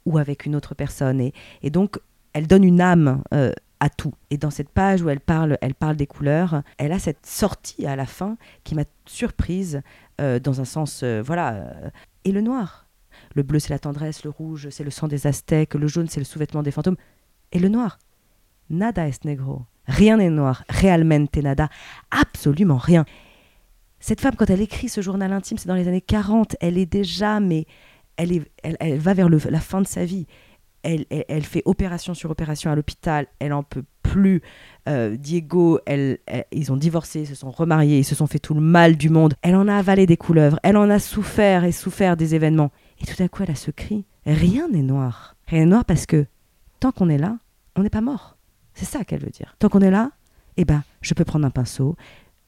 ou 0.06 0.18
avec 0.18 0.46
une 0.46 0.56
autre 0.56 0.76
personne. 0.76 1.20
Et, 1.22 1.34
et 1.62 1.70
donc, 1.70 2.00
elle 2.34 2.48
donne 2.48 2.64
une 2.64 2.82
âme. 2.82 3.24
Euh, 3.34 3.52
à 3.84 3.90
tout. 3.90 4.14
Et 4.30 4.38
dans 4.38 4.52
cette 4.52 4.70
page 4.70 5.02
où 5.02 5.10
elle 5.10 5.20
parle, 5.20 5.58
elle 5.60 5.74
parle 5.74 5.96
des 5.96 6.06
couleurs, 6.06 6.62
elle 6.78 6.92
a 6.92 7.00
cette 7.00 7.26
sortie 7.26 7.88
à 7.88 7.96
la 7.96 8.06
fin 8.06 8.38
qui 8.64 8.76
m'a 8.76 8.84
surprise 9.08 9.82
euh, 10.22 10.38
dans 10.38 10.62
un 10.62 10.66
sens, 10.66 11.02
euh, 11.02 11.24
voilà. 11.26 11.74
et 12.24 12.32
le 12.32 12.42
noir, 12.42 12.86
le 13.36 13.44
bleu, 13.44 13.60
c'est 13.60 13.70
la 13.70 13.80
tendresse, 13.80 14.24
le 14.24 14.30
rouge, 14.30 14.70
c'est 14.70 14.84
le 14.84 14.92
sang 14.92 15.08
des 15.08 15.28
Aztèques, 15.28 15.76
le 15.76 15.88
jaune, 15.88 16.08
c'est 16.08 16.20
le 16.20 16.26
sous-vêtement 16.26 16.64
des 16.64 16.72
fantômes. 16.72 16.98
Et 17.52 17.60
le 17.60 17.70
noir, 17.70 18.00
nada 18.70 19.08
es 19.08 19.26
negro. 19.26 19.64
Rien 19.88 20.18
n'est 20.18 20.30
noir, 20.30 20.64
realmente 20.70 21.36
nada, 21.38 21.70
absolument 22.12 22.78
rien. 22.78 23.06
Cette 24.00 24.22
femme, 24.22 24.36
quand 24.36 24.50
elle 24.50 24.62
écrit 24.62 24.90
ce 24.90 25.02
journal 25.02 25.32
intime, 25.32 25.58
c'est 25.58 25.68
dans 25.68 25.76
les 25.76 25.88
années 25.88 26.02
40, 26.02 26.56
elle 26.60 26.78
est 26.78 26.86
déjà, 26.86 27.40
mais 27.40 27.66
elle, 28.18 28.32
est, 28.32 28.52
elle, 28.64 29.00
va 29.00 29.14
vers 29.14 29.30
la 29.30 29.60
fin 29.60 29.82
de 29.82 29.88
sa 29.88 30.06
vie. 30.06 30.26
Elle, 30.84 31.06
elle, 31.10 31.44
fait 31.44 31.62
opération 31.66 32.16
sur 32.16 32.32
opération 32.32 32.72
à 32.72 32.76
l'hôpital, 32.76 33.28
elle 33.40 33.54
en 33.54 33.62
peut 33.62 33.84
plus. 34.02 34.42
Euh, 34.90 35.16
Diego, 35.16 35.80
elle, 35.86 36.18
ils 36.52 36.72
ont 36.72 36.78
divorcé, 36.78 37.26
se 37.26 37.36
sont 37.36 37.52
remariés, 37.52 38.00
ils 38.00 38.04
se 38.04 38.16
sont 38.16 38.26
fait 38.26 38.40
tout 38.40 38.56
le 38.56 38.62
mal 38.62 38.98
du 38.98 39.10
monde. 39.10 39.36
Elle 39.44 39.56
en 39.56 39.68
a 39.68 39.76
avalé 39.76 40.08
des 40.08 40.18
couleuvres, 40.18 40.60
elle 40.64 40.78
en 40.78 40.90
a 40.90 40.98
souffert 40.98 41.64
et 41.64 41.72
souffert 41.72 42.18
des 42.18 42.34
événements. 42.34 42.72
Et 43.02 43.06
tout 43.06 43.22
à 43.22 43.28
coup, 43.28 43.44
elle 43.44 43.52
a 43.52 43.56
ce 43.56 43.72
cri. 43.72 44.06
Rien 44.26 44.70
n'est 44.70 44.84
noir. 44.84 45.36
Rien 45.48 45.62
n'est 45.62 45.72
noir 45.72 45.86
parce 45.86 46.06
que 46.06 46.26
tant 46.80 46.92
qu'on 46.92 47.10
est 47.10 47.18
là, 47.18 47.38
on 47.76 47.84
n'est 47.84 47.90
pas 47.90 48.02
mort. 48.02 48.38
C'est 48.74 48.86
ça 48.86 49.04
qu'elle 49.04 49.22
veut 49.22 49.32
dire. 49.32 49.56
Tant 49.60 49.70
qu'on 49.70 49.82
est 49.82 49.92
là, 49.92 50.12
eh 50.58 50.66
ben, 50.66 50.84
je 51.02 51.14
peux 51.14 51.26
prendre 51.26 51.46
un 51.46 51.50
pinceau, 51.50 51.96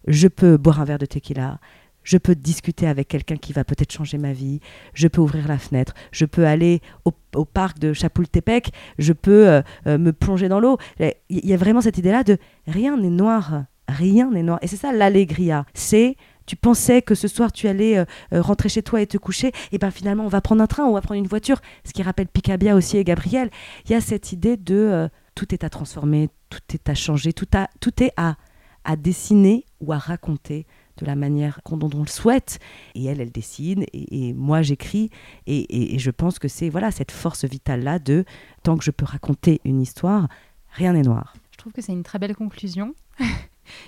je 0.07 0.27
peux 0.27 0.57
boire 0.57 0.79
un 0.81 0.85
verre 0.85 0.99
de 0.99 1.05
tequila, 1.05 1.59
je 2.03 2.17
peux 2.17 2.35
discuter 2.35 2.87
avec 2.87 3.07
quelqu'un 3.07 3.37
qui 3.37 3.53
va 3.53 3.63
peut-être 3.63 3.91
changer 3.91 4.17
ma 4.17 4.33
vie, 4.33 4.59
je 4.93 5.07
peux 5.07 5.21
ouvrir 5.21 5.47
la 5.47 5.57
fenêtre, 5.57 5.93
je 6.11 6.25
peux 6.25 6.45
aller 6.45 6.81
au, 7.05 7.45
parc 7.45 7.79
de 7.79 7.93
Chapultepec, 7.93 8.71
je 8.99 9.13
peux 9.13 9.47
euh, 9.47 9.61
euh, 9.87 9.97
me 9.97 10.11
plonger 10.11 10.49
dans 10.49 10.59
l'eau. 10.59 10.77
Il 10.99 11.45
y 11.45 11.53
a 11.53 11.57
vraiment 11.57 11.81
cette 11.81 11.97
idée-là 11.97 12.23
de 12.23 12.37
rien 12.67 12.97
n'est 12.97 13.09
noir, 13.09 13.63
rien 13.87 14.29
n'est 14.29 14.43
noir. 14.43 14.59
Et 14.61 14.67
c'est 14.67 14.75
ça 14.75 14.91
l'allégria. 14.91 15.65
C'est 15.73 16.17
tu 16.45 16.55
pensais 16.55 17.01
que 17.01 17.15
ce 17.15 17.27
soir 17.27 17.51
tu 17.51 17.67
allais 17.67 17.97
euh, 17.97 18.05
rentrer 18.31 18.69
chez 18.69 18.83
toi 18.83 19.01
et 19.01 19.07
te 19.07 19.17
coucher, 19.17 19.51
et 19.71 19.77
ben 19.77 19.91
finalement 19.91 20.25
on 20.25 20.29
va 20.29 20.41
prendre 20.41 20.61
un 20.61 20.67
train, 20.67 20.85
on 20.85 20.93
va 20.93 21.01
prendre 21.01 21.19
une 21.19 21.27
voiture, 21.27 21.61
ce 21.85 21.93
qui 21.93 22.03
rappelle 22.03 22.27
Picabia 22.27 22.75
aussi 22.75 22.97
et 22.97 23.03
Gabriel. 23.03 23.49
Il 23.85 23.91
y 23.91 23.95
a 23.95 24.01
cette 24.01 24.31
idée 24.31 24.57
de 24.57 25.09
tout 25.35 25.53
est 25.53 25.63
à 25.63 25.69
transformer, 25.69 26.29
tout 26.49 26.59
est 26.73 26.89
à 26.89 26.95
changer, 26.95 27.33
tout, 27.33 27.47
tout 27.79 28.03
est 28.03 28.13
à, 28.17 28.35
à 28.83 28.95
dessiner 28.95 29.65
ou 29.79 29.93
à 29.93 29.97
raconter 29.97 30.65
de 30.97 31.05
la 31.05 31.15
manière 31.15 31.59
dont 31.69 31.89
on 31.93 32.01
le 32.01 32.07
souhaite. 32.07 32.59
Et 32.95 33.05
elle, 33.05 33.21
elle 33.21 33.31
dessine, 33.31 33.85
et, 33.93 34.33
moi 34.33 34.61
j'écris, 34.61 35.09
et, 35.47 35.97
je 35.97 36.11
pense 36.11 36.39
que 36.39 36.47
c'est 36.47 36.69
voilà 36.69 36.91
cette 36.91 37.11
force 37.11 37.45
vitale-là 37.45 37.99
de 37.99 38.25
tant 38.63 38.77
que 38.77 38.83
je 38.83 38.91
peux 38.91 39.05
raconter 39.05 39.59
une 39.65 39.81
histoire, 39.81 40.27
rien 40.71 40.93
n'est 40.93 41.01
noir. 41.01 41.33
Je 41.51 41.57
trouve 41.57 41.73
que 41.73 41.81
c'est 41.81 41.93
une 41.93 42.03
très 42.03 42.19
belle 42.19 42.35
conclusion. 42.35 42.93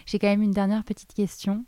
J'ai 0.06 0.20
quand 0.20 0.28
même 0.28 0.42
une 0.42 0.52
dernière 0.52 0.84
petite 0.84 1.14
question. 1.14 1.66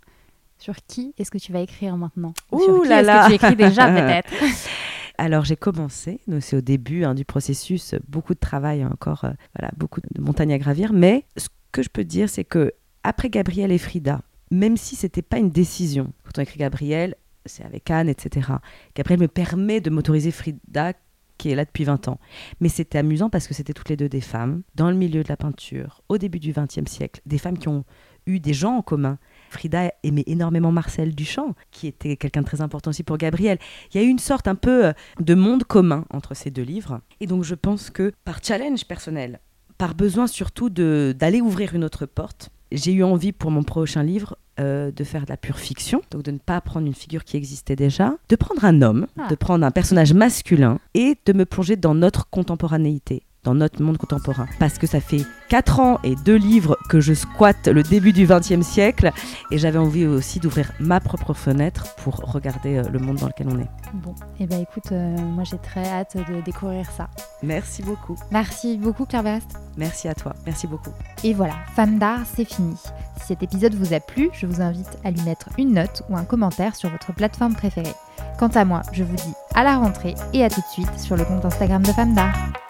Sur 0.59 0.75
qui 0.87 1.13
est-ce 1.17 1.31
que 1.31 1.37
tu 1.37 1.51
vas 1.51 1.59
écrire 1.61 1.97
maintenant 1.97 2.33
Ouh 2.51 2.59
Sur 2.59 2.81
qui 2.83 2.91
est-ce 2.91 3.07
que 3.07 3.27
tu 3.27 3.33
écris 3.35 3.55
déjà 3.55 3.87
peut-être 3.91 4.31
Alors 5.19 5.45
j'ai 5.45 5.55
commencé, 5.55 6.19
c'est 6.41 6.57
au 6.57 6.61
début 6.61 7.03
hein, 7.03 7.15
du 7.15 7.25
processus, 7.25 7.95
beaucoup 8.07 8.35
de 8.35 8.39
travail 8.39 8.85
encore, 8.85 9.25
euh, 9.25 9.31
voilà, 9.57 9.71
beaucoup 9.75 9.99
de 9.99 10.21
montagnes 10.21 10.53
à 10.53 10.59
gravir. 10.59 10.93
Mais 10.93 11.25
ce 11.37 11.47
que 11.71 11.81
je 11.81 11.89
peux 11.89 12.03
dire, 12.03 12.29
c'est 12.29 12.43
que 12.43 12.71
après 13.03 13.29
Gabriel 13.29 13.71
et 13.71 13.79
Frida, 13.79 14.21
même 14.51 14.77
si 14.77 14.95
c'était 14.95 15.23
pas 15.23 15.37
une 15.37 15.49
décision. 15.49 16.13
Quand 16.23 16.37
on 16.37 16.41
écrit 16.41 16.59
Gabriel, 16.59 17.15
c'est 17.45 17.63
avec 17.63 17.89
Anne, 17.89 18.09
etc. 18.09 18.51
Gabriel 18.95 19.19
me 19.19 19.27
permet 19.27 19.81
de 19.81 19.89
m'autoriser 19.89 20.31
Frida, 20.31 20.93
qui 21.37 21.51
est 21.51 21.55
là 21.55 21.65
depuis 21.65 21.83
20 21.83 22.07
ans. 22.07 22.19
Mais 22.59 22.69
c'était 22.69 22.97
amusant 22.97 23.29
parce 23.29 23.47
que 23.47 23.53
c'était 23.53 23.73
toutes 23.73 23.89
les 23.89 23.97
deux 23.97 24.09
des 24.09 24.21
femmes, 24.21 24.63
dans 24.75 24.89
le 24.89 24.95
milieu 24.95 25.23
de 25.23 25.29
la 25.29 25.37
peinture, 25.37 26.01
au 26.09 26.17
début 26.17 26.39
du 26.39 26.51
XXe 26.51 26.89
siècle, 26.89 27.21
des 27.25 27.37
femmes 27.37 27.57
qui 27.57 27.67
ont 27.67 27.85
eu 28.25 28.39
des 28.39 28.53
gens 28.53 28.77
en 28.77 28.81
commun. 28.81 29.17
Frida 29.49 29.91
aimait 30.03 30.23
énormément 30.27 30.71
Marcel 30.71 31.15
Duchamp, 31.15 31.55
qui 31.71 31.87
était 31.87 32.17
quelqu'un 32.17 32.41
de 32.41 32.45
très 32.45 32.61
important 32.61 32.89
aussi 32.89 33.03
pour 33.03 33.17
Gabriel. 33.17 33.57
Il 33.93 34.01
y 34.01 34.03
a 34.03 34.07
eu 34.07 34.09
une 34.09 34.19
sorte 34.19 34.47
un 34.47 34.55
peu 34.55 34.87
euh, 34.87 34.93
de 35.19 35.35
monde 35.35 35.63
commun 35.63 36.05
entre 36.09 36.35
ces 36.35 36.51
deux 36.51 36.63
livres. 36.63 37.01
Et 37.19 37.27
donc 37.27 37.43
je 37.43 37.55
pense 37.55 37.89
que 37.89 38.11
par 38.25 38.43
challenge 38.43 38.85
personnel, 38.85 39.39
par 39.77 39.95
besoin 39.95 40.27
surtout 40.27 40.69
d'aller 40.69 41.41
ouvrir 41.41 41.75
une 41.75 41.83
autre 41.83 42.05
porte, 42.05 42.49
j'ai 42.71 42.91
eu 42.91 43.03
envie 43.03 43.31
pour 43.31 43.51
mon 43.51 43.63
prochain 43.63 44.03
livre 44.03 44.37
euh, 44.59 44.91
de 44.91 45.03
faire 45.03 45.23
de 45.23 45.29
la 45.29 45.37
pure 45.37 45.59
fiction, 45.59 46.01
donc 46.11 46.23
de 46.23 46.31
ne 46.31 46.39
pas 46.39 46.59
prendre 46.61 46.87
une 46.87 46.95
figure 46.95 47.23
qui 47.23 47.37
existait 47.37 47.75
déjà, 47.75 48.15
de 48.27 48.35
prendre 48.35 48.65
un 48.65 48.81
homme, 48.81 49.07
ah. 49.17 49.27
de 49.29 49.35
prendre 49.35 49.65
un 49.65 49.71
personnage 49.71 50.13
masculin 50.13 50.79
et 50.93 51.15
de 51.25 51.33
me 51.33 51.45
plonger 51.45 51.75
dans 51.75 51.95
notre 51.95 52.29
contemporanéité 52.29 53.23
dans 53.47 53.55
notre 53.55 53.81
monde 53.81 53.97
contemporain. 53.97 54.45
Parce 54.59 54.77
que 54.77 54.87
ça 54.87 54.99
fait 54.99 55.25
4 55.47 55.79
ans 55.79 55.99
et 56.03 56.15
2 56.15 56.35
livres 56.35 56.77
que 56.89 56.99
je 56.99 57.13
squatte 57.13 57.69
le 57.69 57.81
début 57.81 58.11
du 58.11 58.27
XXe 58.27 58.61
siècle 58.61 59.11
et 59.51 59.57
j'avais 59.57 59.77
envie 59.77 60.05
aussi 60.05 60.41
d'ouvrir 60.41 60.73
ma 60.81 60.99
propre 60.99 61.33
fenêtre 61.33 61.95
pour 62.03 62.15
regarder 62.17 62.77
euh, 62.77 62.83
le 62.91 62.99
monde 62.99 63.15
dans 63.15 63.27
lequel 63.27 63.47
on 63.49 63.57
est. 63.57 63.69
Bon, 63.93 64.11
et 64.11 64.43
eh 64.43 64.47
ben 64.47 64.59
écoute, 64.59 64.91
euh, 64.91 65.17
moi 65.17 65.45
j'ai 65.45 65.57
très 65.59 65.87
hâte 65.87 66.17
de 66.17 66.41
découvrir 66.41 66.91
ça. 66.91 67.07
Merci 67.41 67.83
beaucoup. 67.83 68.17
Merci 68.31 68.77
beaucoup 68.77 69.05
Claire. 69.05 69.39
Merci 69.77 70.09
à 70.09 70.13
toi, 70.13 70.33
merci 70.45 70.67
beaucoup. 70.67 70.91
Et 71.23 71.33
voilà, 71.33 71.53
Femme 71.73 71.99
d'art, 71.99 72.19
c'est 72.35 72.43
fini. 72.43 72.75
Si 72.75 73.27
cet 73.27 73.43
épisode 73.43 73.75
vous 73.75 73.93
a 73.93 74.01
plu, 74.01 74.29
je 74.33 74.45
vous 74.45 74.61
invite 74.61 74.97
à 75.05 75.11
lui 75.11 75.21
mettre 75.21 75.47
une 75.57 75.73
note 75.73 76.03
ou 76.09 76.17
un 76.17 76.25
commentaire 76.25 76.75
sur 76.75 76.89
votre 76.89 77.13
plateforme 77.13 77.55
préférée. 77.55 77.95
Quant 78.37 78.49
à 78.49 78.65
moi, 78.65 78.81
je 78.91 79.05
vous 79.05 79.15
dis 79.15 79.33
à 79.55 79.63
la 79.63 79.77
rentrée 79.77 80.15
et 80.33 80.43
à 80.43 80.49
tout 80.49 80.61
de 80.61 80.67
suite 80.73 80.99
sur 80.99 81.15
le 81.15 81.23
compte 81.23 81.45
Instagram 81.45 81.81
de 81.81 81.91
Femme 81.93 82.13
d'art. 82.13 82.66